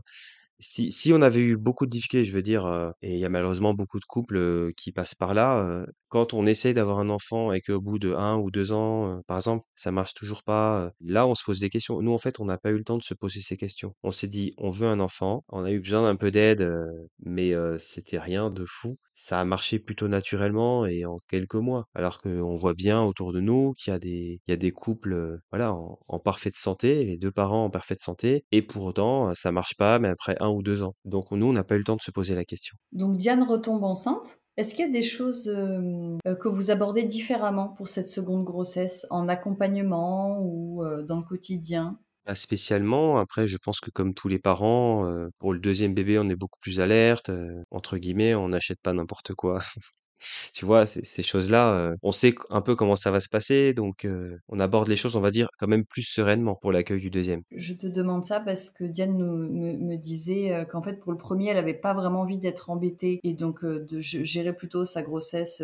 Si, 0.60 0.90
si 0.92 1.12
on 1.12 1.22
avait 1.22 1.40
eu 1.40 1.56
beaucoup 1.56 1.86
de 1.86 1.90
difficultés, 1.90 2.24
je 2.24 2.32
veux 2.32 2.42
dire, 2.42 2.66
euh, 2.66 2.90
et 3.02 3.14
il 3.14 3.18
y 3.18 3.24
a 3.24 3.28
malheureusement 3.28 3.74
beaucoup 3.74 3.98
de 3.98 4.04
couples 4.04 4.36
euh, 4.36 4.72
qui 4.76 4.92
passent 4.92 5.14
par 5.14 5.34
là, 5.34 5.60
euh, 5.66 5.86
quand 6.14 6.32
on 6.32 6.46
essaye 6.46 6.74
d'avoir 6.74 7.00
un 7.00 7.10
enfant 7.10 7.50
et 7.50 7.60
qu'au 7.60 7.80
bout 7.80 7.98
de 7.98 8.14
un 8.14 8.36
ou 8.36 8.52
deux 8.52 8.70
ans, 8.70 9.08
euh, 9.08 9.20
par 9.26 9.36
exemple, 9.38 9.66
ça 9.74 9.90
marche 9.90 10.14
toujours 10.14 10.44
pas, 10.44 10.84
euh, 10.84 10.90
là 11.00 11.26
on 11.26 11.34
se 11.34 11.42
pose 11.42 11.58
des 11.58 11.70
questions. 11.70 12.00
Nous 12.00 12.12
en 12.12 12.18
fait, 12.18 12.38
on 12.38 12.44
n'a 12.44 12.56
pas 12.56 12.70
eu 12.70 12.78
le 12.78 12.84
temps 12.84 12.98
de 12.98 13.02
se 13.02 13.14
poser 13.14 13.40
ces 13.40 13.56
questions. 13.56 13.96
On 14.04 14.12
s'est 14.12 14.28
dit, 14.28 14.52
on 14.56 14.70
veut 14.70 14.86
un 14.86 15.00
enfant, 15.00 15.42
on 15.48 15.64
a 15.64 15.72
eu 15.72 15.80
besoin 15.80 16.02
d'un 16.02 16.14
peu 16.14 16.30
d'aide, 16.30 16.60
euh, 16.60 16.86
mais 17.18 17.52
c'était 17.80 18.20
rien 18.20 18.48
de 18.48 18.64
fou. 18.64 18.96
Ça 19.12 19.40
a 19.40 19.44
marché 19.44 19.80
plutôt 19.80 20.06
naturellement 20.06 20.86
et 20.86 21.04
en 21.04 21.16
quelques 21.28 21.56
mois. 21.56 21.86
Alors 21.94 22.20
qu'on 22.20 22.54
voit 22.54 22.74
bien 22.74 23.02
autour 23.02 23.32
de 23.32 23.40
nous 23.40 23.74
qu'il 23.74 23.92
y 23.92 24.52
a 24.52 24.56
des, 24.56 24.70
couples, 24.70 25.40
voilà, 25.50 25.74
en, 25.74 26.18
parfaite 26.20 26.54
santé, 26.54 27.04
les 27.04 27.16
deux 27.16 27.32
parents 27.32 27.64
en 27.64 27.70
parfaite 27.70 28.00
santé, 28.00 28.44
et 28.52 28.62
pour 28.62 28.84
autant, 28.84 29.34
ça 29.34 29.50
marche 29.50 29.76
pas, 29.76 29.98
mais 29.98 30.08
après 30.08 30.36
un 30.38 30.50
ou 30.50 30.62
deux 30.62 30.84
ans. 30.84 30.94
Donc 31.04 31.32
nous, 31.32 31.46
on 31.46 31.52
n'a 31.52 31.64
pas 31.64 31.74
eu 31.74 31.78
le 31.78 31.84
temps 31.84 31.96
de 31.96 32.02
se 32.02 32.12
poser 32.12 32.36
la 32.36 32.44
question. 32.44 32.76
Donc 32.92 33.16
Diane 33.16 33.42
retombe 33.42 33.82
enceinte. 33.82 34.38
Est-ce 34.56 34.74
qu'il 34.74 34.86
y 34.86 34.88
a 34.88 34.92
des 34.92 35.02
choses 35.02 35.48
euh, 35.48 36.16
euh, 36.26 36.36
que 36.36 36.48
vous 36.48 36.70
abordez 36.70 37.02
différemment 37.02 37.68
pour 37.68 37.88
cette 37.88 38.08
seconde 38.08 38.44
grossesse, 38.44 39.04
en 39.10 39.28
accompagnement 39.28 40.38
ou 40.40 40.84
euh, 40.84 41.02
dans 41.02 41.16
le 41.16 41.24
quotidien? 41.24 41.98
Pas 42.24 42.36
spécialement. 42.36 43.18
Après, 43.18 43.48
je 43.48 43.58
pense 43.58 43.80
que 43.80 43.90
comme 43.90 44.14
tous 44.14 44.28
les 44.28 44.38
parents, 44.38 45.12
pour 45.38 45.52
le 45.52 45.58
deuxième 45.58 45.92
bébé, 45.92 46.18
on 46.18 46.28
est 46.30 46.36
beaucoup 46.36 46.58
plus 46.60 46.80
alerte. 46.80 47.30
entre 47.70 47.98
guillemets, 47.98 48.34
on 48.34 48.48
n'achète 48.48 48.80
pas 48.80 48.94
n'importe 48.94 49.34
quoi. 49.34 49.60
Tu 50.52 50.64
vois, 50.64 50.86
ces, 50.86 51.22
choses-là, 51.22 51.74
euh, 51.74 51.96
on 52.02 52.12
sait 52.12 52.34
un 52.50 52.60
peu 52.60 52.74
comment 52.74 52.96
ça 52.96 53.10
va 53.10 53.20
se 53.20 53.28
passer, 53.28 53.74
donc 53.74 54.04
euh, 54.04 54.38
on 54.48 54.60
aborde 54.60 54.88
les 54.88 54.96
choses, 54.96 55.16
on 55.16 55.20
va 55.20 55.30
dire, 55.30 55.48
quand 55.58 55.66
même 55.66 55.84
plus 55.84 56.02
sereinement 56.02 56.54
pour 56.54 56.72
l'accueil 56.72 57.00
du 57.00 57.10
deuxième. 57.10 57.42
Je 57.52 57.74
te 57.74 57.86
demande 57.86 58.24
ça 58.24 58.40
parce 58.40 58.70
que 58.70 58.84
Diane 58.84 59.16
me, 59.16 59.76
me 59.76 59.96
disait 59.96 60.52
euh, 60.52 60.64
qu'en 60.64 60.82
fait 60.82 61.00
pour 61.00 61.12
le 61.12 61.18
premier 61.18 61.48
elle 61.48 61.58
avait 61.58 61.74
pas 61.74 61.94
vraiment 61.94 62.20
envie 62.20 62.38
d'être 62.38 62.70
embêtée 62.70 63.20
et 63.22 63.34
donc 63.34 63.64
de 63.64 64.00
gérer 64.00 64.52
plutôt 64.52 64.84
sa 64.84 65.02
grossesse 65.02 65.62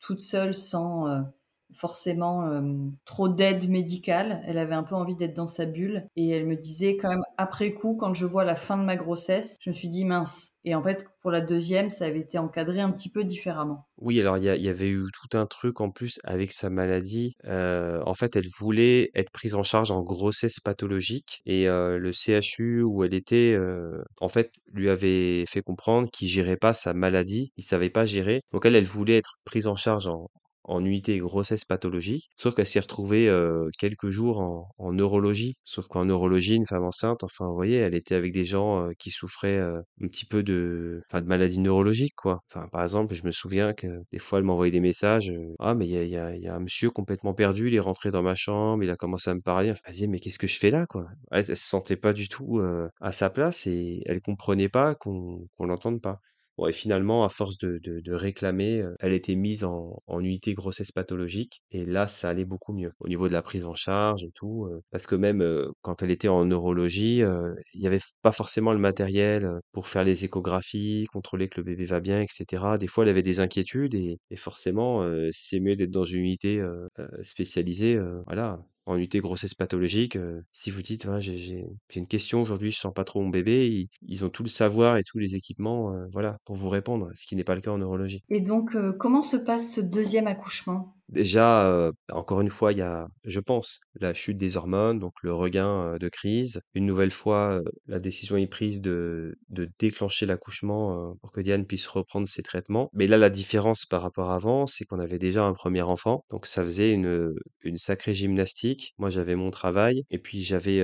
toute 0.00 0.20
seule 0.20 0.54
sans 0.54 1.24
forcément 1.74 2.46
euh, 2.46 2.62
trop 3.04 3.28
d'aide 3.28 3.68
médicale. 3.68 4.42
Elle 4.46 4.58
avait 4.58 4.74
un 4.74 4.82
peu 4.82 4.94
envie 4.94 5.16
d'être 5.16 5.34
dans 5.34 5.46
sa 5.46 5.66
bulle 5.66 6.06
et 6.16 6.28
elle 6.30 6.46
me 6.46 6.56
disait 6.56 6.96
quand 6.96 7.08
même 7.08 7.24
après 7.36 7.72
coup 7.72 7.96
quand 7.98 8.14
je 8.14 8.26
vois 8.26 8.44
la 8.44 8.56
fin 8.56 8.76
de 8.76 8.84
ma 8.84 8.96
grossesse, 8.96 9.56
je 9.60 9.70
me 9.70 9.74
suis 9.74 9.88
dit 9.88 10.04
mince. 10.04 10.52
Et 10.66 10.74
en 10.74 10.82
fait 10.82 11.04
pour 11.20 11.30
la 11.30 11.40
deuxième 11.40 11.90
ça 11.90 12.06
avait 12.06 12.20
été 12.20 12.38
encadré 12.38 12.80
un 12.80 12.90
petit 12.90 13.10
peu 13.10 13.24
différemment. 13.24 13.86
Oui, 13.98 14.20
alors 14.20 14.38
il 14.38 14.44
y, 14.44 14.68
avait 14.68 14.88
eu 14.88 15.04
tout 15.12 15.38
un 15.38 15.46
truc 15.46 15.80
en 15.80 15.90
plus 15.90 16.18
avec 16.24 16.52
sa 16.52 16.68
maladie. 16.68 17.36
Euh, 17.44 18.02
en 18.04 18.14
fait, 18.14 18.36
elle 18.36 18.48
voulait 18.58 19.10
être 19.14 19.30
prise 19.30 19.54
en 19.54 19.62
charge 19.62 19.90
en 19.90 20.02
grossesse 20.02 20.58
pathologique 20.60 21.40
et 21.46 21.68
euh, 21.68 21.98
le 21.98 22.10
CHU 22.12 22.82
où 22.82 23.04
elle 23.04 23.14
était, 23.14 23.56
en 24.20 24.28
fait, 24.28 24.50
lui 24.72 24.90
avait 24.90 25.44
fait 25.46 25.62
comprendre 25.62 26.10
qu'il 26.10 26.28
gérait 26.28 26.56
pas 26.56 26.72
sa 26.72 26.92
maladie, 26.92 27.52
il 27.56 27.64
savait 27.64 27.90
pas 27.90 28.04
gérer. 28.04 28.42
Donc 28.52 28.66
elle, 28.66 28.76
elle 28.76 28.84
voulait 28.84 29.16
être 29.16 29.36
prise 29.44 29.66
en 29.66 29.76
charge 29.76 30.06
en, 30.06 30.30
en 30.64 30.84
unité 30.84 31.18
grossesse 31.18 31.64
pathologique, 31.64 32.30
sauf 32.36 32.54
qu'elle 32.54 32.66
s'est 32.66 32.80
retrouvée 32.80 33.28
euh, 33.28 33.68
quelques 33.78 34.10
jours 34.10 34.40
en, 34.40 34.68
en 34.78 34.92
neurologie. 34.92 35.56
Sauf 35.64 35.88
qu'en 35.88 36.04
neurologie, 36.06 36.54
une 36.56 36.66
femme 36.66 36.84
enceinte, 36.84 37.22
enfin, 37.24 37.46
vous 37.48 37.54
voyez, 37.54 37.76
elle 37.76 37.94
était 37.94 38.14
avec 38.14 38.32
des 38.32 38.44
gens 38.44 38.86
euh, 38.88 38.92
qui 38.98 39.10
souffraient 39.10 39.58
euh, 39.58 39.80
un 40.02 40.08
petit 40.08 40.26
peu 40.26 40.42
de, 40.42 41.02
enfin, 41.08 41.20
de 41.22 41.26
maladies 41.26 41.60
neurologiques, 41.60 42.14
quoi. 42.16 42.40
Enfin, 42.50 42.68
par 42.72 42.82
exemple, 42.82 43.14
je 43.14 43.24
me 43.24 43.30
souviens 43.30 43.72
que 43.74 43.86
des 44.12 44.18
fois, 44.18 44.38
elle 44.38 44.44
m'envoyait 44.44 44.72
des 44.72 44.80
messages, 44.80 45.32
ah, 45.58 45.74
mais 45.74 45.86
il 45.86 45.92
y 45.92 45.98
a, 45.98 46.04
y 46.04 46.16
a- 46.16 46.36
y 46.36 46.46
a 46.48 46.54
un 46.54 46.60
monsieur 46.60 46.90
complètement 46.90 47.34
perdu, 47.34 47.68
il 47.68 47.74
est 47.74 47.80
rentré 47.80 48.10
dans 48.10 48.22
ma 48.22 48.34
chambre, 48.34 48.82
il 48.84 48.90
a 48.90 48.96
commencé 48.96 49.30
à 49.30 49.34
me 49.34 49.40
parler. 49.40 49.70
Enfin, 49.70 49.80
disait, 49.90 50.06
mais 50.06 50.18
qu'est-ce 50.20 50.38
que 50.38 50.46
je 50.46 50.58
fais 50.58 50.70
là, 50.70 50.86
quoi? 50.86 51.06
Elle, 51.30 51.38
elle 51.40 51.44
se 51.44 51.54
sentait 51.56 51.96
pas 51.96 52.12
du 52.12 52.28
tout 52.28 52.60
à 53.00 53.12
sa 53.12 53.30
place 53.30 53.66
et 53.66 54.02
elle 54.06 54.20
comprenait 54.20 54.68
pas 54.68 54.94
qu'on 54.94 55.46
qu'on 55.56 55.66
l'entende 55.66 56.00
pas. 56.00 56.20
Bon, 56.56 56.68
et 56.68 56.72
finalement, 56.72 57.24
à 57.24 57.28
force 57.28 57.58
de, 57.58 57.80
de, 57.82 58.12
réclamer, 58.14 58.80
euh, 58.80 58.94
elle 59.00 59.12
était 59.12 59.34
mise 59.34 59.64
en, 59.64 60.00
en 60.06 60.20
unité 60.20 60.54
grossesse 60.54 60.92
pathologique. 60.92 61.62
Et 61.72 61.84
là, 61.84 62.06
ça 62.06 62.28
allait 62.30 62.44
beaucoup 62.44 62.72
mieux 62.72 62.92
au 63.00 63.08
niveau 63.08 63.26
de 63.28 63.32
la 63.32 63.42
prise 63.42 63.64
en 63.66 63.74
charge 63.74 64.22
et 64.24 64.30
tout. 64.34 64.66
euh, 64.66 64.80
parce 64.92 65.06
que 65.08 65.16
même 65.16 65.42
euh, 65.42 65.68
quand 65.82 66.02
elle 66.02 66.12
était 66.12 66.28
en 66.28 66.44
neurologie, 66.44 67.22
il 67.74 67.80
n'y 67.80 67.86
avait 67.88 67.98
pas 68.22 68.30
forcément 68.32 68.72
le 68.72 68.78
matériel 68.78 69.50
pour 69.72 69.88
faire 69.88 70.04
les 70.04 70.24
échographies, 70.24 71.06
contrôler 71.12 71.48
que 71.48 71.60
le 71.60 71.64
bébé 71.64 71.84
va 71.86 72.00
bien, 72.00 72.20
etc. 72.22 72.78
Des 72.78 72.86
fois, 72.88 73.02
elle 73.04 73.10
avait 73.10 73.22
des 73.22 73.40
inquiétudes 73.40 73.94
et, 73.96 74.18
et 74.30 74.36
forcément, 74.36 75.04
c'est 75.32 75.60
mieux 75.60 75.74
d'être 75.76 75.90
dans 75.90 76.04
une 76.04 76.20
unité 76.20 76.62
spécialisée. 77.22 77.98
voilà 78.26 78.60
en 78.86 78.96
unité 78.96 79.20
grossesse 79.20 79.54
pathologique, 79.54 80.16
euh, 80.16 80.42
si 80.52 80.70
vous 80.70 80.82
dites 80.82 81.06
j'ai 81.20 81.66
une 81.94 82.06
question 82.06 82.42
aujourd'hui, 82.42 82.70
je 82.70 82.78
sens 82.78 82.92
pas 82.94 83.04
trop 83.04 83.22
mon 83.22 83.28
bébé, 83.28 83.68
ils, 83.68 83.88
ils 84.06 84.24
ont 84.24 84.30
tout 84.30 84.42
le 84.42 84.48
savoir 84.48 84.96
et 84.96 85.02
tous 85.04 85.18
les 85.18 85.36
équipements, 85.36 85.92
euh, 85.94 86.06
voilà, 86.12 86.38
pour 86.44 86.56
vous 86.56 86.68
répondre, 86.68 87.10
ce 87.14 87.26
qui 87.26 87.36
n'est 87.36 87.44
pas 87.44 87.54
le 87.54 87.60
cas 87.60 87.70
en 87.70 87.78
neurologie. 87.78 88.22
Et 88.28 88.40
donc 88.40 88.74
euh, 88.74 88.92
comment 88.92 89.22
se 89.22 89.36
passe 89.36 89.72
ce 89.74 89.80
deuxième 89.80 90.26
accouchement? 90.26 90.94
Déjà, 91.08 91.66
euh, 91.68 91.92
encore 92.10 92.40
une 92.40 92.50
fois, 92.50 92.72
il 92.72 92.78
y 92.78 92.82
a, 92.82 93.06
je 93.24 93.40
pense, 93.40 93.80
la 94.00 94.14
chute 94.14 94.38
des 94.38 94.56
hormones, 94.56 94.98
donc 94.98 95.12
le 95.22 95.32
regain 95.34 95.96
de 95.98 96.08
crise. 96.08 96.60
Une 96.74 96.86
nouvelle 96.86 97.10
fois, 97.10 97.60
la 97.86 97.98
décision 98.00 98.36
est 98.36 98.46
prise 98.46 98.80
de, 98.80 99.36
de 99.48 99.68
déclencher 99.78 100.26
l'accouchement 100.26 101.14
pour 101.20 101.32
que 101.32 101.40
Diane 101.40 101.66
puisse 101.66 101.86
reprendre 101.86 102.26
ses 102.26 102.42
traitements. 102.42 102.90
Mais 102.92 103.06
là, 103.06 103.18
la 103.18 103.30
différence 103.30 103.84
par 103.86 104.02
rapport 104.02 104.30
à 104.30 104.34
avant, 104.34 104.66
c'est 104.66 104.84
qu'on 104.84 104.98
avait 104.98 105.18
déjà 105.18 105.44
un 105.44 105.52
premier 105.54 105.82
enfant, 105.82 106.24
donc 106.28 106.46
ça 106.46 106.64
faisait 106.64 106.92
une, 106.92 107.32
une 107.62 107.78
sacrée 107.78 108.14
gymnastique. 108.14 108.94
Moi, 108.98 109.10
j'avais 109.10 109.36
mon 109.36 109.50
travail, 109.52 110.02
et 110.10 110.18
puis 110.18 110.40
j'avais 110.42 110.82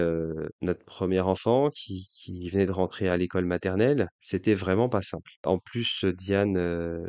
notre 0.63 0.85
premier 0.85 1.21
enfant 1.21 1.69
qui, 1.71 2.07
qui 2.15 2.49
venait 2.49 2.67
de 2.67 2.73
rentrer 2.73 3.09
à 3.09 3.17
l'école 3.17 3.45
maternelle. 3.45 4.09
C'était 4.21 4.55
vraiment 4.55 4.89
pas 4.89 5.03
simple. 5.03 5.33
En 5.45 5.59
plus, 5.59 6.05
Diane 6.05 6.57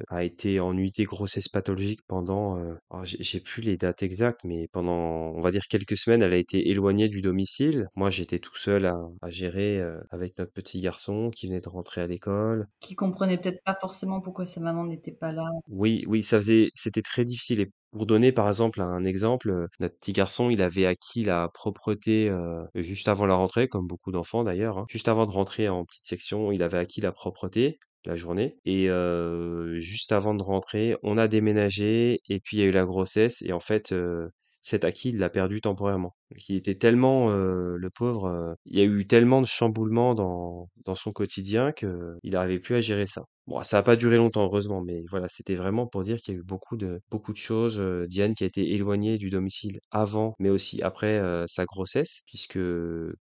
a 0.08 0.24
été 0.24 0.60
en 0.60 0.76
unité 0.76 1.04
grossesse 1.04 1.48
pathologique 1.48 2.00
pendant, 2.08 2.58
Alors 3.02 3.06
j'ai 3.06 3.18
j'ai 3.24 3.40
plus 3.42 3.62
les 3.64 3.76
dates 3.78 4.04
exactes, 4.04 4.44
mais 4.44 4.68
pendant, 4.68 4.94
on 5.34 5.42
va 5.42 5.50
dire 5.52 5.64
quelques 5.70 5.98
semaines, 5.98 6.22
elle 6.22 6.34
a 6.34 6.38
été 6.38 6.70
éloignée 6.70 7.10
du 7.10 7.22
domicile. 7.22 7.88
Moi, 7.96 8.10
j'étais 8.10 8.38
tout 8.40 8.56
seul 8.56 8.86
à, 8.86 8.98
à 9.22 9.30
gérer 9.30 9.80
euh, 9.80 10.00
avec 10.12 10.38
notre 10.38 10.52
petit 10.54 10.80
garçon 10.80 11.32
qui 11.32 11.48
venait 11.48 11.62
de 11.62 11.70
rentrer 11.70 12.02
à 12.02 12.08
l'école. 12.08 12.68
Qui 12.80 12.96
comprenait 12.96 13.38
peut-être 13.40 13.64
pas 13.64 13.78
forcément 13.80 14.22
pourquoi 14.22 14.46
sa 14.46 14.60
maman 14.62 14.84
n'était 14.86 15.12
pas 15.12 15.32
là. 15.32 15.46
Oui, 15.68 16.02
oui, 16.08 16.22
ça 16.24 16.38
faisait, 16.38 16.70
c'était 16.76 17.02
très 17.02 17.24
difficile. 17.26 17.60
Et 17.62 17.72
pour 17.92 18.06
donner 18.06 18.32
par 18.32 18.48
exemple 18.48 18.82
un 18.82 19.04
exemple, 19.06 19.50
euh, 19.50 19.68
notre 19.80 19.98
petit 19.98 20.14
garçon, 20.14 20.50
il 20.50 20.62
avait 20.62 20.86
acquis 20.86 21.24
la 21.24 21.50
propreté 21.54 22.30
euh, 22.30 22.64
juste 22.76 23.08
avant 23.08 23.26
la 23.26 23.36
rentrée, 23.36 23.68
comme 23.68 23.88
beaucoup 23.88 24.12
d'enfants 24.12 24.44
d'ailleurs. 24.44 24.78
hein. 24.78 24.86
Juste 24.90 25.08
avant 25.08 25.26
de 25.26 25.32
rentrer 25.32 25.70
en 25.70 25.86
petite 25.86 26.06
section, 26.06 26.52
il 26.52 26.62
avait 26.64 26.78
acquis 26.78 27.02
la 27.02 27.12
propreté 27.12 27.80
la 28.06 28.16
journée. 28.16 28.58
Et 28.66 28.90
euh, 28.90 29.78
juste 29.78 30.12
avant 30.12 30.34
de 30.34 30.44
rentrer, 30.44 30.96
on 31.04 31.18
a 31.18 31.28
déménagé 31.28 32.20
et 32.30 32.40
puis 32.40 32.58
il 32.58 32.60
y 32.62 32.64
a 32.64 32.68
eu 32.68 32.72
la 32.72 32.86
grossesse. 32.86 33.42
Et 33.44 33.54
en 33.54 33.60
fait, 33.60 33.92
euh, 33.92 34.30
cet 34.62 34.86
acquis, 34.86 35.10
il 35.10 35.18
l'a 35.18 35.30
perdu 35.30 35.62
temporairement. 35.62 36.16
Il 36.50 36.56
était 36.56 36.76
tellement, 36.76 37.32
euh, 37.32 37.76
le 37.78 37.90
pauvre, 37.90 38.56
il 38.66 38.78
y 38.78 38.82
a 38.82 38.86
eu 38.86 39.08
tellement 39.08 39.42
de 39.42 39.48
chamboulements 39.48 40.14
dans, 40.16 40.70
dans 40.86 40.96
son 40.96 41.12
quotidien 41.12 41.72
que 41.72 42.16
il 42.24 42.34
n'arrivait 42.34 42.60
plus 42.60 42.76
à 42.76 42.80
gérer 42.80 43.08
ça. 43.08 43.24
Bon, 43.48 43.62
ça 43.64 43.78
n'a 43.78 43.84
pas 43.84 43.96
duré 43.96 44.18
longtemps, 44.18 44.44
heureusement, 44.44 44.82
mais 44.82 45.04
voilà, 45.10 45.28
c'était 45.30 45.56
vraiment 45.56 45.88
pour 45.88 46.04
dire 46.04 46.18
qu'il 46.18 46.36
y 46.36 46.38
a 46.38 46.40
eu 46.40 46.44
beaucoup 46.44 46.78
de, 46.78 47.02
beaucoup 47.10 47.34
de 47.34 47.38
choses. 47.38 47.82
Diane 48.08 48.36
qui 48.36 48.44
a 48.44 48.48
été 48.48 48.74
éloignée 48.74 49.18
du 49.18 49.30
domicile 49.30 49.80
avant, 49.90 50.36
mais 50.40 50.50
aussi 50.50 50.82
après 50.84 51.20
sa 51.48 51.66
grossesse, 51.66 52.22
puisque 52.28 52.60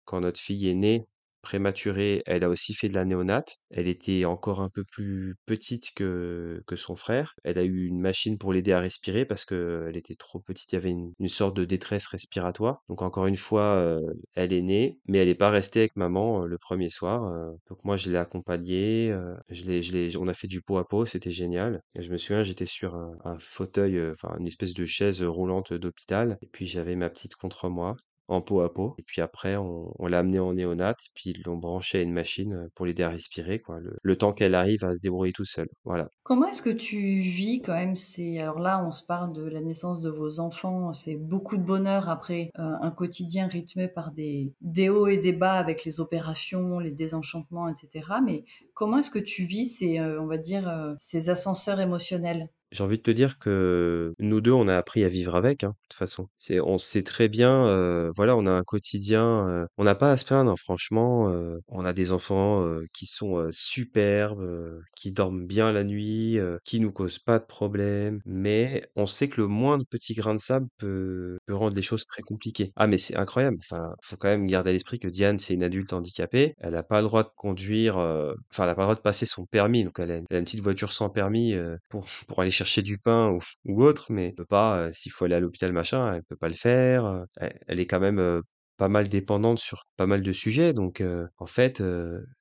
quand 0.06 0.20
notre 0.22 0.40
fille 0.40 0.68
est 0.68 0.74
née, 0.74 1.02
prématurée, 1.46 2.24
elle 2.26 2.42
a 2.42 2.48
aussi 2.48 2.74
fait 2.74 2.88
de 2.88 2.94
la 2.94 3.04
néonate. 3.04 3.58
Elle 3.70 3.86
était 3.86 4.24
encore 4.24 4.60
un 4.60 4.68
peu 4.68 4.82
plus 4.82 5.36
petite 5.46 5.94
que, 5.94 6.60
que 6.66 6.74
son 6.74 6.96
frère. 6.96 7.34
Elle 7.44 7.58
a 7.60 7.62
eu 7.62 7.86
une 7.86 8.00
machine 8.00 8.36
pour 8.36 8.52
l'aider 8.52 8.72
à 8.72 8.80
respirer 8.80 9.24
parce 9.24 9.44
qu'elle 9.44 9.96
était 9.96 10.16
trop 10.16 10.40
petite. 10.40 10.72
Il 10.72 10.74
y 10.74 10.78
avait 10.78 10.90
une, 10.90 11.12
sorte 11.28 11.56
de 11.56 11.64
détresse 11.64 12.08
respiratoire. 12.08 12.82
Donc 12.88 13.02
encore 13.02 13.26
une 13.26 13.36
fois, 13.36 13.76
euh, 13.76 14.00
elle 14.34 14.52
est 14.52 14.60
née, 14.60 14.98
mais 15.06 15.18
elle 15.18 15.28
n'est 15.28 15.36
pas 15.36 15.50
restée 15.50 15.80
avec 15.80 15.94
maman 15.94 16.42
euh, 16.42 16.46
le 16.46 16.58
premier 16.58 16.90
soir. 16.90 17.24
euh. 17.26 17.52
donc 17.70 17.78
moi, 17.84 17.96
je 17.96 18.10
l'ai 18.10 18.18
accompagnée. 18.18 19.14
je 19.48 19.64
l'ai, 19.64 19.82
je 19.82 19.92
l'ai, 19.92 20.16
on 20.16 20.26
a 20.26 20.34
fait 20.34 20.48
du 20.48 20.62
pot 20.62 20.78
à 20.78 20.84
pot, 20.88 21.06
c'était 21.06 21.30
génial. 21.30 21.80
Et 21.94 22.02
je 22.02 22.10
me 22.10 22.16
souviens, 22.16 22.42
j'étais 22.42 22.66
sur 22.66 22.96
un, 22.96 23.16
un 23.24 23.38
fauteuil, 23.38 24.00
enfin 24.10 24.34
une 24.40 24.48
espèce 24.48 24.74
de 24.74 24.84
chaise 24.84 25.22
roulante 25.22 25.72
d'hôpital. 25.72 26.38
Et 26.42 26.48
puis 26.48 26.66
j'avais 26.66 26.96
ma 26.96 27.08
petite 27.08 27.36
contre 27.36 27.68
moi 27.68 27.96
en 28.28 28.40
pot 28.40 28.60
à 28.60 28.72
pot. 28.72 28.94
Et 28.98 29.02
puis 29.02 29.20
après, 29.22 29.56
on, 29.56 30.06
l'a 30.06 30.18
amené 30.18 30.38
en 30.38 30.54
néonate, 30.54 30.98
puis 31.14 31.30
ils 31.30 31.42
l'ont 31.44 31.56
branché 31.56 31.98
à 31.98 32.02
une 32.02 32.12
machine 32.12 32.54
euh, 32.54 32.68
pour 32.74 32.86
l'aider 32.86 33.02
à 33.02 33.08
respirer, 33.08 33.58
quoi. 33.58 33.78
Le, 34.02 34.16
temps 34.16 34.32
qu'elle 34.32 34.54
arrive 34.54 34.82
à 34.84 34.94
se 34.94 35.00
débrouiller 35.00 35.32
tout 35.32 35.44
seule. 35.44 35.68
Voilà. 35.84 36.08
Comment 36.22 36.48
est-ce 36.48 36.62
que 36.62 36.70
tu 36.70 37.20
vis 37.20 37.60
quand 37.60 37.74
même 37.74 37.96
ces... 37.96 38.38
Alors 38.38 38.60
là, 38.60 38.82
on 38.84 38.90
se 38.90 39.04
parle 39.04 39.34
de 39.34 39.42
la 39.42 39.60
naissance 39.60 40.00
de 40.00 40.08
vos 40.08 40.40
enfants, 40.40 40.94
c'est 40.94 41.16
beaucoup 41.16 41.58
de 41.58 41.62
bonheur 41.62 42.08
après 42.08 42.50
euh, 42.58 42.72
un 42.80 42.90
quotidien 42.90 43.46
rythmé 43.46 43.88
par 43.88 44.12
des, 44.12 44.54
des 44.62 44.88
hauts 44.88 45.06
et 45.06 45.18
des 45.18 45.32
bas 45.32 45.54
avec 45.54 45.84
les 45.84 46.00
opérations, 46.00 46.78
les 46.78 46.92
désenchantements, 46.92 47.68
etc. 47.68 48.06
Mais 48.24 48.44
comment 48.72 48.98
est-ce 48.98 49.10
que 49.10 49.18
tu 49.18 49.44
vis 49.44 49.66
ces, 49.66 49.98
euh, 49.98 50.20
on 50.20 50.26
va 50.26 50.38
dire, 50.38 50.94
ces 50.98 51.28
ascenseurs 51.28 51.80
émotionnels? 51.80 52.48
J'ai 52.72 52.82
envie 52.84 52.98
de 52.98 53.02
te 53.02 53.10
dire 53.10 53.38
que 53.38 54.12
nous 54.18 54.40
deux, 54.40 54.52
on 54.52 54.68
a 54.68 54.76
appris 54.76 55.04
à 55.04 55.08
vivre 55.08 55.34
avec, 55.36 55.64
hein, 55.64 55.68
de 55.70 55.74
toute 55.88 55.98
façon. 55.98 56.28
C'est, 56.36 56.60
on 56.60 56.78
sait 56.78 57.02
très 57.02 57.28
bien, 57.28 57.66
euh, 57.66 58.10
voilà, 58.16 58.36
on 58.36 58.46
a 58.46 58.50
un 58.50 58.62
quotidien, 58.64 59.46
euh, 59.48 59.66
on 59.78 59.84
n'a 59.84 59.94
pas 59.94 60.12
à 60.12 60.16
se 60.16 60.24
plaindre, 60.24 60.54
franchement. 60.58 61.30
euh, 61.30 61.58
on 61.68 61.84
a 61.84 61.92
des 61.92 62.12
enfants 62.12 62.62
euh, 62.66 62.82
qui 62.92 63.06
sont 63.06 63.38
euh, 63.38 63.48
superbes, 63.52 64.40
euh, 64.42 64.80
qui 64.96 65.12
dorment 65.12 65.46
bien 65.46 65.72
la 65.72 65.84
nuit, 65.84 66.38
euh, 66.38 66.58
qui 66.64 66.80
nous 66.80 66.92
causent 66.92 67.18
pas 67.20 67.38
de 67.38 67.44
problèmes, 67.44 68.20
mais 68.26 68.84
on 68.96 69.06
sait 69.06 69.28
que 69.28 69.40
le 69.40 69.46
moindre 69.46 69.84
petit 69.88 70.14
grain 70.14 70.34
de 70.34 70.40
sable 70.40 70.66
peut, 70.78 71.38
peut 71.46 71.54
rendre 71.54 71.76
les 71.76 71.82
choses 71.82 72.04
très 72.06 72.22
compliquées. 72.22 72.72
Ah, 72.76 72.86
mais 72.86 72.98
c'est 72.98 73.16
incroyable. 73.16 73.58
Enfin, 73.60 73.94
faut 74.02 74.16
quand 74.16 74.28
même 74.28 74.46
garder 74.46 74.70
à 74.70 74.72
l'esprit 74.72 74.98
que 74.98 75.08
Diane, 75.08 75.38
c'est 75.38 75.54
une 75.54 75.62
adulte 75.62 75.92
handicapée. 75.92 76.54
Elle 76.58 76.72
n'a 76.72 76.82
pas 76.82 77.00
le 77.00 77.06
droit 77.06 77.22
de 77.22 77.28
conduire, 77.36 77.98
euh, 77.98 78.34
enfin, 78.52 78.64
elle 78.64 78.68
n'a 78.70 78.74
pas 78.74 78.82
le 78.82 78.86
droit 78.86 78.94
de 78.96 79.00
passer 79.00 79.26
son 79.26 79.44
permis. 79.46 79.84
Donc, 79.84 79.98
elle 79.98 80.10
a, 80.10 80.14
elle 80.16 80.36
a 80.36 80.38
une 80.38 80.44
petite 80.44 80.60
voiture 80.60 80.92
sans 80.92 81.10
permis 81.10 81.54
euh, 81.54 81.76
pour, 81.88 82.06
pour 82.28 82.40
aller 82.40 82.50
chercher 82.56 82.82
du 82.82 82.98
pain 82.98 83.38
ou, 83.64 83.82
autre, 83.82 84.06
mais 84.10 84.26
elle 84.28 84.34
peut 84.34 84.46
pas, 84.46 84.80
euh, 84.80 84.90
s'il 84.92 85.12
faut 85.12 85.24
aller 85.24 85.34
à 85.34 85.40
l'hôpital, 85.40 85.72
machin, 85.72 86.14
elle 86.14 86.22
peut 86.24 86.36
pas 86.36 86.48
le 86.48 86.54
faire. 86.54 87.04
euh, 87.06 87.24
Elle, 87.68 87.80
est 87.80 87.86
quand 87.86 88.00
même 88.00 88.18
euh, 88.18 88.40
pas 88.76 88.88
mal 88.88 89.08
dépendante 89.08 89.58
sur 89.58 89.84
pas 89.96 90.06
mal 90.06 90.22
de 90.22 90.32
sujets. 90.32 90.72
Donc, 90.72 91.02
en 91.38 91.46
fait, 91.46 91.82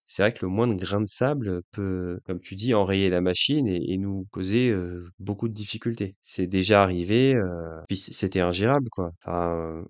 c'est 0.06 0.22
vrai 0.22 0.34
que 0.34 0.46
le 0.46 0.50
moindre 0.50 0.76
grain 0.76 1.00
de 1.02 1.08
sable 1.08 1.62
peut, 1.72 2.20
comme 2.26 2.42
tu 2.42 2.56
dis, 2.56 2.74
enrayer 2.74 3.10
la 3.10 3.22
machine 3.22 3.68
et, 3.68 3.98
nous 3.98 4.28
causer 4.32 4.76
beaucoup 5.20 5.48
de 5.48 5.54
difficultés. 5.54 6.16
C'est 6.24 6.48
déjà 6.48 6.84
arrivé, 6.84 7.36
puis 7.88 7.96
c'était 7.98 8.42
ingérable, 8.42 8.90
quoi. 8.92 9.12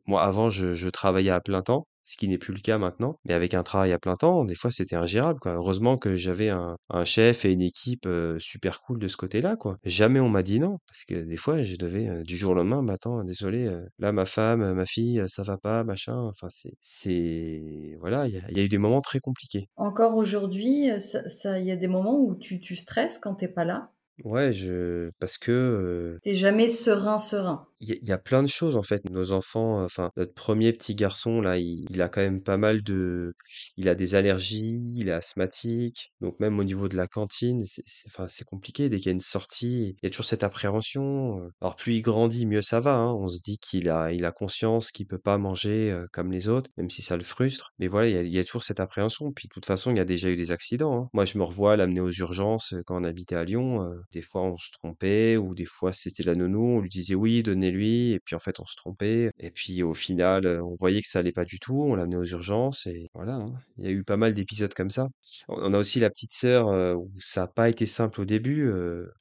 Moi, 0.06 0.24
avant, 0.24 0.50
je 0.52 0.90
travaillais 0.90 1.32
à 1.32 1.42
plein 1.42 1.64
temps. 1.64 1.88
Ce 2.06 2.18
qui 2.18 2.28
n'est 2.28 2.38
plus 2.38 2.54
le 2.54 2.60
cas 2.62 2.78
maintenant, 2.78 3.20
mais 3.26 3.34
avec 3.34 3.54
un 3.54 3.64
travail 3.64 3.92
à 3.92 4.00
plein 4.00 4.16
temps, 4.16 4.46
des 4.46 4.56
fois 4.56 4.72
c'était 4.72 4.96
ingérable, 4.96 5.40
quoi. 5.40 5.54
Heureusement 5.56 5.98
que 5.98 6.16
j'avais 6.16 6.50
un, 6.50 6.78
un 6.90 7.04
chef 7.06 7.44
et 7.46 7.52
une 7.52 7.62
équipe 7.62 8.06
euh, 8.06 8.38
super 8.40 8.82
cool 8.82 9.00
de 9.00 9.08
ce 9.08 9.18
côté-là, 9.18 9.56
quoi. 9.58 9.78
Jamais 9.84 10.20
on 10.20 10.30
m'a 10.30 10.44
dit 10.44 10.60
non, 10.60 10.78
parce 10.88 11.04
que 11.06 11.16
des 11.24 11.38
fois 11.38 11.64
je 11.64 11.76
devais 11.78 12.08
euh, 12.08 12.24
du 12.24 12.38
jour 12.38 12.52
au 12.52 12.54
lendemain, 12.56 12.84
bah 12.84 12.94
attends, 12.94 13.24
désolé, 13.24 13.66
euh, 13.68 13.82
là 14.00 14.12
ma 14.12 14.26
femme, 14.26 14.74
ma 14.74 14.86
fille, 14.86 15.24
ça 15.28 15.44
va 15.44 15.58
pas, 15.58 15.84
machin. 15.84 16.16
Enfin 16.30 16.48
c'est, 16.50 16.74
c'est, 16.82 17.98
voilà, 18.00 18.28
il 18.28 18.36
y 18.36 18.38
a, 18.38 18.42
il 18.50 18.58
y 18.58 18.60
a 18.62 18.64
eu 18.64 18.70
des 18.70 18.78
moments 18.78 19.02
très 19.02 19.20
compliqués. 19.20 19.68
Encore 19.78 20.18
aujourd'hui, 20.18 20.92
euh, 20.92 21.00
ça, 21.00 21.30
ça- 21.30 21.60
il 21.60 21.66
y 21.66 21.72
a 21.72 21.78
des 21.78 21.88
moments 21.88 22.20
où 22.20 22.36
tu, 22.36 22.60
tu 22.60 22.76
stresses 22.76 23.18
quand 23.18 23.36
t'es 23.36 23.48
pas 23.48 23.64
là? 23.64 23.92
Ouais, 24.24 24.54
je, 24.54 25.10
parce 25.20 25.38
que 25.38 26.20
T'es 26.24 26.34
jamais 26.36 26.70
serein, 26.70 27.18
serein. 27.18 27.68
Il 27.82 28.00
y, 28.08 28.12
a 28.12 28.18
plein 28.18 28.42
de 28.42 28.48
choses 28.48 28.76
en 28.78 28.84
fait. 28.84 29.04
Nos 29.10 29.32
enfants, 29.34 29.84
enfin 29.84 30.10
notre 30.16 30.34
premier 30.34 30.72
petit 30.72 30.96
garçon 30.96 31.42
là, 31.42 31.58
il, 31.58 32.02
a 32.02 32.08
quand 32.08 32.22
même 32.22 32.42
pas 32.42 32.58
mal 32.58 32.82
de, 32.84 33.34
il 33.76 33.90
a 33.90 33.96
des 33.96 34.16
allergies, 34.16 34.82
il 34.98 35.10
est 35.10 35.12
asthmatique, 35.12 36.14
donc 36.22 36.40
même 36.40 36.58
au 36.58 36.64
niveau 36.64 36.88
de 36.88 36.96
la 36.96 37.08
cantine, 37.08 37.66
c'est, 37.66 37.84
enfin 38.08 38.28
c'est 38.30 38.46
compliqué. 38.46 38.88
Dès 38.88 38.98
qu'il 38.98 39.08
y 39.08 39.10
a 39.10 39.12
une 39.12 39.20
sortie, 39.20 39.96
il 40.02 40.04
y 40.04 40.08
a 40.08 40.10
toujours 40.10 40.26
cette 40.26 40.44
appréhension. 40.44 41.50
Alors 41.62 41.76
plus 41.76 41.96
il 41.96 42.02
grandit, 42.02 42.46
mieux 42.46 42.62
ça 42.62 42.80
va. 42.80 42.96
hein. 42.98 43.14
On 43.14 43.28
se 43.28 43.42
dit 43.42 43.58
qu'il 43.58 43.90
a, 43.90 44.12
il 44.14 44.24
a 44.26 44.32
conscience 44.32 44.92
qu'il 44.92 45.08
peut 45.08 45.20
pas 45.20 45.38
manger 45.38 45.98
comme 46.14 46.32
les 46.32 46.48
autres, 46.48 46.70
même 46.78 46.90
si 46.90 47.02
ça 47.02 47.18
le 47.18 47.24
frustre. 47.24 47.74
Mais 47.80 47.88
voilà, 47.88 48.22
il 48.22 48.34
y 48.34 48.40
a, 48.40 48.44
toujours 48.46 48.64
cette 48.64 48.80
appréhension. 48.80 49.32
Puis 49.34 49.48
de 49.48 49.54
toute 49.54 49.66
façon, 49.66 49.92
il 49.92 49.98
y 49.98 50.02
a 50.02 50.06
déjà 50.06 50.30
eu 50.30 50.36
des 50.38 50.52
accidents. 50.52 51.04
hein. 51.04 51.10
Moi, 51.14 51.26
je 51.26 51.38
me 51.38 51.44
revois 51.44 51.76
l'amener 51.76 52.00
aux 52.02 52.12
urgences 52.12 52.74
quand 52.86 53.00
on 53.02 53.04
habitait 53.04 53.36
à 53.36 53.44
Lyon. 53.44 53.86
des 54.14 54.22
fois, 54.22 54.44
on 54.44 54.58
se 54.58 54.72
trompait, 54.72 55.38
ou 55.38 55.54
des 55.56 55.66
fois, 55.66 55.92
c'était 55.94 56.24
la 56.24 56.36
nounou. 56.36 56.78
On 56.78 56.80
lui 56.80 56.90
disait 56.90 57.16
oui, 57.16 57.44
donnez-lui, 57.66 58.12
et 58.14 58.20
puis 58.20 58.36
en 58.36 58.40
fait, 58.40 58.60
on 58.60 58.66
se 58.66 58.76
trompait. 58.76 59.32
Et 59.40 59.52
puis 59.52 59.84
au 59.84 59.94
final, 59.94 60.48
on 60.64 60.76
voyait 60.80 61.02
que 61.02 61.08
ça 61.08 61.20
allait 61.20 61.32
pas 61.32 61.46
du 61.46 61.60
tout. 61.60 61.82
On 61.84 61.96
l'amenait 61.96 62.18
aux 62.18 62.26
urgences, 62.26 62.88
et 62.88 63.10
voilà. 63.14 63.36
hein. 63.36 63.46
Il 63.78 63.86
y 63.86 63.88
a 63.88 63.92
eu 63.92 64.04
pas 64.04 64.18
mal 64.18 64.34
d'épisodes 64.34 64.74
comme 64.74 64.90
ça. 64.90 65.08
On 65.48 65.74
a 65.74 65.78
aussi 65.78 66.00
la 66.00 66.10
petite 66.10 66.34
sœur 66.34 66.68
où 66.98 67.12
ça 67.20 67.42
n'a 67.42 67.48
pas 67.48 67.70
été 67.70 67.86
simple 67.86 68.22
au 68.22 68.26
début. 68.26 68.72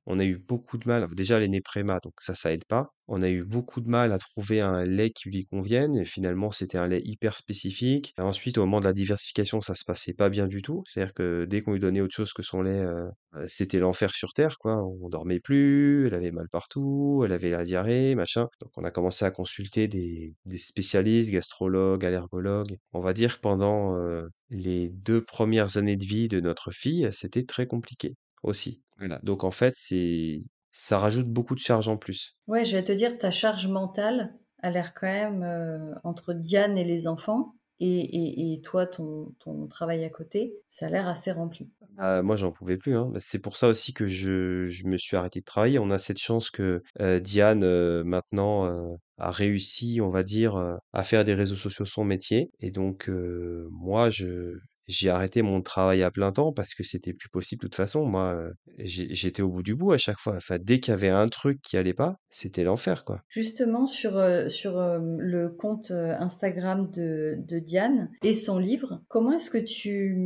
on 0.07 0.19
a 0.19 0.25
eu 0.25 0.39
beaucoup 0.39 0.79
de 0.79 0.89
mal. 0.89 1.09
Déjà, 1.15 1.37
elle 1.37 1.45
est 1.45 1.49
née 1.49 1.61
préma, 1.61 1.99
donc 2.03 2.15
ça, 2.21 2.35
ça 2.35 2.53
aide 2.53 2.65
pas. 2.67 2.93
On 3.07 3.23
a 3.23 3.29
eu 3.29 3.45
beaucoup 3.45 3.81
de 3.81 3.89
mal 3.89 4.13
à 4.13 4.19
trouver 4.19 4.61
un 4.61 4.85
lait 4.85 5.11
qui 5.11 5.29
lui 5.29 5.45
convienne. 5.45 5.97
Et 5.97 6.05
finalement, 6.05 6.53
c'était 6.53 6.79
un 6.79 6.87
lait 6.87 7.03
hyper 7.05 7.37
spécifique. 7.37 8.15
Et 8.19 8.23
ensuite, 8.23 8.59
au 8.59 8.63
moment 8.63 8.81
de 8.81 8.87
la 8.87 8.93
diversification, 8.93 9.61
ça 9.61 9.75
se 9.75 9.85
passait 9.85 10.15
pas 10.15 10.29
bien 10.29 10.47
du 10.47 10.63
tout. 10.63 10.83
C'est-à-dire 10.87 11.15
que 11.15 11.45
dès 11.45 11.61
qu'on 11.61 11.73
lui 11.73 11.81
donnait 11.81 12.01
autre 12.01 12.15
chose 12.15 12.33
que 12.33 12.43
son 12.43 12.63
lait, 12.63 12.81
euh, 12.81 13.09
euh, 13.37 13.45
c'était 13.47 13.79
l'enfer 13.79 14.15
sur 14.15 14.33
terre, 14.33 14.59
quoi. 14.59 14.83
On 14.85 15.09
dormait 15.09 15.41
plus, 15.41 16.07
elle 16.07 16.15
avait 16.15 16.31
mal 16.31 16.49
partout, 16.49 17.23
elle 17.25 17.33
avait 17.33 17.51
la 17.51 17.65
diarrhée, 17.65 18.15
machin. 18.15 18.49
Donc, 18.61 18.71
on 18.77 18.85
a 18.85 18.91
commencé 18.91 19.25
à 19.25 19.31
consulter 19.31 19.89
des, 19.89 20.35
des 20.47 20.59
spécialistes, 20.59 21.31
gastrologues, 21.31 22.05
allergologues. 22.05 22.77
On 22.93 23.01
va 23.01 23.13
dire 23.13 23.37
que 23.37 23.41
pendant 23.41 23.97
euh, 23.99 24.27
les 24.51 24.89
deux 24.91 25.23
premières 25.23 25.77
années 25.77 25.97
de 25.97 26.05
vie 26.05 26.29
de 26.29 26.41
notre 26.41 26.71
fille, 26.71 27.09
c'était 27.13 27.45
très 27.45 27.67
compliqué 27.67 28.15
aussi. 28.43 28.83
Voilà. 28.99 29.19
Donc, 29.23 29.45
en 29.45 29.51
fait, 29.51 29.75
c'est 29.77 30.39
ça 30.75 30.99
rajoute 30.99 31.29
beaucoup 31.29 31.55
de 31.55 31.61
charges 31.61 31.89
en 31.89 31.97
plus. 31.97 32.37
Ouais, 32.49 32.65
j'allais 32.65 32.85
te 32.85 32.93
dire, 32.93 33.17
ta 33.17 33.31
charge 33.31 33.69
mentale 33.69 34.35
a 34.61 34.71
l'air 34.71 34.93
quand 34.93 35.07
même 35.07 35.43
euh, 35.45 35.95
entre 36.03 36.35
Diane 36.35 36.77
et 36.77 36.85
les 36.85 37.07
enfants 37.07 37.55
et, 37.79 37.87
et, 37.87 38.53
et 38.55 38.61
toi, 38.61 38.87
ton, 38.87 39.35
ton 39.39 39.67
travail 39.69 40.05
à 40.05 40.11
côté, 40.11 40.55
ça 40.69 40.87
a 40.87 40.89
l'air 40.89 41.07
assez 41.07 41.31
rempli. 41.31 41.71
Ah, 41.99 42.23
moi, 42.23 42.35
j'en 42.35 42.51
pouvais 42.51 42.77
plus, 42.77 42.97
hein. 42.97 43.09
Bah, 43.13 43.21
C'est 43.21 43.39
pour 43.39 43.57
ça 43.57 43.69
aussi 43.69 43.93
que 43.93 44.09
je, 44.09 44.67
je 44.67 44.87
me 44.87 44.97
suis 44.97 45.17
arrêté 45.17 45.41
de 45.41 45.45
travailler. 45.45 45.79
On 45.79 45.91
a 45.91 45.99
cette 45.99 46.19
chance 46.19 46.51
que 46.51 46.83
euh, 47.01 47.21
Diane, 47.21 47.63
euh, 47.63 48.03
maintenant, 48.03 48.97
a 49.19 49.31
réussi, 49.31 50.01
on 50.01 50.11
va 50.11 50.25
dire, 50.25 50.57
à 50.93 51.05
faire 51.05 51.25
des 51.25 51.35
réseaux 51.35 51.57
sociaux 51.57 51.85
son 51.85 52.05
métier. 52.05 52.51
Et 52.59 52.73
donc, 52.73 53.09
euh, 53.09 53.69
moi, 53.71 54.11
je, 54.11 54.59
j'ai 54.87 55.11
arrêté 55.11 55.43
mon 55.43 55.63
travail 55.63 56.03
à 56.03 56.11
plein 56.11 56.33
temps 56.33 56.53
parce 56.53 56.75
que 56.75 56.83
c'était 56.83 57.13
plus 57.13 57.29
possible 57.29 57.61
de 57.63 57.67
toute 57.69 57.75
façon. 57.77 58.05
Moi, 58.07 58.35
euh, 58.35 58.53
j'étais 58.79 59.43
au 59.43 59.49
bout 59.49 59.63
du 59.63 59.75
bout 59.75 59.93
à 59.93 59.99
chaque 59.99 60.19
fois. 60.19 60.37
Enfin, 60.37 60.59
dès 60.61 60.81
qu'il 60.81 60.93
y 60.93 60.95
avait 60.95 61.09
un 61.09 61.29
truc 61.29 61.61
qui 61.63 61.77
allait 61.77 61.95
pas, 61.95 62.17
c'était 62.31 62.65
l'enfer, 62.65 63.05
quoi. 63.05 63.23
Justement, 63.29 63.87
sur, 63.87 64.17
euh, 64.19 64.49
sur 64.49 64.79
euh, 64.79 64.99
le 65.19 65.49
compte 65.49 65.91
Instagram 65.91 66.91
de, 66.91 67.37
de 67.39 67.59
Diane 67.59 68.11
et 68.23 68.35
son 68.35 68.59
livre, 68.59 69.01
comment 69.09 69.33
est-ce 69.33 69.51
que 69.51 69.59
tu... 69.59 70.19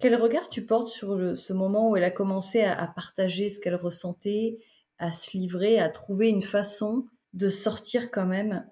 Quel 0.00 0.14
regard 0.14 0.48
tu 0.48 0.64
portes 0.64 0.88
sur 0.88 1.16
le- 1.16 1.34
ce 1.34 1.52
moment 1.52 1.90
où 1.90 1.96
elle 1.96 2.04
a 2.04 2.10
commencé 2.12 2.60
à, 2.60 2.80
à 2.80 2.86
partager 2.86 3.50
ce 3.50 3.58
qu'elle 3.58 3.74
ressentait, 3.74 4.58
à 4.98 5.10
se 5.10 5.36
livrer, 5.36 5.80
à 5.80 5.88
trouver 5.88 6.28
une 6.28 6.42
façon 6.42 7.06
de 7.34 7.48
sortir 7.48 8.10
quand 8.10 8.26
même 8.26 8.64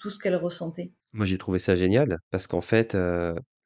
tout 0.00 0.10
ce 0.10 0.18
qu'elle 0.18 0.36
ressentait? 0.36 0.92
Moi, 1.12 1.26
j'ai 1.26 1.38
trouvé 1.38 1.58
ça 1.58 1.76
génial 1.76 2.18
parce 2.30 2.46
qu'en 2.46 2.60
fait, 2.60 2.96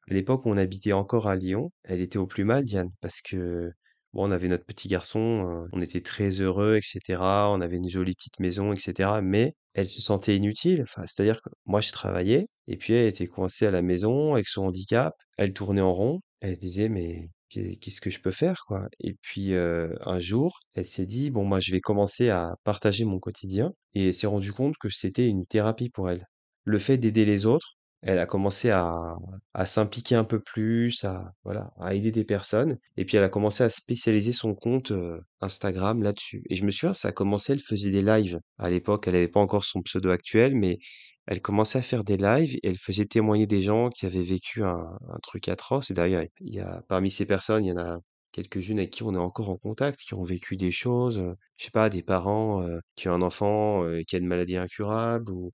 à 0.09 0.13
l'époque 0.13 0.45
où 0.45 0.49
on 0.49 0.57
habitait 0.57 0.93
encore 0.93 1.27
à 1.27 1.35
Lyon, 1.35 1.71
elle 1.83 2.01
était 2.01 2.17
au 2.17 2.27
plus 2.27 2.43
mal, 2.43 2.65
Diane, 2.65 2.91
parce 3.01 3.21
que 3.21 3.71
bon, 4.13 4.27
on 4.27 4.31
avait 4.31 4.47
notre 4.47 4.65
petit 4.65 4.87
garçon, 4.87 5.67
on 5.71 5.81
était 5.81 6.01
très 6.01 6.29
heureux, 6.41 6.77
etc. 6.77 7.21
On 7.21 7.61
avait 7.61 7.77
une 7.77 7.89
jolie 7.89 8.15
petite 8.15 8.39
maison, 8.39 8.73
etc. 8.73 9.19
Mais 9.21 9.53
elle 9.73 9.87
se 9.87 10.01
sentait 10.01 10.35
inutile. 10.35 10.81
Enfin, 10.83 11.03
c'est-à-dire 11.05 11.41
que 11.41 11.49
moi, 11.65 11.81
je 11.81 11.91
travaillais 11.91 12.47
et 12.67 12.77
puis 12.77 12.93
elle 12.93 13.07
était 13.07 13.27
coincée 13.27 13.65
à 13.67 13.71
la 13.71 13.81
maison 13.81 14.33
avec 14.33 14.47
son 14.47 14.65
handicap. 14.65 15.13
Elle 15.37 15.53
tournait 15.53 15.81
en 15.81 15.93
rond. 15.93 16.21
Elle 16.39 16.55
disait, 16.55 16.89
mais 16.89 17.29
qu'est-ce 17.49 18.01
que 18.01 18.09
je 18.09 18.19
peux 18.19 18.31
faire, 18.31 18.63
quoi? 18.67 18.87
Et 18.99 19.15
puis, 19.21 19.55
un 19.55 20.19
jour, 20.19 20.59
elle 20.73 20.85
s'est 20.85 21.05
dit: 21.05 21.31
«Bon, 21.31 21.45
moi, 21.45 21.59
je 21.59 21.71
vais 21.71 21.79
commencer 21.81 22.29
à 22.29 22.55
partager 22.63 23.05
mon 23.05 23.19
quotidien» 23.19 23.73
et 23.93 24.07
elle 24.07 24.13
s'est 24.13 24.27
rendue 24.27 24.53
compte 24.53 24.75
que 24.79 24.89
c'était 24.89 25.27
une 25.27 25.45
thérapie 25.45 25.89
pour 25.89 26.09
elle. 26.09 26.25
Le 26.63 26.79
fait 26.79 26.97
d'aider 26.97 27.25
les 27.25 27.45
autres, 27.45 27.75
elle 28.01 28.19
a 28.19 28.25
commencé 28.25 28.69
à 28.69 29.15
à 29.53 29.65
s'impliquer 29.65 30.15
un 30.15 30.23
peu 30.23 30.39
plus, 30.39 31.03
à 31.03 31.33
voilà, 31.43 31.71
à 31.79 31.93
aider 31.95 32.11
des 32.11 32.23
personnes 32.25 32.77
et 32.95 33.05
puis 33.05 33.17
elle 33.17 33.23
a 33.23 33.29
commencé 33.29 33.63
à 33.63 33.69
spécialiser 33.69 34.33
son 34.33 34.53
compte, 34.55 34.93
Instagram 35.41 36.03
là-dessus 36.03 36.43
et 36.49 36.55
je 36.55 36.63
me 36.65 36.71
souviens, 36.71 36.93
ça 36.93 37.09
a 37.09 37.11
commencé, 37.11 37.53
elle 37.53 37.59
faisait 37.59 37.91
des 37.91 38.01
lives. 38.01 38.39
À 38.59 38.69
l'époque, 38.69 39.07
elle 39.07 39.15
avait 39.15 39.27
pas 39.27 39.39
encore 39.39 39.63
son 39.65 39.81
pseudo 39.81 40.09
actuel, 40.11 40.55
mais 40.55 40.77
elle 41.25 41.41
commençait 41.41 41.79
à 41.79 41.81
faire 41.81 42.03
des 42.03 42.17
lives 42.17 42.55
et 42.55 42.67
elle 42.67 42.77
faisait 42.77 43.05
témoigner 43.05 43.47
des 43.47 43.61
gens 43.61 43.89
qui 43.89 44.05
avaient 44.05 44.21
vécu 44.21 44.63
un 44.63 44.97
un 45.09 45.19
truc 45.23 45.47
atroce 45.49 45.91
et 45.91 45.93
d'ailleurs, 45.93 46.23
il 46.41 46.53
y 46.53 46.59
a 46.59 46.83
parmi 46.87 47.09
ces 47.11 47.25
personnes, 47.25 47.65
il 47.65 47.69
y 47.69 47.71
en 47.71 47.77
a 47.77 47.99
quelques-unes 48.31 48.77
avec 48.79 48.91
qui 48.91 49.03
on 49.03 49.13
est 49.13 49.17
encore 49.17 49.49
en 49.49 49.57
contact, 49.57 49.99
qui 50.01 50.13
ont 50.13 50.23
vécu 50.23 50.57
des 50.57 50.71
choses, 50.71 51.17
je 51.57 51.65
sais 51.65 51.71
pas, 51.71 51.89
des 51.89 52.03
parents, 52.03 52.63
qui 52.95 53.09
ont 53.09 53.13
un 53.13 53.21
enfant, 53.23 53.83
qui 54.07 54.15
a 54.15 54.19
une 54.19 54.27
maladie 54.27 54.57
incurable 54.57 55.31
ou 55.31 55.51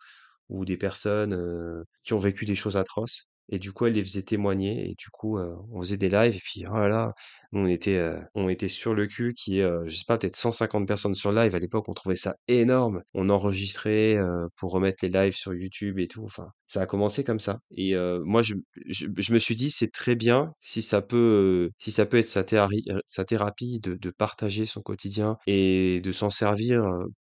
ou 0.50 0.66
des 0.66 0.78
personnes 0.78 1.84
qui 2.04 2.14
ont 2.14 2.20
vécu 2.20 2.46
des 2.46 2.56
choses 2.56 2.78
atroces. 2.78 3.28
Et 3.50 3.60
du 3.60 3.74
coup, 3.74 3.86
elle 3.86 3.94
les 3.94 4.04
faisait 4.04 4.24
témoigner 4.24 4.90
et 4.90 4.96
du 4.98 5.10
coup, 5.12 5.38
on 5.38 5.82
faisait 5.82 5.98
des 5.98 6.10
lives 6.10 6.36
et 6.36 6.42
puis 6.42 6.64
oh 6.70 7.12
on 7.52 7.68
était, 7.68 8.02
on 8.36 8.48
était 8.48 8.70
sur 8.70 8.94
le 8.94 9.06
cul 9.06 9.34
qui 9.34 9.60
est, 9.60 9.68
je 9.86 9.96
sais 9.96 10.06
pas, 10.08 10.18
peut-être 10.18 10.36
150 10.36 10.88
personnes 10.88 11.14
sur 11.14 11.32
live. 11.32 11.54
À 11.54 11.60
l'époque, 11.60 11.90
on 11.90 11.94
trouvait 11.94 12.16
ça 12.16 12.36
énorme. 12.48 13.02
On 13.14 13.30
enregistrait 13.30 14.18
pour 14.56 14.72
remettre 14.72 15.04
les 15.04 15.10
lives 15.10 15.36
sur 15.36 15.54
YouTube 15.54 16.00
et 16.00 16.08
tout. 16.08 16.24
Enfin, 16.24 16.48
ça 16.68 16.82
a 16.82 16.86
commencé 16.86 17.24
comme 17.24 17.40
ça. 17.40 17.60
Et 17.72 17.96
moi, 18.24 18.42
je, 18.42 18.56
je, 18.88 19.34
me 19.34 19.40
suis 19.40 19.56
dit, 19.56 19.70
c'est 19.72 19.92
très 19.92 20.16
bien 20.16 20.54
si 20.62 20.82
ça 20.82 21.02
peut, 21.02 21.70
si 21.78 21.92
ça 21.92 22.06
peut 22.06 22.18
être 22.18 22.28
sa, 22.28 22.46
sa 23.06 23.26
thérapie 23.26 23.80
de, 23.82 23.96
de 23.96 24.10
partager 24.10 24.66
son 24.66 24.82
quotidien 24.82 25.38
et 25.48 26.00
de 26.02 26.12
s'en 26.14 26.30
servir 26.30 26.82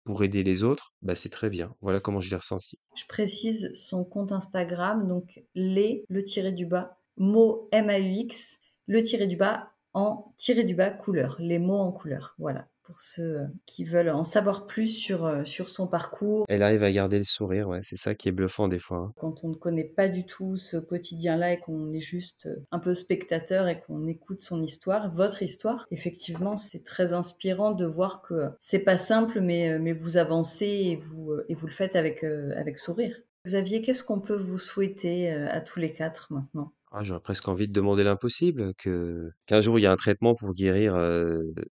pour 0.10 0.24
aider 0.24 0.42
les 0.42 0.64
autres. 0.64 0.96
Bah, 1.04 1.14
c'est 1.14 1.30
très 1.30 1.52
bien. 1.52 1.76
Voilà 1.82 2.00
comment 2.00 2.20
je 2.20 2.32
l'ai 2.32 2.36
ressenti. 2.36 2.80
Je 2.96 3.06
précise 3.06 3.70
son 3.76 4.04
compte 4.04 4.32
Instagram, 4.32 5.08
donc 5.08 5.44
les 5.54 6.04
le 6.10 6.24
tiré 6.24 6.52
du 6.52 6.66
bas, 6.66 6.98
mot 7.18 7.70
M-A-U-X, 7.72 8.58
le 8.88 9.04
tiré 9.04 9.28
du 9.28 9.36
bas 9.36 9.70
en 9.94 10.34
tiré 10.40 10.64
du 10.64 10.74
bas 10.74 10.90
couleur, 10.90 11.36
les 11.38 11.60
mots 11.60 11.78
en 11.78 11.92
couleur. 11.92 12.34
Voilà 12.40 12.68
pour 12.90 13.02
ceux 13.02 13.46
qui 13.68 13.84
veulent 13.84 14.10
en 14.10 14.24
savoir 14.24 14.66
plus 14.66 14.88
sur, 14.88 15.24
euh, 15.24 15.46
sur 15.46 15.70
son 15.70 15.86
parcours. 15.86 16.46
Elle 16.50 16.64
arrive 16.64 16.84
à 16.84 16.92
garder 16.92 17.20
le 17.20 17.24
sourire, 17.24 17.70
ouais, 17.70 17.82
c'est 17.84 17.98
ça 17.98 18.16
qui 18.16 18.30
est 18.30 18.32
bluffant 18.32 18.68
des 18.68 18.80
fois. 18.80 18.98
Hein. 18.98 19.14
Quand 19.20 19.44
on 19.44 19.50
ne 19.50 19.54
connaît 19.54 19.84
pas 19.84 20.10
du 20.10 20.26
tout 20.26 20.58
ce 20.58 20.78
quotidien-là 20.78 21.54
et 21.54 21.60
qu'on 21.60 21.94
est 21.94 22.00
juste 22.00 22.48
euh, 22.48 22.66
un 22.72 22.80
peu 22.80 22.96
spectateur 22.96 23.68
et 23.68 23.80
qu'on 23.82 24.08
écoute 24.08 24.42
son 24.42 24.64
histoire, 24.64 25.14
votre 25.14 25.44
histoire, 25.44 25.86
effectivement, 25.92 26.58
c'est 26.58 26.84
très 26.84 27.14
inspirant 27.14 27.74
de 27.74 27.86
voir 27.86 28.24
que 28.24 28.50
c'est 28.60 28.80
pas 28.80 28.98
simple, 28.98 29.40
mais, 29.40 29.74
euh, 29.74 29.80
mais 29.80 29.94
vous 29.94 30.18
avancez 30.18 30.66
et 30.66 30.96
vous, 30.96 31.34
et 31.48 31.54
vous 31.54 31.68
le 31.68 31.74
faites 31.74 31.96
avec, 31.96 32.24
avec 32.24 32.80
sourire. 32.80 33.16
Xavier, 33.46 33.84
qu'est-ce 33.84 34.04
qu'on 34.04 34.20
peut 34.20 34.36
vous 34.36 34.58
souhaiter 34.58 35.30
à 35.30 35.62
tous 35.62 35.80
les 35.80 35.94
quatre 35.94 36.34
maintenant? 36.34 36.74
Ah, 36.92 37.04
j'aurais 37.04 37.20
presque 37.20 37.48
envie 37.48 37.68
de 37.68 37.74
demander 37.74 38.04
l'impossible, 38.04 38.74
qu'un 38.76 39.62
jour 39.62 39.80
il 39.80 39.84
y 39.84 39.86
a 39.86 39.92
un 39.92 39.96
traitement 39.96 40.36
pour 40.36 40.54
guérir 40.54 40.96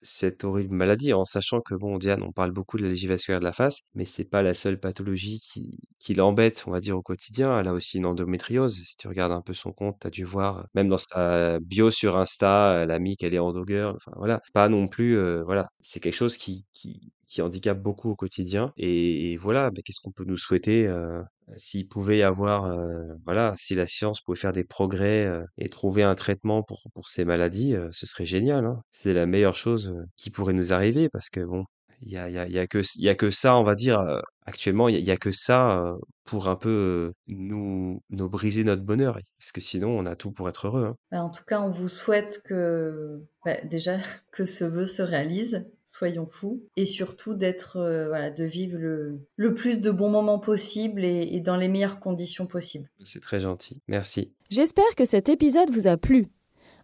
cette 0.02 0.44
horrible 0.44 0.74
maladie, 0.74 1.12
en 1.14 1.24
sachant 1.24 1.60
que 1.60 1.74
bon, 1.74 1.98
Diane, 1.98 2.22
on 2.22 2.32
parle 2.32 2.52
beaucoup 2.52 2.78
de 2.78 2.84
la 2.84 2.90
de 2.90 3.44
la 3.44 3.52
face, 3.52 3.80
mais 3.94 4.04
c'est 4.04 4.24
pas 4.24 4.42
la 4.42 4.54
seule 4.54 4.78
pathologie 4.78 5.40
qui, 5.40 6.14
l'embête, 6.14 6.64
on 6.66 6.70
va 6.70 6.80
dire, 6.80 6.96
au 6.96 7.02
quotidien. 7.02 7.58
Elle 7.58 7.68
a 7.68 7.72
aussi 7.72 7.98
une 7.98 8.06
endométriose. 8.06 8.74
Si 8.84 8.96
tu 8.96 9.08
regardes 9.08 9.32
un 9.32 9.42
peu 9.42 9.54
son 9.54 9.72
compte, 9.72 9.96
tu 10.00 10.06
as 10.06 10.10
dû 10.10 10.24
voir, 10.24 10.66
même 10.74 10.88
dans 10.88 10.98
sa 10.98 11.60
bio 11.60 11.90
sur 11.90 12.16
Insta, 12.16 12.82
elle 12.82 12.90
a 12.90 12.98
qu'elle 13.16 13.34
est 13.34 13.38
endogirl. 13.38 13.94
Enfin 13.96 14.12
voilà, 14.16 14.40
pas 14.52 14.68
non 14.68 14.88
plus, 14.88 15.18
voilà, 15.42 15.68
c'est 15.80 16.00
quelque 16.00 16.14
chose 16.14 16.36
qui, 16.36 16.66
qui, 16.72 17.12
qui 17.26 17.42
handicape 17.42 17.80
beaucoup 17.80 18.10
au 18.10 18.16
quotidien. 18.16 18.72
Et, 18.76 19.36
voilà, 19.36 19.70
bah, 19.70 19.80
qu'est-ce 19.84 20.00
qu'on 20.00 20.12
peut 20.12 20.24
nous 20.24 20.36
souhaiter 20.36 20.86
euh, 20.86 21.22
s'il 21.56 21.88
pouvait 21.88 22.18
y 22.18 22.22
avoir, 22.22 22.64
euh, 22.66 23.14
voilà, 23.24 23.54
si 23.56 23.74
la 23.74 23.86
science 23.86 24.20
pouvait 24.20 24.38
faire 24.38 24.52
des 24.52 24.64
progrès 24.64 25.26
euh, 25.26 25.44
et 25.58 25.68
trouver 25.68 26.02
un 26.02 26.14
traitement 26.14 26.62
pour, 26.62 26.82
pour 26.94 27.08
ces 27.08 27.24
maladies, 27.24 27.74
ce 27.92 28.06
serait 28.06 28.26
génial. 28.26 28.64
Hein. 28.64 28.82
C'est 28.90 29.14
la 29.14 29.26
meilleure 29.26 29.54
chose 29.54 29.94
qui 30.16 30.30
pourrait 30.30 30.54
nous 30.54 30.72
arriver 30.72 31.08
parce 31.08 31.30
que 31.30 31.40
bon, 31.40 31.64
il 32.02 32.10
y 32.10 32.16
a, 32.16 32.28
y, 32.28 32.38
a, 32.38 32.46
y, 32.46 32.58
a 32.58 32.66
que, 32.66 32.82
y 32.98 33.08
a 33.08 33.14
que 33.14 33.30
ça, 33.30 33.56
on 33.56 33.62
va 33.62 33.74
dire, 33.74 34.04
actuellement, 34.44 34.88
il 34.88 34.98
y, 34.98 35.10
a 35.10 35.16
que 35.16 35.32
ça 35.32 35.96
pour 36.24 36.48
un 36.48 36.56
peu 36.56 37.12
nous, 37.26 38.02
nous 38.10 38.28
briser 38.28 38.64
notre 38.64 38.82
bonheur. 38.82 39.18
Parce 39.38 39.52
que 39.52 39.60
sinon, 39.60 39.98
on 39.98 40.06
a 40.06 40.16
tout 40.16 40.32
pour 40.32 40.48
être 40.48 40.66
heureux. 40.66 40.86
Hein. 40.86 40.96
Bah, 41.10 41.22
en 41.22 41.30
tout 41.30 41.44
cas, 41.44 41.60
on 41.60 41.70
vous 41.70 41.88
souhaite 41.88 42.42
que, 42.44 43.22
bah, 43.44 43.56
déjà, 43.64 43.98
que 44.32 44.44
ce 44.44 44.64
vœu 44.64 44.86
se 44.86 45.02
réalise 45.02 45.64
soyons 45.86 46.26
fous, 46.26 46.62
et 46.76 46.84
surtout 46.84 47.34
d'être, 47.34 47.76
euh, 47.76 48.08
voilà, 48.08 48.30
de 48.30 48.44
vivre 48.44 48.76
le, 48.76 49.20
le, 49.36 49.54
plus 49.54 49.80
de 49.80 49.90
bons 49.90 50.10
moments 50.10 50.38
possible 50.38 51.04
et, 51.04 51.40
dans 51.40 51.56
les 51.56 51.68
meilleures 51.68 52.00
conditions 52.00 52.46
possibles. 52.46 52.90
C'est 53.04 53.22
très 53.22 53.40
gentil, 53.40 53.80
merci. 53.88 54.32
J'espère 54.50 54.94
que 54.96 55.04
cet 55.04 55.28
épisode 55.28 55.70
vous 55.70 55.86
a 55.86 55.96
plu. 55.96 56.26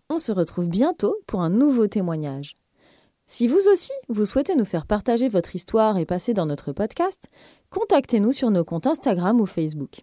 On 0.09 0.19
se 0.19 0.33
retrouve 0.33 0.69
bientôt 0.69 1.17
pour 1.27 1.43
un 1.43 1.51
nouveau 1.51 1.89
témoignage. 1.89 2.57
Si 3.33 3.47
vous 3.47 3.67
aussi, 3.73 3.93
vous 4.11 4.27
souhaitez 4.27 4.55
nous 4.57 4.67
faire 4.67 4.85
partager 4.85 5.31
votre 5.31 5.57
histoire 5.57 5.97
et 5.97 6.05
passer 6.05 6.35
dans 6.35 6.45
notre 6.45 6.73
podcast, 6.73 7.31
contactez-nous 7.71 8.33
sur 8.33 8.51
nos 8.51 8.63
comptes 8.63 8.87
Instagram 8.87 9.41
ou 9.41 9.47
Facebook. 9.47 10.03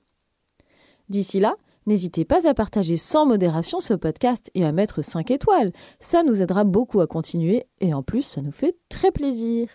D'ici 1.10 1.40
là, 1.40 1.56
N'hésitez 1.86 2.24
pas 2.24 2.48
à 2.48 2.54
partager 2.54 2.98
sans 2.98 3.26
modération 3.26 3.80
ce 3.80 3.96
podcast 3.96 4.52
et 4.54 4.64
à 4.64 4.72
mettre 4.72 5.02
5 5.02 5.32
étoiles. 5.32 5.72
Ça 6.00 6.22
nous 6.22 6.42
aidera 6.44 6.64
beaucoup 6.64 7.02
à 7.02 7.08
continuer 7.08 7.66
et 7.82 7.96
en 7.96 8.04
plus, 8.04 8.22
ça 8.22 8.42
nous 8.42 8.52
fait 8.52 8.76
très 8.90 9.12
plaisir. 9.12 9.70